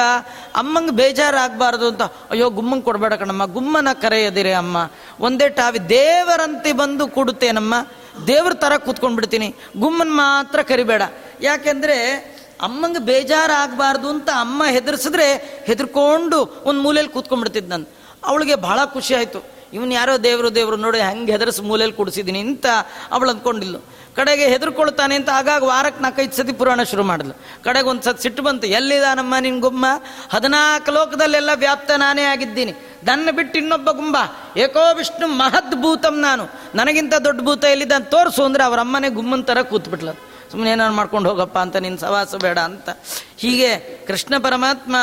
ಅಮ್ಮಂಗೆ 0.55 0.91
ಬೇಜಾರಾಗಬಾರ್ದು 0.91 1.87
ಅಂತ, 1.87 2.01
ಅಯ್ಯೋ 2.01 2.49
ಗುಮ್ಮಂಗೆ 2.49 2.83
ಕೊಡಬೇಡ 2.83 3.13
ಕಣಮ್ಮ, 3.13 3.45
ಗುಮ್ಮನ 3.45 3.87
ಕರೆಯದಿರೆ 3.93 4.53
ಅಮ್ಮ. 4.53 4.89
ಒಂದೇ 5.19 5.49
ಟಾವಿ 5.49 5.79
ದೇವರಂತೆ 5.79 6.71
ಬಂದು 6.71 7.07
ಕೊಡುತ್ತೇನಮ್ಮ. 7.07 7.87
ದೇವ್ರ 8.27 8.53
ಥರ 8.53 8.77
ಕೂತ್ಕೊಂಡ್ಬಿಡ್ತೀನಿ. 8.77 9.55
ಗುಮ್ಮನ್ 9.77 10.15
ಮಾತ್ರ 10.15 10.61
ಕರಿಬೇಡ. 10.61 11.01
ಯಾಕೆಂದರೆ, 11.41 12.15
ಅಮ್ಮಂಗೆ 12.61 12.99
ಬೇಜಾರಾಗಬಾರ್ದು 12.99 14.09
ಅಂತ 14.09 14.29
ಅಮ್ಮ 14.29 14.65
ಹೆದರ್ಸಿದ್ರೆ 14.65 15.33
ಹೆದರ್ಕೊಂಡು 15.65 16.61
ಒಂದು 16.65 16.81
ಮೂಲೆಯಲ್ಲಿ 16.81 17.13
ಕೂತ್ಕೊಂಡ್ಬಿಡ್ತಿದ್ದು 17.13 17.69
ನಾನು. 17.69 17.85
ಅವಳಿಗೆ 18.25 18.55
ಭಾಳ 18.55 18.79
ಖುಷಿ 18.85 19.15
ಆಯಿತು. 19.15 19.43
ಇವನು 19.73 19.93
ಯಾರೋ 19.93 20.17
ದೇವರು 20.17 20.55
ದೇವರು 20.55 20.75
ನೋಡಿ 20.75 20.99
ಹೆಂಗೆ 20.99 21.31
ಹೆದರ್ಸಿ 21.31 21.61
ಮೂಲೆಯಲ್ಲಿ 21.61 21.97
ಕುಡಿಸಿದ್ದೀನಿ 21.97 22.39
ಅಂತ 22.39 22.65
ಅವಳು 23.11 23.29
ಅಂದ್ಕೊಂಡಿಲ್ಲ 23.29 23.75
ಕಡೆಗೆ 24.15 24.47
ಹೆದರ್ಕೊಳ್ತಾನೆ 24.47 25.15
ಅಂತ 25.15 25.29
ಆಗಾಗ 25.33 25.63
ವಾರಕ್ಕೆ 25.63 26.03
ನಾಲ್ಕೈದು 26.03 26.33
ಸತಿ 26.33 26.53
ಪುರಾಣ 26.53 26.83
ಶುರು 26.83 27.03
ಮಾಡಿದ್ಲು. 27.03 27.63
ಕಡೆಗೆ 27.63 27.87
ಒಂದು 27.87 28.03
ಸತಿ 28.03 28.21
ಸಿಟ್ಟು 28.21 28.43
ಬಂತು. 28.43 28.67
ಎಲ್ಲಿದಾನಮ್ಮ 28.67 29.35
ನಿನ್ 29.39 29.61
ಗುಮ್ಮ 29.61 29.85
ಹದಿನಾಲ್ಕು 30.29 30.91
ಲೋಕದಲ್ಲೆಲ್ಲ 30.91 31.49
ವ್ಯಾಪ್ತ 31.55 31.91
ನಾನೇ 31.91 32.23
ಆಗಿದ್ದೀನಿ. 32.23 32.71
ನನ್ನ 33.03 33.29
ಬಿಟ್ಟು 33.31 33.59
ಇನ್ನೊಬ್ಬ 33.59 33.91
ಗುಂಬ. 33.91 34.17
ಏಕೋ 34.57 34.93
ವಿಷ್ಣು 34.93 35.27
ಮಹದ್ 35.27 35.81
ಭೂತಂ 35.81 36.19
ನಾನು. 36.19 36.47
ನನಗಿಂತ 36.75 37.13
ದೊಡ್ಡ 37.13 37.41
ಭೂತ 37.41 37.63
ಎಲ್ಲಿದ್ದಾನೆ 37.63 38.05
ತೋರಿಸು 38.05 38.43
ಅಂದ್ರೆ 38.43 38.63
ಅವ್ರ 38.63 38.79
ಅಮ್ಮನೇ 38.79 39.09
ಗುಮ್ಮನ 39.09 39.41
ಥರ 39.41 39.61
ಕೂತ್ಬಿಟ್ಲ. 39.61 40.11
ಸುಮ್ಮನೆ 40.51 40.71
ಏನಾರು 40.71 40.93
ಮಾಡ್ಕೊಂಡು 40.93 41.29
ಹೋಗಪ್ಪ 41.29 41.57
ಅಂತ 41.57 41.75
ನಿನ್ನ 41.75 41.97
ಸವಾಸ 41.97 42.35
ಬೇಡ 42.35 42.59
ಅಂತ. 42.59 42.89
ಹೀಗೆ 43.37 43.77
ಕೃಷ್ಣ 44.05 44.37
ಪರಮಾತ್ಮ 44.37 44.95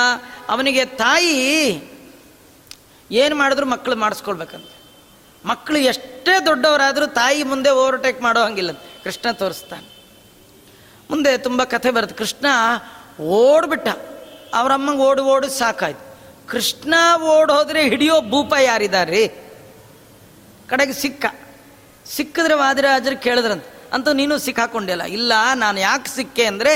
ಅವನಿಗೆ 0.48 0.84
ತಾಯಿ, 0.84 1.32
ಏನು 3.10 3.36
ಮಾಡಿದ್ರು 3.36 3.66
ಮಕ್ಕಳು 3.66 3.96
ಮಾಡಿಸ್ಕೊಳ್ಬೇಕಂತ. 3.96 4.81
ಮಕ್ಕಳು 5.44 5.78
ಎಷ್ಟೇ 5.78 6.34
ದೊಡ್ಡವರಾದರೂ 6.46 7.06
ತಾಯಿ 7.06 7.42
ಮುಂದೆ 7.42 7.70
ಓವರ್ಟೇಕ್ 7.70 8.20
ಮಾಡೋ 8.22 8.40
ಹಂಗಿಲ್ಲ. 8.44 8.72
ಕೃಷ್ಣ 9.04 9.30
ತೋರಿಸ್ತಾನೆ. 9.30 9.86
ಮುಂದೆ 11.10 11.38
ತುಂಬ 11.38 11.64
ಕಥೆ 11.64 11.90
ಬರುತ್ತೆ. 11.90 12.16
ಕೃಷ್ಣ 12.16 12.46
ಓಡ್ಬಿಟ್ಟ. 13.20 13.88
ಅವರಮ್ಮಂಗೆ 14.54 15.02
ಓಡಿ 15.02 15.22
ಓಡಿ 15.22 15.58
ಸಾಕಾಯ್ತು. 15.58 16.04
ಕೃಷ್ಣ 16.48 16.94
ಓಡ್ 17.22 17.52
ಹೋದ್ರೆ 17.52 17.82
ಹಿಡಿಯೋ 17.88 18.20
ಭೂಪ 18.20 18.52
ಯಾರಿದ್ದಾರೆ 18.62 19.28
ಕಡೆಗೆ 20.68 20.92
ಸಿಕ್ಕ. 20.92 21.26
ಸಿಕ್ಕಿದ್ರೆ 22.06 22.54
ವಾದಿರಾಜರು 22.54 23.16
ಕೇಳಿದ್ರಂತ. 23.22 23.64
ಅಂತ 23.92 24.08
ನೀನು 24.08 24.38
ಸಿಕ್ಕಾಕೊಂಡಿಲ್ಲ 24.38 25.02
ಇಲ್ಲ, 25.02 25.32
ನಾನು 25.54 25.80
ಯಾಕೆ 25.80 26.10
ಸಿಕ್ಕೆ 26.16 26.44
ಅಂದರೆ 26.44 26.72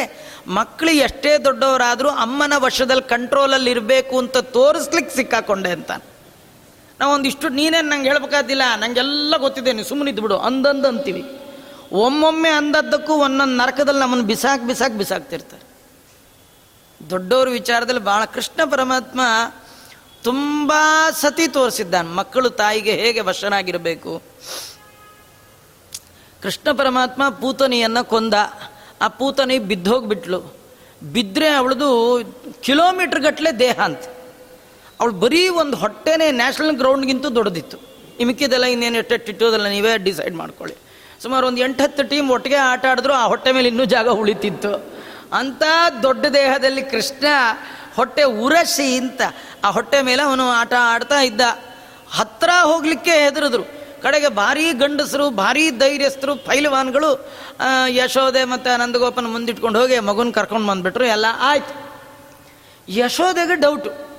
ಮಕ್ಕಳು 0.48 0.90
ಎಷ್ಟೇ 0.90 1.38
ದೊಡ್ಡವರಾದರೂ 1.38 2.08
ಅಮ್ಮನ 2.08 2.52
ವಶದಲ್ಲಿ 2.56 3.08
ಕಂಟ್ರೋಲಲ್ಲಿ 3.08 3.70
ಇರಬೇಕು 3.70 4.18
ಅಂತ 4.18 4.36
ತೋರಿಸ್ಲಿಕ್ಕೆ 4.36 5.16
ಸಿಕ್ಕಾಕೊಂಡೆ 5.16 5.70
ಅಂತ 5.70 5.92
ನಾವು 7.00 7.10
ಒಂದಿಷ್ಟು 7.14 7.46
ನೀನೇನು 7.58 7.88
ನಂಗೆ 7.88 8.08
ಹೇಳ್ಬೇಕಾದಿಲ್ಲ, 8.10 8.64
ನಂಗೆಲ್ಲ 8.82 9.34
ಗೊತ್ತಿದೆ 9.44 9.70
ನೀವು 9.76 9.88
ಸುಮ್ಮನೆ 9.88 10.10
ಇದ್ಬಿಡು 10.10 10.36
ಅಂದಂದು 10.48 10.88
ಅಂತೀವಿ. 10.88 11.22
ಒಮ್ಮೊಮ್ಮೆ 12.04 12.50
ಅಂದದ್ದಕ್ಕೂ 12.50 13.14
ಒಂದೊಂದು 13.26 13.56
ನರಕದಲ್ಲಿ 13.56 14.00
ನಮ್ಮನ್ನು 14.00 14.26
ಬಿಸಾಕ್ 14.30 14.64
ಬಿಸಾಕ್ 14.70 14.96
ಬಿಸಾಕ್ತಿರ್ತಾರೆ. 15.02 15.64
ದೊಡ್ಡವ್ರ 17.10 17.48
ವಿಚಾರದಲ್ಲಿ 17.48 18.02
ಭಾಳ 18.10 18.22
ಕೃಷ್ಣ 18.34 18.60
ಪರಮಾತ್ಮ 18.64 19.20
ತುಂಬ 20.22 20.72
ಸತಿ 21.20 21.46
ತೋರಿಸಿದ್ದಾನೆ, 21.48 22.08
ಮಕ್ಕಳು 22.20 22.48
ತಾಯಿಗೆ 22.62 22.94
ಹೇಗೆ 23.02 23.20
ವಶನಾಗಿರಬೇಕು. 23.20 24.12
ಕೃಷ್ಣ 26.42 26.72
ಪರಮಾತ್ಮ 26.72 27.22
ಪೂತನಿಯನ್ನು 27.42 28.02
ಕೊಂದ, 28.08 28.34
ಆ 29.02 29.08
ಪೂತನಿ 29.20 29.58
ಬಿದ್ದೋಗ್ಬಿಟ್ಲು. 29.70 30.40
ಬಿದ್ದರೆ 31.14 31.48
ಅವಳದು 31.48 31.88
ಕಿಲೋಮೀಟ್ರ್ 32.60 33.20
ಗಟ್ಟಲೆ 33.20 33.52
ದೇಹ 33.58 33.78
ಅಂತ. 33.80 34.04
ಅವಳು 35.00 35.12
ಬರೀ 35.12 35.48
ಒಂದು 35.48 35.76
ಹೊಟ್ಟೆನೇ 35.76 36.30
ನ್ಯಾಷನಲ್ 36.30 36.76
ಗ್ರೌಂಡ್ಗಿಂತೂ 36.76 37.34
ದೊಡ್ಡದಿತ್ತು. 37.34 37.78
ಇಮಿಕ್ಕಿದೆಲ್ಲ 38.20 38.64
ಇನ್ನೇನು 38.64 38.96
ಎಟ್ಟೆಟ್ಟಿಟ್ಟೋದಲ್ಲ 38.96 39.66
ನೀವೇ 39.66 39.98
ಡಿಸೈಡ್ 39.98 40.34
ಮಾಡ್ಕೊಳ್ಳಿ. 40.34 40.76
ಸುಮಾರು 41.22 41.46
ಒಂದು 41.46 41.60
ಎಂಟು 41.60 41.82
ಹತ್ತು 41.82 42.02
ಟೀಮ್ 42.02 42.30
ಒಟ್ಟಿಗೆ 42.30 42.54
ಆಟ 42.54 42.84
ಆಡಿದ್ರು, 42.90 43.12
ಆ 43.12 43.24
ಹೊಟ್ಟೆ 43.24 43.52
ಮೇಲೆ 43.52 43.68
ಇನ್ನೂ 43.68 43.84
ಜಾಗ 43.84 44.08
ಉಳಿತಿತ್ತು. 44.08 44.72
ಅಂಥ 45.32 45.62
ದೊಡ್ಡ 46.02 46.26
ದೇಹದಲ್ಲಿ 46.26 46.82
ಕೃಷ್ಣ 46.82 47.26
ಹೊಟ್ಟೆ 47.96 48.22
ಉರಸಿ 48.22 48.98
ಅಂತ 48.98 49.22
ಆ 49.64 49.70
ಹೊಟ್ಟೆ 49.70 50.02
ಮೇಲೆ 50.02 50.22
ಅವನು 50.22 50.48
ಆಟ 50.50 50.72
ಆಡ್ತಾ 50.78 51.20
ಇದ್ದ. 51.20 51.40
ಹತ್ರ 52.10 52.50
ಹೋಗ್ಲಿಕ್ಕೆ 52.62 53.10
ಹೆದರಿದ್ರು. 53.10 53.64
ಕಡೆಗೆ 54.02 54.28
ಭಾರೀ 54.28 54.72
ಗಂಡಸರು, 54.72 55.30
ಭಾರೀ 55.30 55.70
ಧೈರ್ಯಸ್ಥರು 55.70 56.34
ಫೈಲ್ವಾನ್ಗಳು 56.34 57.28
ಯಶೋದೆ 57.88 58.44
ಮತ್ತು 58.44 58.78
ನಂದಗೋಪನ 58.78 59.26
ಮುಂದಿಟ್ಕೊಂಡು 59.26 59.80
ಹೋಗಿ 59.80 59.98
ಮಗುನ 59.98 60.30
ಕರ್ಕೊಂಡು 60.30 60.66
ಬಂದುಬಿಟ್ರು, 60.66 61.04
ಎಲ್ಲ 61.04 61.26
ಆಯ್ತು. 61.40 61.72
ಯಶೋದೆಗೆ 62.88 63.60
ಡೌಟು 63.60 64.15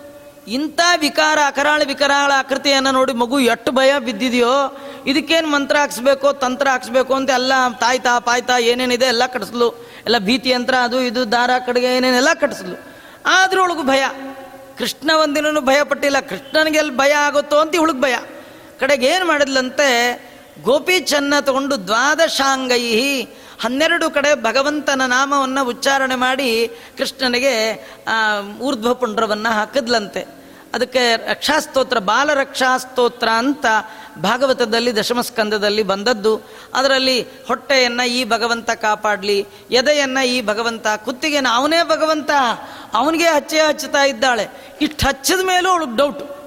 ಇಂಥ 0.47 0.79
ವಿಕಾರ, 0.99 1.39
ಅಕರಾಳ 1.47 1.81
ವಿಕರಾಳ 1.85 2.31
ಆಕೃತಿಯನ್ನು 2.35 2.91
ನೋಡಿ 2.91 3.13
ಮಗು 3.13 3.39
ಎಷ್ಟು 3.39 3.71
ಭಯ 3.71 3.99
ಬಿದ್ದಿದೆಯೋ, 3.99 4.77
ಇದಕ್ಕೇನು 5.05 5.47
ಮಂತ್ರ 5.47 5.75
ಹಾಕ್ಸ್ಬೇಕು, 5.77 6.33
ತಂತ್ರ 6.33 6.67
ಹಾಕ್ಸ್ಬೇಕು 6.67 7.13
ಅಂತ 7.13 7.29
ಎಲ್ಲ 7.29 7.53
ತಾಯ್ತಾ, 7.79 8.19
ಪಾಯ್ತಾ 8.19 8.57
ಏನೇನಿದೆ 8.57 9.05
ಎಲ್ಲ 9.05 9.25
ಕಟ್ಸ್ಲು. 9.25 9.71
ಎಲ್ಲ 10.05 10.17
ಭೀತಿ 10.17 10.49
ಯಂತ್ರ, 10.49 10.75
ಅದು 10.75 11.01
ಇದು, 11.01 11.31
ದಾರ 11.31 11.49
ಕಡೆಗೆ 11.65 11.95
ಏನೇನೆಲ್ಲ 11.95 12.29
ಕಟ್ಸ್ಲು. 12.33 12.79
ಆದ್ರೂ 13.25 13.63
ಒಳಗು 13.63 13.83
ಭಯ. 13.83 14.03
ಕೃಷ್ಣ 14.77 15.11
ಒಂದಿನೂ 15.11 15.61
ಭಯ 15.61 15.83
ಪಟ್ಟಿಲ್ಲ. 15.83 16.19
ಕೃಷ್ಣನಿಗೆ 16.19 16.77
ಎಲ್ಲಿ 16.77 16.97
ಭಯ 16.97 17.11
ಆಗುತ್ತೋ 17.11 17.57
ಅಂತ 17.57 17.75
ಹುಳುಗ್ 17.77 18.01
ಭಯ. 18.01 18.15
ಕಡೆಗೆ 18.79 19.05
ಏನು 19.07 19.25
ಮಾಡಿದ್ಲಂತೆ 19.25 19.89
ಗೋಪಿ 20.63 20.99
ಚನ್ನ 20.99 21.33
ತಗೊಂಡು 21.41 21.87
ದ್ವಾದಶಾಂಗೈ 21.87 23.21
ಹನ್ನೆರಡು 23.61 24.09
ಕಡೆ 24.09 24.43
ಭಗವಂತನ 24.43 25.01
ನಾಮವನ್ನು 25.05 25.65
ಉಚ್ಚಾರಣೆ 25.65 26.15
ಮಾಡಿ 26.15 26.67
ಕೃಷ್ಣನಿಗೆ 26.97 27.53
ಊರ್ಧ್ವ 28.59 28.93
ಪುಂಡ್ರವನ್ನು 28.93 29.53
ಹಾಕಿದ್ಲಂತೆ. 29.53 30.36
ಅದಕ್ಕೆ 30.73 31.29
ರಕ್ಷಾಸ್ತೋತ್ರ, 31.29 31.99
ಬಾಲರಕ್ಷಾಸ್ತೋತ್ರ 31.99 33.29
ಅಂತ 33.29 33.65
ಭಾಗವತದಲ್ಲಿ 34.21 34.95
ದಶಮಸ್ಕಂದದಲ್ಲಿ 34.95 35.83
ಬಂದದ್ದು. 35.83 36.41
ಅದರಲ್ಲಿ 36.73 37.21
ಹೊಟ್ಟೆಯನ್ನು 37.21 38.07
ಈ 38.07 38.23
ಭಗವಂತ 38.23 38.69
ಕಾಪಾಡಲಿ, 38.69 39.45
ಎದೆಯನ್ನು 39.71 40.27
ಈ 40.27 40.41
ಭಗವಂತ 40.41 40.87
ಕುತ್ತಿಗೆನ 41.05 41.47
ಅವನೇ 41.53 41.83
ಭಗವಂತ. 41.83 42.31
ಅವನಿಗೆ 42.93 43.25
ಹಚ್ಚೆ 43.25 43.59
ಹಚ್ಚುತ್ತಾ 43.59 44.03
ಇದ್ದಾಳೆ. 44.03 44.47
ಇಷ್ಟು 44.81 45.07
ಹಚ್ಚಿದ 45.07 45.39
ಮೇಲೂ 45.39 45.69
ಅವಳು 45.69 45.95
ಡೌಟ್ 45.95 46.37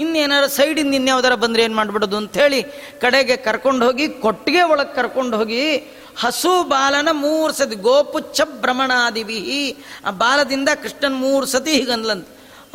ಇನ್ನೇನಾರು 0.00 0.48
ಸೈಡಿಂದ 0.48 0.94
ಇನ್ಯಾವ್ದಾರ 0.94 1.34
ಬಂದರೆ 1.34 1.62
ಏನು 1.62 1.74
ಮಾಡಿಬಿಡೋದು 1.74 2.16
ಅಂಥೇಳಿ 2.16 2.62
ಕಡೆಗೆ 3.00 3.36
ಕರ್ಕೊಂಡು 3.36 3.86
ಹೋಗಿ, 3.86 4.08
ಕೊಟ್ಟಿಗೆ 4.08 4.62
ಒಳಗೆ 4.62 4.94
ಕರ್ಕೊಂಡು 4.94 5.36
ಹೋಗಿ, 5.36 5.76
ಹಸು 6.20 6.62
ಬಾಲನ 6.62 7.08
ಮೂರು 7.12 7.52
ಸತಿ 7.52 7.74
ಗೋಪುಚ್ಛ 7.74 8.40
ಭ್ರಮಣಾದಿವಿ 8.60 9.76
ಆ 10.06 10.10
ಬಾಲದಿಂದ 10.10 10.68
ಕೃಷ್ಣನ್ 10.82 11.16
ಮೂರು 11.16 11.46
ಸತಿ 11.46 11.72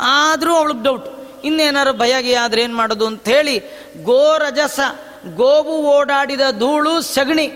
ಆದರೂ 0.00 0.54
ಅವಳಿಗೆ 0.56 0.82
ಡೌಟ್ 0.84 1.08
ಇನ್ನೇನಾರು 1.44 1.92
ಭಯಗೆ 1.92 2.34
ಆದ್ರೆ 2.34 2.60
ಏನು 2.62 2.76
ಮಾಡೋದು 2.76 3.06
ಅಂಥೇಳಿ 3.06 3.56
ಗೋರಜಸ, 4.08 4.80
ಗೋವು 5.40 5.76
ಓಡಾಡಿದ 5.96 6.44
ಧೂಳು, 6.58 6.94
ಸಗಣಿ 7.14 7.46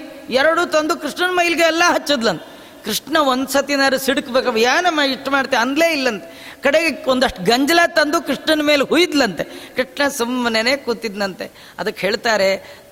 ಎರಡು 0.41 0.63
ತಂದು 0.67 0.95
ಕೃಷ್ಣನ 0.97 1.33
ಮೈಲಿಗೆ 1.39 1.67
ಎಲ್ಲ 1.73 1.83
ಹಚ್ಚದ್ಲಂತ. 1.97 2.43
ಕೃಷ್ಣ 2.85 3.17
ಒಂದ್ಸತಿನಾರು 3.31 3.99
ಸಿಡುಕ್ಬೇಕು 3.99 4.59
ಏನಮ್ಮ 4.59 5.01
ಇಷ್ಟು 5.01 5.31
ಮಾಡ್ತೆ 5.31 5.57
ಅಂದಲೇ 5.57 5.89
ಇಲ್ಲಂತೆ. 5.93 6.27
ಕಡೆಗೆ 6.63 7.11
ಒಂದಷ್ಟು 7.11 7.41
ಗಂಜಲ 7.45 7.81
ತಂದು 7.97 8.19
ಕೃಷ್ಣನ 8.29 8.63
ಮೇಲೆ 8.63 8.85
ಹುಯ್ದ್ಲಂತೆ. 8.85 9.45
ಕೃಷ್ಣ 9.77 10.09
ಸುಮ್ಮನೆ 10.19 10.77
ಕೂತಿದ್ನಂತೆ. 10.77 11.47
ಅದಕ್ಕೆ 11.79 12.01
ಹೇಳ್ತಾರೆ, 12.07 12.49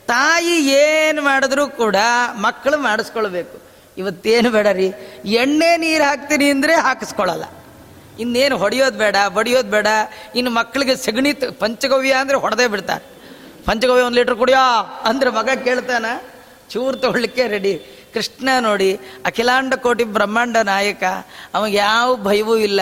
ತಾಯಿ 0.07 0.57
ಏನು 0.83 1.23
ಮಾಡಿದ್ರೂ 1.23 1.69
ಕೂಡ 1.69 1.97
ಮಕ್ಕಳು 2.47 2.79
ಮಾಡಿಸ್ಕೊಳ್ಬೇಕು. 2.79 3.57
ಇವತ್ತೇನು 3.97 4.51
ಬೇಡ 4.51 4.67
ರೀ, 4.67 4.89
ಎಣ್ಣೆ 5.43 5.71
ನೀರು 5.77 6.05
ಹಾಕ್ತೀನಿ 6.05 6.51
ಅಂದರೆ 6.51 6.75
ಹಾಕಿಸ್ಕೊಳ್ಳಲ್ಲ 6.75 7.45
ಇನ್ನೇನು 8.23 8.57
ಹೊಡೆಯೋದು 8.62 8.99
ಬೇಡ, 9.05 9.16
ಬಡಿಯೋದು 9.37 9.71
ಬೇಡ. 9.77 9.89
ಇನ್ನು 10.39 10.51
ಮಕ್ಕಳಿಗೆ 10.61 10.97
ಸಗಣಿ 11.05 11.33
ಪಂಚಗವ್ಯ 11.62 12.14
ಅಂದರೆ 12.23 12.39
ಹೊಡೆದೇ 12.45 12.66
ಬಿಡ್ತಾರೆ. 12.75 13.05
ಪಂಚಗವ್ಯ 13.69 14.03
ಒಂದು 14.09 14.19
ಲೀಟ್ರ್ 14.19 14.37
ಕುಡಿಯೋ 14.43 14.64
ಅಂದ್ರೆ 15.11 15.31
ಮಗ 15.39 15.49
ಕೇಳ್ತಾನ, 15.69 16.07
ಚೂರು 16.73 16.97
ತಗೊಳ್ಳಿಕ್ಕೆ 17.03 17.45
ರೆಡಿ 17.55 17.73
ಕೃಷ್ಣ 18.14 18.49
ನೋಡಿ, 18.66 18.89
ಅಖಿಲಾಂಡ 19.29 19.75
ಕೋಟಿ 19.85 20.05
ಬ್ರಹ್ಮಾಂಡ 20.16 20.57
ನಾಯಕ, 20.71 21.05
ಅವಾಗ 21.55 21.71
ಯಾವ 21.75 22.09
ಭಯವೂ 22.29 22.55
ಇಲ್ಲ. 22.69 22.81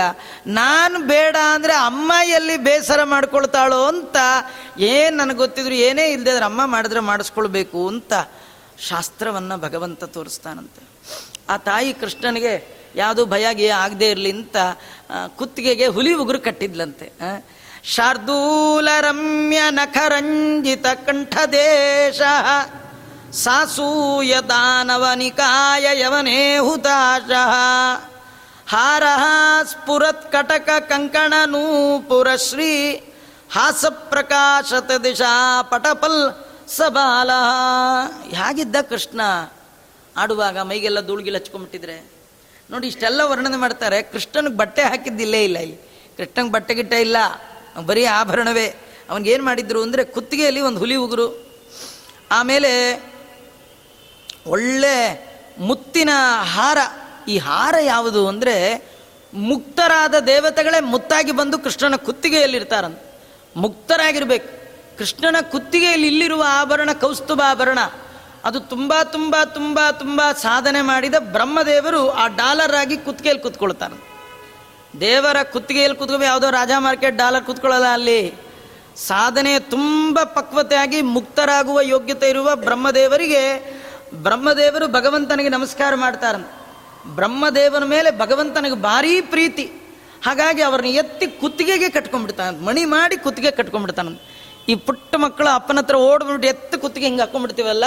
ನಾನು 0.60 0.96
ಬೇಡ 1.12 1.36
ಅಂದರೆ 1.54 1.74
ಅಮ್ಮ 1.88 2.12
ಎಲ್ಲಿ 2.36 2.56
ಬೇಸರ 2.66 3.00
ಮಾಡ್ಕೊಳ್ತಾಳೋ 3.14 3.80
ಅಂತ, 3.92 4.16
ಏನು 4.92 5.14
ನನಗೆ 5.20 5.38
ಗೊತ್ತಿದ್ರು 5.44 5.76
ಏನೇ 5.88 6.06
ಇಲ್ಲದೆ 6.14 6.32
ಅದ್ರ 6.34 6.46
ಅಮ್ಮ 6.50 6.62
ಮಾಡಿದ್ರೆ 6.74 7.02
ಮಾಡಿಸ್ಕೊಳ್ಬೇಕು 7.10 7.82
ಅಂತ 7.94 8.12
ಶಾಸ್ತ್ರವನ್ನು 8.90 9.56
ಭಗವಂತ 9.66 10.04
ತೋರಿಸ್ತಾನಂತೆ. 10.16 10.82
ಆ 11.52 11.56
ತಾಯಿ 11.68 11.92
ಕೃಷ್ಣನಿಗೆ 12.02 12.54
ಯಾವುದು 13.02 13.22
ಭಯ 13.32 13.46
ಆಗದೇ 13.84 14.06
ಇರಲಿ 14.14 14.30
ಅಂತ 14.38 14.56
ಕುತ್ತಿಗೆಗೆ 15.38 15.86
ಹುಲಿ 15.86 16.14
ಉಗುರು 16.14 16.40
ಕಟ್ಟಿದ್ಲಂತೆ. 16.40 17.12
ಶಾರ್ದೂಲ 17.84 18.88
ರಮ್ಯ 19.00 19.58
ನಖರಂಜಿತ 19.70 20.86
ಕಂಠದೇಶ, 20.86 22.20
ಸಾಸೂಯ 23.32 24.34
ದಾನವ 24.48 25.06
ನಿಕಾಯ 25.14 26.00
ಯವನೇ 26.00 26.58
ಹುತಾಶ 26.58 27.30
ಹಾರ 28.68 29.02
ಸ್ಫುರತ್ 29.64 30.32
ಕಟಕ 30.32 30.70
ಕಂಕಣ 30.78 31.34
ನೂಪುರ 31.46 32.36
ಶ್ರೀ 32.36 32.94
ಹಾಸ 33.50 33.84
ಪ್ರಕಾಶತ 33.86 34.90
ದಿಶಾ 35.04 35.62
ಪಟಪಲ್ 35.62 36.20
ಸಬಾಲ 36.68 37.30
ಹೇಗಿದ್ದ 38.28 38.76
ಕೃಷ್ಣ 38.88 39.20
ಆಡುವಾಗ 40.16 40.58
ಮೈಗೆಲ್ಲ 40.58 41.00
ಧೂಳಿಗೆಲ್ಲ 41.00 41.38
ಹಚ್ಕೊಂಡ್ಬಿಟ್ಟಿದ್ರೆ 41.38 42.15
ನೋಡಿ, 42.70 42.86
ಇಷ್ಟೆಲ್ಲ 42.86 43.20
ವರ್ಣನೆ 43.24 43.56
ಮಾಡ್ತಾರೆ. 43.56 44.02
ಕೃಷ್ಣನಿಗೆ 44.02 44.56
ಬಟ್ಟೆ 44.56 44.82
ಹಾಕಿದ್ದಿಲ್ಲೇ 44.82 45.44
ಇಲ್ಲ 45.44 45.58
ಇಲ್ಲಿ 45.58 45.76
ಕೃಷ್ಣಂಗೆ 46.16 46.52
ಬಟ್ಟೆ 46.52 46.74
ಗಿಟ್ಟ 46.74 46.92
ಇಲ್ಲ. 46.92 47.16
ಬರೀ 47.86 48.04
ಆಭರಣವೇ. 48.04 48.66
ಅವನಿಗೇನು 49.10 49.44
ಮಾಡಿದ್ರು 49.44 49.82
ಅಂದರೆ 49.82 50.04
ಕುತ್ತಿಗೆಯಲ್ಲಿ 50.04 50.60
ಒಂದು 50.60 50.78
ಹುಲಿ 50.78 50.94
ಉಗುರು. 50.94 51.46
ಆಮೇಲೆ 52.30 53.02
ಒಳ್ಳೆ 54.46 55.26
ಮುತ್ತಿನ 55.58 56.10
ಹಾರ. 56.42 56.78
ಈ 57.28 57.38
ಹಾರ 57.38 57.74
ಯಾವುದು 57.80 58.28
ಅಂದರೆ 58.28 58.86
ಮುಕ್ತರಾದ 59.34 60.14
ದೇವತೆಗಳೇ 60.18 60.80
ಮುತ್ತಾಗಿ 60.80 61.32
ಬಂದು 61.32 61.58
ಕೃಷ್ಣನ 61.58 61.96
ಕುತ್ತಿಗೆಯಲ್ಲಿರ್ತಾರಂತ 61.96 62.98
ಮುಕ್ತರಾಗಿರ್ಬೇಕು. 63.56 64.48
ಕೃಷ್ಣನ 64.98 65.36
ಕುತ್ತಿಗೆಯಲ್ಲಿ 65.40 66.06
ಇಲ್ಲಿರುವ 66.06 66.44
ಆಭರಣ 66.48 66.90
ಕೌಸ್ತುಭ 66.92 67.40
ಆಭರಣ 67.44 67.78
ಅದು 68.46 68.60
ತುಂಬ 68.60 68.92
ತುಂಬ 69.12 69.36
ತುಂಬ 69.54 69.78
ತುಂಬ 69.98 70.20
ಸಾಧನೆ 70.42 70.80
ಮಾಡಿದ 70.80 71.14
ಬ್ರಹ್ಮದೇವರು 71.18 72.10
ಆ 72.10 72.26
ಡಾಲರ್ 72.26 72.74
ಆಗಿ 72.74 72.96
ಕುತ್ತಿಗೆಯಲ್ಲಿ 72.96 73.42
ಕುತ್ಕೊಳ್ತಾರೆ 73.42 73.96
ದೇವರ 75.00 75.36
ಕುತ್ತಿಗೆಯಲ್ಲಿ 75.52 75.98
ಕುತ್ಕೊಂಡು 75.98 76.26
ಯಾವುದೋ 76.26 76.50
ರಾಜ 76.50 76.70
ಮಾರ್ಕೆಟ್ 76.78 77.16
ಡಾಲರ್ 77.16 77.44
ಕುತ್ಕೊಳ್ಳಲ್ಲ 77.44 77.86
ಅಲ್ಲಿ. 77.86 78.20
ಸಾಧನೆ 79.06 79.58
ತುಂಬ 79.58 80.18
ಪಕ್ವತೆಯಾಗಿ 80.34 81.02
ಮುಕ್ತರಾಗುವ 81.02 81.80
ಯೋಗ್ಯತೆ 81.80 82.28
ಇರುವ 82.28 82.56
ಬ್ರಹ್ಮದೇವರಿಗೆ 82.56 83.42
ಬ್ರಹ್ಮದೇವರು 84.14 84.86
ಭಗವಂತನಿಗೆ 84.88 85.48
ನಮಸ್ಕಾರ 85.48 85.94
ಮಾಡ್ತಾರೆ 85.94 86.40
ಬ್ರಹ್ಮದೇವನ 87.16 87.84
ಮೇಲೆ 87.84 88.10
ಭಗವಂತನಿಗೆ 88.18 88.74
ಭಾರೀ 88.74 89.20
ಪ್ರೀತಿ. 89.20 89.64
ಹಾಗಾಗಿ 90.24 90.62
ಅವ್ರನ್ನ 90.62 90.88
ಎತ್ತಿ 90.88 91.26
ಕುತ್ತಿಗೆಗೆ 91.26 91.88
ಕಟ್ಕೊಂಡ್ಬಿಡ್ತಾನೆ. 91.88 92.64
ಮಣಿ 92.64 92.84
ಮಾಡಿ 92.84 93.16
ಕುತ್ತಿಗೆ 93.16 93.50
ಕಟ್ಕೊಂಡ್ಬಿಡ್ತಾನ. 93.50 94.08
ಈ 94.68 94.74
ಪುಟ್ಟ 94.74 95.14
ಮಕ್ಕಳು 95.16 95.48
ಅಪ್ಪನ 95.54 95.78
ಹತ್ರ 95.78 95.96
ಓಡ್ಬಿಟ್ಟು 95.96 96.48
ಎತ್ತು 96.48 96.78
ಕುತ್ತಿಗೆ 96.78 97.06
ಹಿಂಗೆ 97.06 97.20
ಹಾಕೊಂಡ್ಬಿಡ್ತೀವಲ್ಲ 97.20 97.84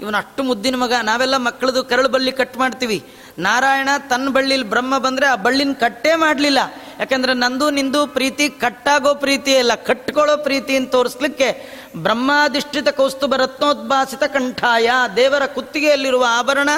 ಇವನು 0.00 0.18
ಅಷ್ಟು 0.18 0.42
ಮುದ್ದಿನ 0.42 0.76
ಮಗ. 0.76 0.92
ನಾವೆಲ್ಲ 1.02 1.36
ಮಕ್ಕಳದು 1.36 1.84
ಕರಳು 1.84 2.08
ಬಳ್ಳಿ 2.08 2.32
ಕಟ್ 2.32 2.56
ಮಾಡ್ತೀವಿ. 2.56 3.04
ನಾರಾಯಣ 3.38 3.88
ತನ್ನ 4.10 4.28
ಬಳ್ಳಿಲಿ 4.28 4.62
ಬ್ರಹ್ಮ 4.62 4.98
ಬಂದರೆ 4.98 5.26
ಆ 5.26 5.34
ಬಳ್ಳಿನ 5.34 5.72
ಕಟ್ಟೇ 5.72 6.14
ಮಾಡಲಿಲ್ಲ. 6.14 6.58
ಯಾಕಂದ್ರೆ 6.98 7.34
ನಂದು, 7.34 7.70
ನಿಂದು 7.70 8.06
ಪ್ರೀತಿ 8.06 8.48
ಕಟ್ಟಾಗೋ 8.50 9.14
ಪ್ರೀತಿ 9.14 9.56
ಅಲ್ಲ 9.56 9.74
ಕಟ್ಕೊಳ್ಳೋ 9.74 10.36
ಪ್ರೀತಿ 10.36 10.76
ಅಂತ 10.76 10.90
ತೋರಿಸ್ಲಿಕ್ಕೆ 10.90 11.78
ಬ್ರಹ್ಮಾಧಿಷ್ಠಿತ 11.96 12.88
ಕೌಸ್ತುಭ 12.88 13.34
ರತ್ನೋದ್ಭಾಸಿತ 13.34 14.24
ಕಂಠಾಯ 14.24 14.90
ದೇವರ 15.16 15.46
ಕುತ್ತಿಗೆಯಲ್ಲಿರುವ 15.46 16.26
ಆಭರಣ 16.28 16.68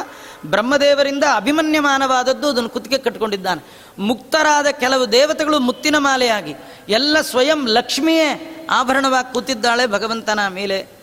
ಬ್ರಹ್ಮದೇವರಿಂದ 0.46 1.24
ಅಭಿಮನ್ಯಮಾನವಾದದ್ದು 1.34 2.48
ಅದನ್ನು 2.48 2.68
ಕುತ್ತಿಗೆ 2.68 2.98
ಕಟ್ಕೊಂಡಿದ್ದಾನೆ. 2.98 3.64
ಮುಕ್ತರಾದ 3.98 4.66
ಕೆಲವು 4.66 5.12
ದೇವತೆಗಳು 5.12 5.58
ಮುತ್ತಿನ 5.58 5.98
ಮಾಲೆಯಾಗಿ 5.98 6.54
ಎಲ್ಲ 6.88 7.20
ಸ್ವಯಂ 7.20 7.68
ಲಕ್ಷ್ಮಿಯೇ 7.68 8.56
ಆಭರಣವಾಗಿ 8.70 9.34
ಕೂತಿದ್ದಾಳೆ 9.34 9.86
ಭಗವಂತನ 9.86 10.46
ಮೇಲೆ. 10.48 10.99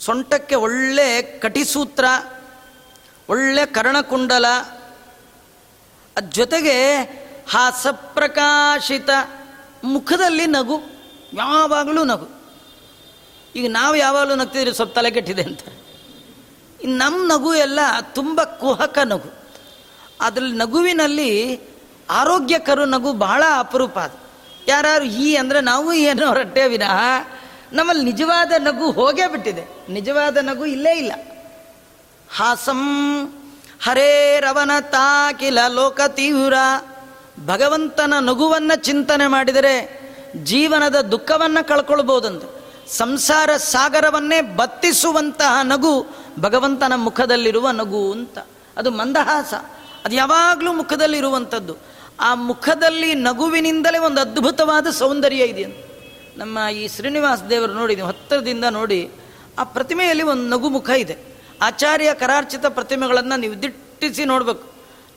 ಸೊಂಟಕ್ಕೆ 0.00 0.54
ಒಳ್ಳೆ 0.54 1.22
ಕಟಿಸೂತ್ರ, 1.22 2.04
ಒಳ್ಳೆ 3.28 3.66
ಕರ್ಣಕುಂಡಲ, 3.66 4.46
ಅದ 6.16 6.24
ಜೊತೆಗೆ 6.28 6.96
ಹಾಸಪ್ರಕಾಶಿತ 7.50 9.10
ಮುಖದಲ್ಲಿ 9.84 10.46
ನಗು, 10.46 10.80
ಯಾವಾಗಲೂ 11.32 12.04
ನಗು. 12.04 12.28
ಈಗ 13.56 13.70
ನಾವು 13.70 13.96
ಯಾವಾಗಲೂ 13.96 14.34
ನಗ್ತಿದ್ರೆ 14.34 14.72
ಸ್ವಲ್ಪ 14.72 14.94
ತಲೆ 14.94 15.10
ಕೆಟ್ಟಿದೆ 15.10 15.42
ಅಂತ. 15.42 15.60
ನಮ್ಮ 16.84 17.32
ನಗು 17.32 17.54
ಎಲ್ಲ 17.54 17.80
ತುಂಬ 18.00 18.42
ಕುಹಕ 18.42 18.98
ನಗು. 18.98 19.38
ಅದರಲ್ಲಿ 20.20 20.56
ನಗುವಿನಲ್ಲಿ 20.56 21.60
ಆರೋಗ್ಯಕರು 22.10 22.84
ನಗು 22.84 23.12
ಬಹಳ 23.12 23.42
ಅಪರೂಪ 23.58 23.98
ಅದು. 23.98 24.28
ಯಾರು 24.68 25.04
ಈ 25.04 25.36
ಅಂದರೆ 25.36 25.60
ನಾವು 25.60 25.92
ಏನೋ 25.92 26.34
ರಟ್ಟೆ 26.34 26.68
ವಿನಃ 26.68 26.92
ನಮ್ಮಲ್ಲಿ 27.72 28.04
ನಿಜವಾದ 28.04 28.52
ನಗು 28.58 28.90
ಹೋಗೇ 28.90 29.28
ಬಿಟ್ಟಿದೆ. 29.28 29.92
ನಿಜವಾದ 29.92 30.36
ನಗು 30.36 30.66
ಇಲ್ಲೇ 30.66 30.96
ಇಲ್ಲ. 30.96 31.12
ಹಾಸಂ 32.36 32.80
ಹರೇ 33.82 34.40
ರವನ 34.40 34.70
ತಾಕಿಲ 34.80 35.58
ಲೋಕ 35.68 36.00
ತೀವ್ರ. 36.08 36.54
ಭಗವಂತನ 37.46 38.14
ನಗುವನ್ನು 38.20 38.82
ಚಿಂತನೆ 38.82 39.26
ಮಾಡಿದರೆ 39.26 40.00
ಜೀವನದ 40.36 41.00
ದುಃಖವನ್ನು 41.00 41.68
ಕಳ್ಕೊಳ್ಬೋದಂತೆ. 41.68 42.58
ಸಂಸಾರ 42.96 43.56
ಸಾಗರವನ್ನೇ 43.56 44.40
ಬತ್ತಿಸುವಂತಹ 44.40 45.60
ನಗು 45.62 46.06
ಭಗವಂತನ 46.40 46.92
ಮುಖದಲ್ಲಿರುವ 46.96 47.70
ನಗು 47.70 48.12
ಅಂತ. 48.12 48.38
ಅದು 48.76 48.90
ಮಂದಹಾಸ. 48.90 49.54
ಅದು 50.04 50.14
ಯಾವಾಗಲೂ 50.14 50.72
ಮುಖದಲ್ಲಿರುವಂಥದ್ದು. 50.72 51.76
ಆ 52.20 52.34
ಮುಖದಲ್ಲಿ 52.34 53.14
ನಗುವಿನಿಂದಲೇ 53.14 53.98
ಒಂದು 53.98 54.20
ಅದ್ಭುತವಾದ 54.20 54.86
ಸೌಂದರ್ಯ 54.86 55.44
ಇದೆ 55.44 55.64
ಅಂತ 55.64 55.87
ನಮ್ಮ 56.38 56.58
ಈ 56.72 56.88
ಶ್ರೀನಿವಾಸ 56.88 57.42
ದೇವರು 57.42 57.72
ನೋಡಿದ್ದೀವಿ 57.72 58.08
ಹತ್ತಿರದಿಂದ 58.08 58.64
ನೋಡಿ, 58.70 59.10
ಆ 59.58 59.64
ಪ್ರತಿಮೆಯಲ್ಲಿ 59.64 60.24
ಒಂದು 60.32 60.44
ನಗು 60.48 60.68
ಮುಖ 60.68 60.90
ಇದೆ. 60.90 61.16
ಆಚಾರ್ಯ 61.62 62.14
ಕರಾರ್ಚಿತ 62.14 62.66
ಪ್ರತಿಮೆಗಳನ್ನು 62.66 63.36
ನೀವು 63.40 63.62
ದಿಟ್ಟಿಸಿ 63.62 64.24
ನೋಡಬೇಕು. 64.24 64.66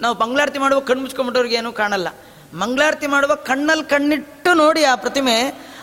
ನಾವು 0.02 0.16
ಮಂಗಳಾರತಿ 0.20 0.60
ಮಾಡುವ 0.60 0.80
ಕಣ್ಣು 0.80 1.02
ಮುಚ್ಕೊಂಡ್ಬಿಟ್ಟವ್ರಿಗೆ 1.02 1.56
ಏನೂ 1.56 1.72
ಕಾಣಲ್ಲ. 1.72 2.08
ಮಂಗಳಾರತಿ 2.54 3.08
ಮಾಡುವ 3.08 3.36
ಕಣ್ಣಲ್ಲಿ 3.36 3.86
ಕಣ್ಣಿಟ್ಟು 3.90 4.54
ನೋಡಿ 4.54 4.84
ಆ 4.84 4.96
ಪ್ರತಿಮೆ, 4.96 5.36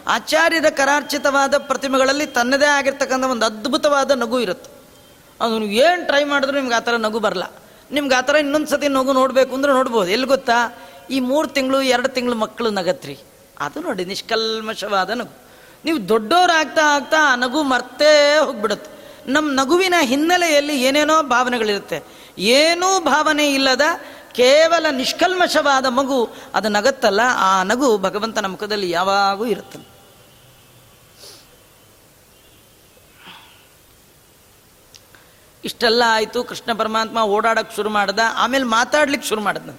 ಆಚಾರ್ಯದ 0.07 0.69
ಕರಾರ್ಚಿತವಾದ 0.71 1.55
ಪ್ರತಿಮೆಗಳಲ್ಲಿ 1.57 2.27
ತನ್ನದೇ 2.27 2.65
ಆಗಿರ್ತಕ್ಕಂಥ 2.65 3.25
ಒಂದು 3.25 3.47
ಅದ್ಭುತವಾದ 3.47 4.11
ನಗು 4.11 4.41
ಇರುತ್ತೆ. 4.41 4.71
ಅದು 5.41 5.59
ನೀವು 5.59 5.73
ಏನು 5.73 6.07
ಟ್ರೈ 6.07 6.25
ಮಾಡಿದ್ರು 6.25 6.57
ನಿಮ್ಗೆ 6.57 6.75
ಆ 6.75 6.81
ಥರ 6.81 6.97
ನಗು 6.97 7.19
ಬರಲ್ಲ. 7.19 7.47
ನಿಮ್ಗೆ 7.91 8.15
ಆ 8.15 8.21
ಥರ 8.21 8.37
ಇನ್ನೊಂದು 8.37 8.67
ಸತಿ 8.67 8.89
ನಗು 8.89 9.13
ನೋಡಬೇಕು 9.13 9.55
ಅಂದ್ರೆ 9.55 9.73
ನೋಡ್ಬೋದು. 9.73 10.11
ಎಲ್ಲಿ 10.11 10.27
ಗೊತ್ತಾ? 10.27 10.59
ಈ 11.11 11.21
ಮೂರು 11.21 11.49
ತಿಂಗಳು, 11.49 11.83
ಎರಡು 11.83 12.09
ತಿಂಗಳು 12.09 12.35
ಮಕ್ಕಳು 12.35 12.71
ನಗತ್ರಿ. 12.71 13.19
ಅದು 13.65 13.79
ನೋಡಿ 13.87 14.03
ನಿಷ್ಕಲ್ಮಶವಾದ 14.13 15.11
ನಗು 15.21 15.35
ನೀವು 15.87 15.99
ದೊಡ್ಡವರಾಗ್ತಾ 16.13 16.85
ಆಗ್ತಾ 16.95 17.19
ಆ 17.31 17.35
ನಗು 17.43 17.61
ಮರ್ತೇ 17.73 18.13
ಹೋಗ್ಬಿಡುತ್ತೆ. 18.47 18.91
ನಮ್ಮ 19.35 19.49
ನಗುವಿನ 19.61 19.97
ಹಿನ್ನೆಲೆಯಲ್ಲಿ 20.11 20.75
ಏನೇನೋ 20.89 21.17
ಭಾವನೆಗಳಿರುತ್ತೆ. 21.35 21.99
ಏನೂ 22.59 22.89
ಭಾವನೆ 23.11 23.47
ಇಲ್ಲದ 23.57 23.85
ಕೇವಲ 24.39 24.87
ನಿಷ್ಕಲ್ಮಶವಾದ 25.03 25.87
ಮಗು 25.99 26.19
ಅದು 26.57 26.69
ನಗತ್ತಲ್ಲ, 26.79 27.23
ಆ 27.47 27.51
ನಗು 27.71 27.89
ಭಗವಂತನ 28.07 28.47
ಮುಖದಲ್ಲಿ 28.55 28.89
ಯಾವಾಗೂ 28.91 29.47
ಇರುತ್ತೆ 29.55 29.79
ಇಷ್ಟೆಲ್ಲ 35.65 36.03
ಆಯಿತು, 36.17 36.39
ಕೃಷ್ಣ 36.51 36.71
ಪರಮಾತ್ಮ 36.81 37.19
ಓಡಾಡಕ್ಕೆ 37.37 37.75
ಶುರು 37.79 37.91
ಮಾಡ್ದ, 37.97 38.21
ಆಮೇಲೆ 38.43 38.67
ಮಾತಾಡ್ಲಿಕ್ಕೆ 38.77 39.29
ಶುರು 39.29 39.43
ಮಾಡಿದ್ನ 39.47 39.73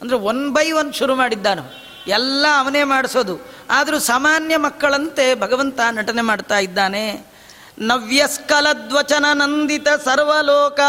ಅಂದರೆ 0.00 0.16
ಒನ್ 0.30 0.40
ಬೈ 0.54 0.66
ಒನ್ 0.80 0.90
ಶುರು 1.00 1.14
ಮಾಡಿದ್ದಾನು. 1.20 1.64
ಎಲ್ಲ 2.06 2.46
ಅವನೇ 2.58 2.82
ಮಾಡಿಸೋದು. 2.84 3.38
ಆದರೂ 3.70 3.98
ಸಾಮಾನ್ಯ 3.98 4.56
ಮಕ್ಕಳಂತೆ 4.56 5.34
ಭಗವಂತ 5.34 5.80
ನಟನೆ 5.90 6.22
ಮಾಡ್ತಾ 6.22 6.58
ಇದ್ದಾನೆ. 6.58 7.26
ನವ್ಯಸ್ಕಲದ್ವಚನ 7.78 9.24
ನಂದಿತ 9.32 9.88
ಸರ್ವಲೋಕ. 9.88 10.80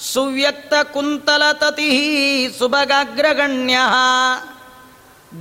ಸುವ್ಯಕ್ತ 0.00 0.74
ಕುಂತಲ 0.92 1.52
ತತಿ 1.52 2.54
ಸುಭಗಾಗ್ರಗಣ್ಯ. 2.58 3.78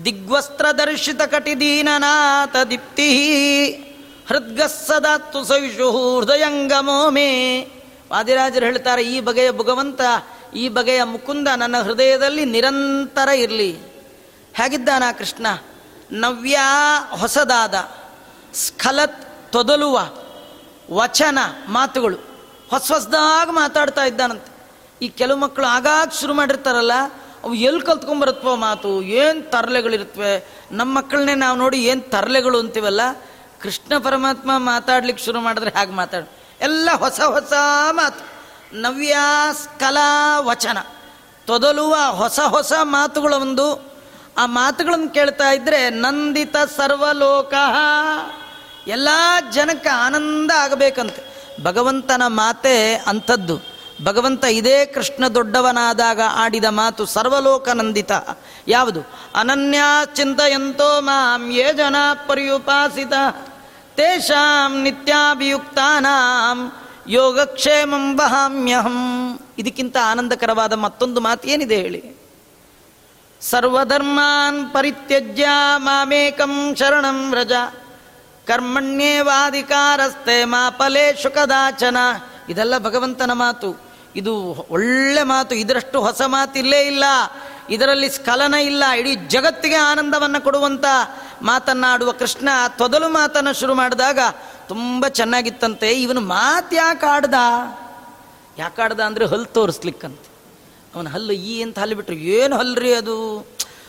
ದಿಗ್ವಸ್ತ್ರದರ್ಶಿತ 0.05 1.21
ಕಟಿದೀನನಾಥ 1.21 2.55
ದೀಪ್ತಿ. 2.69 3.09
ಹೃದ್ಗಸ್ಸದಾತ್ತು 4.27 5.43
ಸವಿಷು 5.43 6.19
ಹೃದಯಂಗಮೋ 6.19 7.09
ಮೇ 7.09 7.61
ವಾದಿರಾಜರು 8.11 8.65
ಹೇಳ್ತಾರೆ, 8.65 9.03
ಈ 9.03 9.19
ಬಗೆಯ 9.19 9.51
ಭಗವಂತ, 9.51 10.01
ಈ 10.55 10.69
ಬಗೆಯ 10.69 11.03
ಮುಕುಂದ 11.03 11.47
ನನ್ನ 11.55 11.77
ಹೃದಯದಲ್ಲಿ 11.81 12.45
ನಿರಂತರ 12.45 13.29
ಇರಲಿ. 13.29 13.96
ಹೇಗಿದ್ದಾನ 14.57 15.03
ಕೃಷ್ಣ? 15.17 15.47
ನವ್ಯ, 16.11 16.57
ಹೊಸದಾದ, 17.09 17.91
ಸ್ಖಲತ್, 18.53 19.51
ತೊದಲುವ, 19.51 19.99
ವಚನ, 20.91 21.39
ಮಾತುಗಳು. 21.67 22.17
ಹೊಸ 22.69 22.91
ಹೊಸದಾಗಿ 22.91 23.51
ಮಾತಾಡ್ತಾ 23.51 24.03
ಇದ್ದಾನಂತೆ. 24.03 24.75
ಈ 25.01 25.09
ಕೆಲವು 25.09 25.37
ಮಕ್ಕಳು 25.37 25.65
ಆಗಾಗ 25.65 26.11
ಶುರು 26.19 26.33
ಮಾಡಿರ್ತಾರಲ್ಲ, 26.33 26.91
ಅವು 27.43 27.53
ಎಲ್ಲಿ 27.53 27.81
ಕಲ್ತ್ಕೊಂಬರುತ್ತೋ 27.81 28.55
ಮಾತು, 28.55 29.01
ಏನು 29.01 29.51
ತರಲೆಗಳಿರುತ್ತವೆ 29.51 30.47
ನಮ್ಮ 30.71 30.97
ಮಕ್ಕಳನ್ನೇ 30.97 31.35
ನಾವು 31.35 31.57
ನೋಡಿ 31.57 31.83
ಏನು 31.83 32.01
ತರಲೆಗಳು 32.01 32.59
ಅಂತೀವಲ್ಲ, 32.59 33.01
ಕೃಷ್ಣ 33.61 33.97
ಪರಮಾತ್ಮ 33.97 34.51
ಮಾತಾಡ್ಲಿಕ್ಕೆ 34.55 35.25
ಶುರು 35.25 35.41
ಮಾಡಿದ್ರೆ 35.41 35.71
ಹಾಗೆ 35.77 35.91
ಮಾತಾಡ. 35.91 36.23
ಎಲ್ಲ 36.61 36.89
ಹೊಸ 36.95 37.21
ಹೊಸ 37.21 37.53
ಮಾತು. 37.91 38.25
ನವ್ಯ 38.81 39.17
ಕಲಾ 39.79 40.39
ವಚನ. 40.39 40.77
ತೊದಲುವ, 41.45 41.95
ಹೊಸ 42.11 42.39
ಹೊಸ 42.39 42.73
ಮಾತುಗಳ 42.81 43.33
ಒಂದು 43.33 43.96
ಆ 44.37 44.45
ಮಾತುಗಳನ್ನು 44.45 45.09
ಕೇಳ್ತಾ 45.09 45.51
ಇದ್ರೆ, 45.51 45.89
ನಂದಿತ 45.89 46.55
ಸರ್ವಲೋಕ, 46.77 47.53
ಎಲ್ಲ 48.87 49.09
ಜನಕ್ಕೆ 49.51 49.89
ಆನಂದ 49.89 50.51
ಆಗಬೇಕಂತೆ. 50.57 51.37
ಭಗವಂತನ 51.63 52.21
ಮಾತೆ 52.27 52.95
ಅಂಥದ್ದು. 52.95 53.77
ಭಗವಂತ 54.03 54.43
ಇದೇ 54.43 54.85
ಕೃಷ್ಣ 54.85 55.27
ದೊಡ್ಡವನಾದಾಗ 55.27 56.21
ಆಡಿದ 56.33 56.65
ಮಾತು 56.69 57.05
ಸರ್ವಲೋಕ 57.05 57.69
ನಂದಿತ. 57.69 58.11
ಯಾವುದು? 58.67 59.09
ಅನನ್ಯ 59.35 59.79
ಚಿಂತೆಯಂತೋ 60.15 61.01
ಮಾಂ 61.01 61.51
ಯೇ 61.51 61.73
ಜನ 61.73 61.95
ಪರ್ಯುಪಾಸಿತ. 62.27 63.13
ತೇಷಾಂ 63.95 64.81
ನಿತ್ಯಾಭಿಯುಕ್ತಾನಾಂ 64.83 66.71
ಯೋಗಕ್ಷೇಮಂ 67.07 68.19
ವಹಾಮ್ಯಹಂ. 68.19 69.39
ಇದಕ್ಕಿಂತ 69.57 69.97
ಆನಂದಕರವಾದ 70.05 70.73
ಮತ್ತೊಂದು 70.73 71.21
ಮಾತು 71.21 71.47
ಏನಿದೆ 71.47 71.75
ಹೇಳಿ? 71.75 72.16
ಸರ್ವಧರ್ಮಾನ್ 73.41 74.69
ಪರಿತ್ಯಜ್ಯ 74.69 75.47
ಮಾಮೇಕಂ 75.75 76.75
ಶರಣಂ 76.75 77.31
ವ್ರಜ. 77.31 77.51
ಕರ್ಮಣ್ಯೇವಾಧಿಕಾರಸ್ತೆ 78.47 80.45
ಮಾ 80.45 80.69
ಶುಕದಾಚನ. 80.69 81.29
ಕದಾಚನ 81.29 81.97
ಇದೆಲ್ಲ 82.49 82.77
ಭಗವಂತನ 82.77 83.31
ಮಾತು. 83.33 83.81
ಇದು 84.15 84.67
ಒಳ್ಳೆ 84.69 85.23
ಮಾತು. 85.23 85.55
ಇದರಷ್ಟು 85.55 86.01
ಹೊಸ 86.01 86.21
ಮಾತಿಲ್ಲೇ 86.25 86.81
ಇಲ್ಲ. 86.81 87.03
ಇದರಲ್ಲಿ 87.69 88.09
ಸ್ಖಲನ 88.09 88.53
ಇಲ್ಲ. 88.53 88.83
ಇಡೀ 88.97 89.15
ಜಗತ್ತಿಗೆ 89.15 89.75
ಆನಂದವನ್ನು 89.75 90.43
ಕೊಡುವಂಥ 90.43 90.85
ಮಾತನ್ನಾಡುವ 91.41 92.11
ಕೃಷ್ಣ 92.11 92.49
ತೊದಲು 92.77 93.09
ಮಾತನ್ನು 93.09 93.53
ಶುರು 93.53 93.73
ಮಾಡಿದಾಗ 93.73 94.19
ತುಂಬ 94.67 95.07
ಚೆನ್ನಾಗಿತ್ತಂತೆ. 95.07 95.91
ಇವನು 95.91 96.21
ಮಾತು 96.21 96.75
ಯಾಕೆ 96.75 97.05
ಆಡ್ದ 97.05 97.33
ಯಾಕಾಡ್ದ 98.57 98.99
ಅಂದರೆ 98.99 99.25
ಹಲ್ 99.25 99.45
ತೋರಿಸ್ಲಿಕ್ಕಂತೆ. 99.45 100.36
ಅವನ 100.97 101.07
ಹಲ್ಲು 101.07 101.33
ಈ 101.33 101.61
ಅಂತ 101.61 101.79
ಹಲ್ಲು 101.79 101.95
ಬಿಟ್ರು, 101.95 102.15
ಏನು 102.15 102.57
ಹಲ್ರಿ 102.57 102.93
ಅದು? 102.93 103.17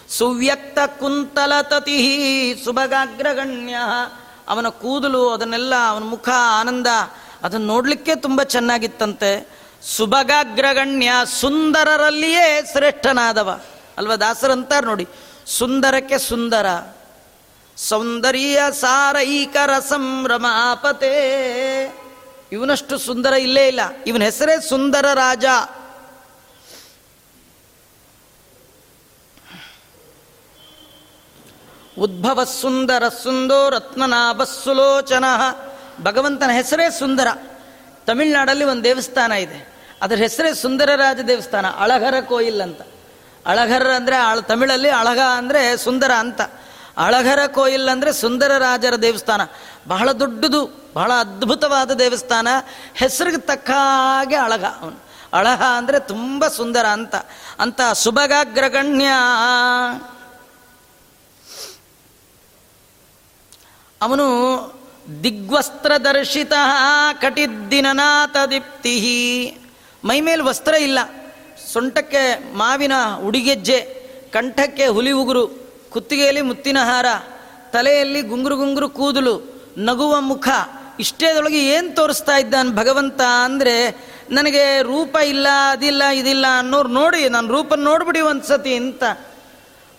ಸುವ್ಯಕ್ತ 0.09 0.79
ಕುಂತಲ 1.01 1.53
ತತಿ 1.63 1.99
ಸುಭಗಾಗ್ರಗಣ್ಯ. 2.65 3.77
ಅವನ 4.49 4.69
ಕೂದಲು, 4.69 5.31
ಅದನ್ನೆಲ್ಲ 5.31 5.75
ಅವನ 5.89 6.03
ಮುಖ, 6.03 6.29
ಆನಂದ, 6.61 6.87
ಅದನ್ನು 7.43 7.67
ನೋಡಲಿಕ್ಕೆ 7.67 8.15
ತುಂಬ 8.15 8.43
ಚೆನ್ನಾಗಿತ್ತಂತೆ. 8.43 9.49
ಸುಭಗಾಗ್ರಗಣ್ಯ 9.97 11.13
ಸುಂದರರಲ್ಲಿಯೇ 11.41 12.47
ಶ್ರೇಷ್ಠನಾದವ. 12.73 13.61
ಅಲ್ವಾ 13.99 14.17
ದಾಸರಂತಾರೆ 14.17 14.87
ನೋಡಿ, 14.87 15.07
ಸುಂದರಕ್ಕೆ 15.47 16.19
ಸುಂದರ, 16.19 16.67
ಸೌಂದರ್ಯ 17.77 18.59
ಸಾರೈಕರಸಂ 18.81 20.27
ರಮಾಪತೇ. 20.29 21.17
ಇವನಷ್ಟು 22.53 22.99
ಸುಂದರ 22.99 23.33
ಇಲ್ಲೇ 23.33 23.67
ಇಲ್ಲ. 23.67 23.81
ಇವನ 24.07 24.23
ಹೆಸರೇ 24.23 24.69
ಸುಂದರ 24.69 25.07
ರಾಜ. 25.15 25.45
ಉದ್ಭವ 31.99 32.45
ಸುಂದರ 32.45 33.09
ಸುಂದೋ 33.09 33.69
ರತ್ನನಾಭ 33.69 34.43
ಸುಲೋಚನ. 34.43 35.25
ಭಗವಂತನ 36.03 36.51
ಹೆಸರೇ 36.51 36.91
ಸುಂದರ. 36.91 37.29
ತಮಿಳ್ನಾಡಲ್ಲಿ 38.07 38.65
ಒಂದು 38.65 38.85
ದೇವಸ್ಥಾನ 38.85 39.33
ಇದೆ. 39.33 39.69
ಅದರ 40.03 40.17
ಹೆಸರೇ 40.17 40.55
ಸುಂದರರಾಜ 40.55 41.21
ದೇವಸ್ಥಾನ 41.21 41.67
ಅಳಗರ 41.79 42.15
ಕೋಯಿಲ್ 42.21 42.61
ಅಂತ. 42.61 42.81
ಅಳಗರ 43.47 43.91
ಅಂದರೆ 43.91 44.17
ಅಳ 44.17 44.41
ತಮಿಳಲ್ಲಿ 44.41 44.89
ಅಳಗ 44.89 45.19
ಅಂದರೆ 45.37 45.77
ಸುಂದರ 45.77 46.11
ಅಂತ. 46.13 46.41
ಅಳಘರ 46.97 47.39
ಕೋಯಿಲ್ 47.47 47.89
ಅಂದರೆ 47.89 48.13
ಸುಂದರರಾಜರ 48.13 48.97
ದೇವಸ್ಥಾನ. 48.97 49.41
ಬಹಳ 49.89 50.13
ದೊಡ್ಡದು, 50.13 50.91
ಬಹಳ 50.95 51.13
ಅದ್ಭುತವಾದ 51.13 51.91
ದೇವಸ್ಥಾನ. 51.91 52.49
ಹೆಸರಿಗೆ 52.95 53.39
ತಕ್ಕ 53.39 53.71
ಹಾಗೆ 53.71 54.37
ಅಳಗ 54.37 54.65
ಅವನು. 54.65 54.99
ಅಳಹ 55.33 55.63
ಅಂದರೆ 55.77 55.99
ತುಂಬ 55.99 56.49
ಸುಂದರ 56.49 56.87
ಅಂತ. 56.87 57.15
ಅಂತ 57.59 57.81
ಸುಭಗಾಗ್ರಗಣ್ಯ 57.93 59.09
ಅವನು 64.03 64.27
ದಿಗ್ವಸ್ತ್ರದರ್ಶಿತ 65.23 66.53
ಕಟಿದ್ದಿನನಾಥ 67.21 68.37
ದೀಪ್ತಿ 68.51 68.95
ಮೈಮೇಲೆ 70.05 70.43
ವಸ್ತ್ರ 70.43 70.75
ಇಲ್ಲ. 70.75 70.99
ಸೊಂಟಕ್ಕೆ 71.73 72.53
ಮಾವಿನ 72.55 72.93
ಉಡಿಗೆಜ್ಜೆ, 73.23 73.79
ಕಂಠಕ್ಕೆ 74.33 74.87
ಹುಲಿ 74.87 75.11
ಉಗುರು, 75.11 75.47
ಕುತ್ತಿಗೆಯಲ್ಲಿ 75.91 76.43
ಮುತ್ತಿನ 76.43 76.79
ಹಾರ, 76.79 77.07
ತಲೆಯಲ್ಲಿ 77.73 78.21
ಗುಂಗುರು 78.23 78.57
ಗುಂಗುರು 78.57 78.89
ಕೂದಲು, 78.89 79.35
ನಗುವ 79.79 80.21
ಮುಖ, 80.21 80.49
ಇಷ್ಟೇದೊಳಗೆ 81.01 81.67
ಏನು 81.67 81.95
ತೋರಿಸ್ತಾ 81.95 82.37
ಇದ್ದಾನೆ 82.37 82.71
ಭಗವಂತ 82.71 83.21
ಅಂದರೆ 83.45 83.75
ನನಗೆ 84.31 84.83
ರೂಪ 84.83 85.17
ಇಲ್ಲ, 85.17 85.49
ಅದಿಲ್ಲ, 85.71 86.05
ಇದಿಲ್ಲ 86.05 86.47
ಅನ್ನೋರು 86.59 86.89
ನೋಡಿ, 86.89 87.29
ನಾನು 87.29 87.49
ರೂಪ 87.49 87.75
ನೋಡ್ಬಿಡಿ 87.75 88.21
ಒಂದ್ಸತಿ 88.21 88.75
ಅಂತ. 88.75 89.05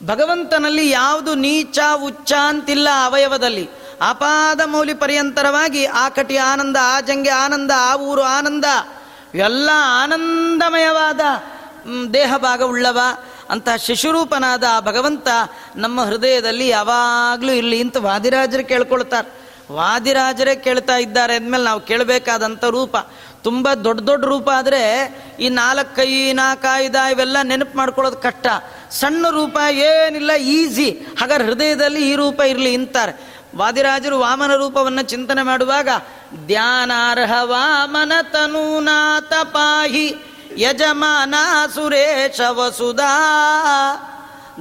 ಭಗವಂತನಲ್ಲಿ 0.05 0.89
ಯಾವುದು 0.89 1.35
ನೀಚ, 1.35 1.79
ಉಚ್ಚ 2.03 2.33
ಅಂತಿಲ್ಲ 2.33 2.87
ಅವಯವದಲ್ಲಿ. 3.05 3.69
ಅಪಾದ 4.01 4.61
ಮೌಲಿ 4.65 4.93
ಪರ್ಯಂತರವಾಗಿ 4.93 5.85
ಆ 5.85 6.09
ಕಟಿ 6.09 6.37
ಆನಂದ, 6.37 6.77
ಆ 6.81 7.01
ಜಂಗೆ 7.01 7.29
ಆನಂದ, 7.29 7.71
ಆ 7.77 7.95
ಊರು 7.95 8.21
ಆನಂದ 8.21 8.65
ಎಲ್ಲ 9.35 9.69
ಆನಂದಮಯವಾದ 10.03 11.19
ದೇಹ 12.13 12.33
ಭಾಗವುಳ್ಳವ. 12.37 12.99
ಅಂತಹ 13.49 13.75
ಶಿಶುರೂಪನಾದ 13.75 14.63
ಆ 14.69 14.79
ಭಗವಂತ 14.79 15.27
ನಮ್ಮ 15.75 16.01
ಹೃದಯದಲ್ಲಿ 16.01 16.67
ಯಾವಾಗಲೂ 16.67 17.51
ಇರಲಿ 17.51 17.81
ಅಂತ 17.81 17.97
ವಾದಿರಾಜರು 17.97 18.67
ಕೇಳ್ಕೊಳ್ತಾರೆ. 18.67 19.39
ವಾದಿರಾಜರೇ 19.71 20.55
ಕೇಳ್ತಾ 20.55 20.97
ಇದ್ದಾರೆ. 20.97 21.35
ಅಂದಮೇಲೆ 21.35 21.63
ನಾವು 21.63 21.79
ಕೇಳಬೇಕಾದಂಥ 21.79 22.63
ರೂಪ. 22.63 22.97
ತುಂಬ 23.43 23.73
ದೊಡ್ಡ 23.73 24.01
ದೊಡ್ಡ 24.01 24.25
ರೂಪ 24.25 24.49
ಆದರೆ 24.49 24.83
ಈ 25.39 25.49
ನಾಲ್ಕು 25.49 25.95
ಕೈ 25.95 26.33
ನಾಲ್ಕೈದ 26.33 26.95
ಇವೆಲ್ಲ 26.95 27.37
ನೆನಪು 27.43 27.77
ಮಾಡ್ಕೊಳ್ಳೋದು 27.77 28.17
ಕಷ್ಟ. 28.17 28.47
ಸಣ್ಣ 28.91 29.29
ರೂಪ 29.29 29.57
ಏನಿಲ್ಲ, 29.71 30.33
ಈಸಿ. 30.33 30.91
ಹಾಗಾದ್ರೆ 30.91 31.47
ಹೃದಯದಲ್ಲಿ 31.47 32.11
ಈ 32.11 32.15
ರೂಪ 32.15 32.41
ಇರಲಿ 32.41 32.75
ಅಂತಾರೆ. 32.75 33.28
ವಾದಿರಾಜರು 33.55 34.19
ವಾಮನ 34.19 34.55
ರೂಪವನ್ನು 34.55 35.01
ಚಿಂತನೆ 35.01 35.43
ಮಾಡುವಾಗ, 35.43 35.89
ಧ್ಯಾನಾರ್ಹ 36.47 37.31
ವಾಮನ 37.41 38.11
ತನೂನಾಥ 38.21 39.33
ಪಾಹಿ, 39.43 40.15
ಯಜಮಾನ 40.57 41.35
ಸುರೇಶ 41.75 42.41
ವಸುಧಾ 42.51 43.15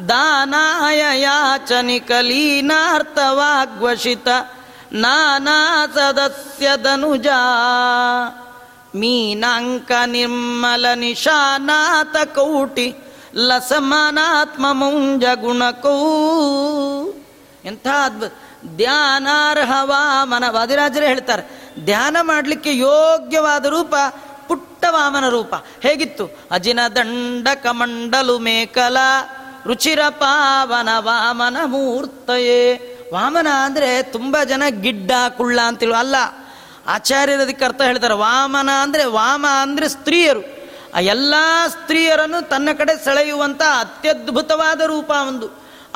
ದಾನಾಯ 0.09 1.21
ಯಾಚನಿ 1.21 2.01
ಕಲೀನಾರ್ಥವಾಗ್ವಶಿತ 2.01 4.29
ನಾನಾ 4.93 5.87
ಸದಸ್ಯ 5.87 6.77
ಧನುಜ, 6.77 7.27
ಮೀನಾಂಕ 8.95 9.93
ನಿರ್ಮಲ 10.07 10.95
ನಿಶಾನಾಥ 10.95 12.27
ಕೌಟಿ, 12.27 12.97
ಲಸಮಾನಾತ್ಮ 13.35 14.73
ಮುಂಜ 14.73 15.25
ಗುಣಕೂ 15.35 15.97
ಎಂಥ 17.65 17.87
ಅದ್ಭುತ 17.87 18.33
ಧ್ಯಾನಾರ್ಹ 18.77 19.73
ಮನ 20.31 20.45
ವಾದಿರಾಜರೇ 20.51 21.07
ಹೇಳ್ತಾರೆ, 21.07 21.43
ಧ್ಯಾನ 21.85 22.17
ಮಾಡಲಿಕ್ಕೆ 22.21 22.73
ಯೋಗ್ಯವಾದ 22.79 23.67
ರೂಪ 23.67 23.95
ಪುಟ್ಟ 24.49 24.85
ವಾಮನ 24.89 25.27
ರೂಪ. 25.29 25.55
ಹೇಗಿತ್ತು? 25.83 26.25
ಅಜಿನ 26.51 26.81
ದಂಡ 26.97 27.49
ಕಮಂಡಲು 27.63 28.37
ಮೇಕಲ, 28.39 28.99
ರುಚಿರ 29.67 30.03
ಪಾವನ 30.09 30.91
ವಾಮನ 30.99 31.57
ಮೂರ್ತಯೇ. 31.65 32.63
ವಾಮನ 33.13 33.49
ಅಂದರೆ 33.65 33.91
ತುಂಬ 34.03 34.37
ಜನ 34.45 34.63
ಗಿಡ್ಡ, 34.83 35.13
ಕುಳ್ಳ 35.37 35.59
ಅಂತಿಲ್ವ? 35.67 35.95
ಅಲ್ಲ, 35.95 36.17
ಆಚಾರ್ಯರು 36.87 37.43
ಅದಕ್ಕೆ 37.43 37.65
ಅರ್ಥ 37.65 37.81
ಹೇಳ್ತಾರೆ, 37.83 38.15
ವಾಮನ 38.15 38.71
ಅಂದರೆ 38.83 39.05
ವಾಮ 39.05 39.47
ಅಂದರೆ 39.63 39.89
ಸ್ತ್ರೀಯರು. 39.89 40.43
ಆ 40.95 41.01
ಎಲ್ಲ 41.15 41.35
ಸ್ತ್ರೀಯರನ್ನು 41.69 42.41
ತನ್ನ 42.49 42.69
ಕಡೆ 42.73 42.93
ಸೆಳೆಯುವಂಥ 43.05 43.63
ಅತ್ಯದ್ಭುತವಾದ 43.79 44.81
ರೂಪ 44.81 45.11
ಒಂದು. 45.29 45.49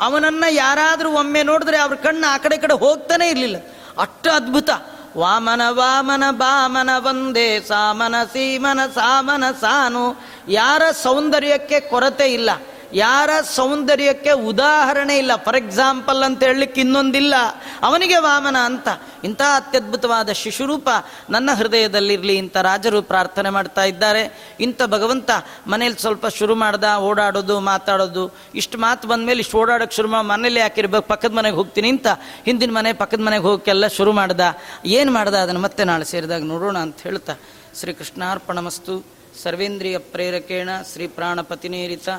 ಅವನನ್ನು 0.03 0.53
ಯಾರಾದರೂ 0.53 1.11
ಒಮ್ಮೆ 1.11 1.43
ನೋಡಿದ್ರೆ 1.43 1.77
ಅವ್ರ 1.77 1.95
ಕಣ್ಣು 1.95 2.33
ಆ 2.33 2.37
ಕಡೆ 2.37 2.57
ಕಡೆ 2.57 2.73
ಹೋಗ್ತಾನೆ 2.73 3.27
ಇರಲಿಲ್ಲ. 3.27 3.57
ಅಷ್ಟು 3.97 4.31
ಅದ್ಭುತ. 4.31 4.69
ವಾಮನ 5.17 5.61
ವಾಮನ 5.69 6.23
ಬಾಮನ 6.31 6.89
ಒಂದೇ 6.97 7.59
ಸಾಮನ 7.59 8.15
ಸೀಮನ 8.33 8.79
ಸಾಮನ 8.95 9.43
ಸಾನು. 9.61 10.21
ಯಾರ 10.47 10.81
ಸೌಂದರ್ಯಕ್ಕೆ 11.03 11.79
ಕೊರತೆ 11.79 12.25
ಇಲ್ಲ. 12.33 12.49
ಯಾರ 12.93 13.29
ಸೌಂದರ್ಯಕ್ಕೆ 13.55 14.31
ಉದಾಹರಣೆ 14.31 15.17
ಇಲ್ಲ. 15.17 15.35
ಫಾರ್ 15.35 15.57
ಎಕ್ಸಾಂಪಲ್ 15.57 16.23
ಅಂತ 16.23 16.43
ಹೇಳಲಿಕ್ಕೆ 16.43 16.81
ಇನ್ನೊಂದಿಲ್ಲ. 16.81 17.35
ಅವನಿಗೆ 17.81 18.17
ವಾಮನ 18.17 18.57
ಅಂತ. 18.65 18.87
ಇಂಥ 19.23 19.41
ಅತ್ಯದ್ಭುತವಾದ 19.41 20.31
ಶಿಶುರೂಪ 20.31 20.89
ನನ್ನ 21.29 21.49
ಹೃದಯದಲ್ಲಿರಲಿ 21.53 22.35
ಇಂಥ 22.35 22.57
ರಾಜರು 22.57 23.01
ಪ್ರಾರ್ಥನೆ 23.01 23.49
ಮಾಡ್ತಾ 23.49 23.83
ಇದ್ದಾರೆ. 23.83 24.53
ಇಂಥ 24.59 24.81
ಭಗವಂತ 24.83 25.29
ಮನೇಲಿ 25.67 26.01
ಸ್ವಲ್ಪ 26.01 26.27
ಶುರು 26.27 26.55
ಮಾಡ್ದ, 26.55 26.83
ಓಡಾಡೋದು, 26.97 27.59
ಮಾತಾಡೋದು. 27.59 28.35
ಇಷ್ಟು 28.55 28.77
ಮಾತು 28.77 29.07
ಬಂದಮೇಲೆ 29.07 29.39
ಇಷ್ಟು 29.39 29.57
ಓಡಾಡೋಕ್ಕೆ 29.57 29.95
ಶುರು 29.95 30.07
ಮಾಡಿ 30.07 30.27
ಮನೇಲಿ 30.27 30.59
ಯಾಕಿರ್ಬೇಕು 30.59 31.07
ಪಕ್ಕದ 31.07 31.33
ಮನೆಗೆ 31.33 31.55
ಹೋಗ್ತೀನಿ 31.55 31.89
ಅಂತ. 31.89 32.07
ಹಿಂದಿನ 32.45 32.71
ಮನೆ, 32.71 32.93
ಪಕ್ಕದ 32.93 33.19
ಮನೆಗೆ 33.19 33.43
ಹೋಗಕ್ಕೆಲ್ಲ 33.43 33.87
ಶುರು 33.87 34.11
ಮಾಡ್ದ. 34.11 34.41
ಏನು 34.85 35.11
ಮಾಡ್ದ? 35.11 35.33
ಅದನ್ನು 35.33 35.61
ಮತ್ತೆ 35.61 35.83
ನಾಳೆ 35.83 36.05
ಸೇರಿದಾಗ 36.05 36.43
ನೋಡೋಣ 36.43 36.77
ಅಂತ 36.77 37.01
ಹೇಳ್ತಾ 37.01 37.33
ಶ್ರೀ 37.79 37.93
ಕೃಷ್ಣಾರ್ಪಣಮಸ್ತು 37.93 39.05
ಸರ್ವೇಂದ್ರಿಯ 39.43 39.97
ಪ್ರೇರಕೇಣ 39.97 40.69
ಶ್ರೀ 40.93 41.07
ಪ್ರಾಣಪತಿನೇರಿತ. 41.07 42.09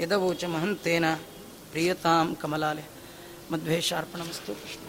ಯದವೋಚ 0.00 0.44
ಮಹಂತೇನ 0.44 1.06
ಪ್ರಿಯತಾಂ 1.72 2.28
ಕಮಲಾಲೆ 2.34 2.84
ಮಧ್ವೇಶಾರ್ಪಣಮಸ್ತು 3.52 4.52
ಕೃಷ್ಣ 4.54 4.87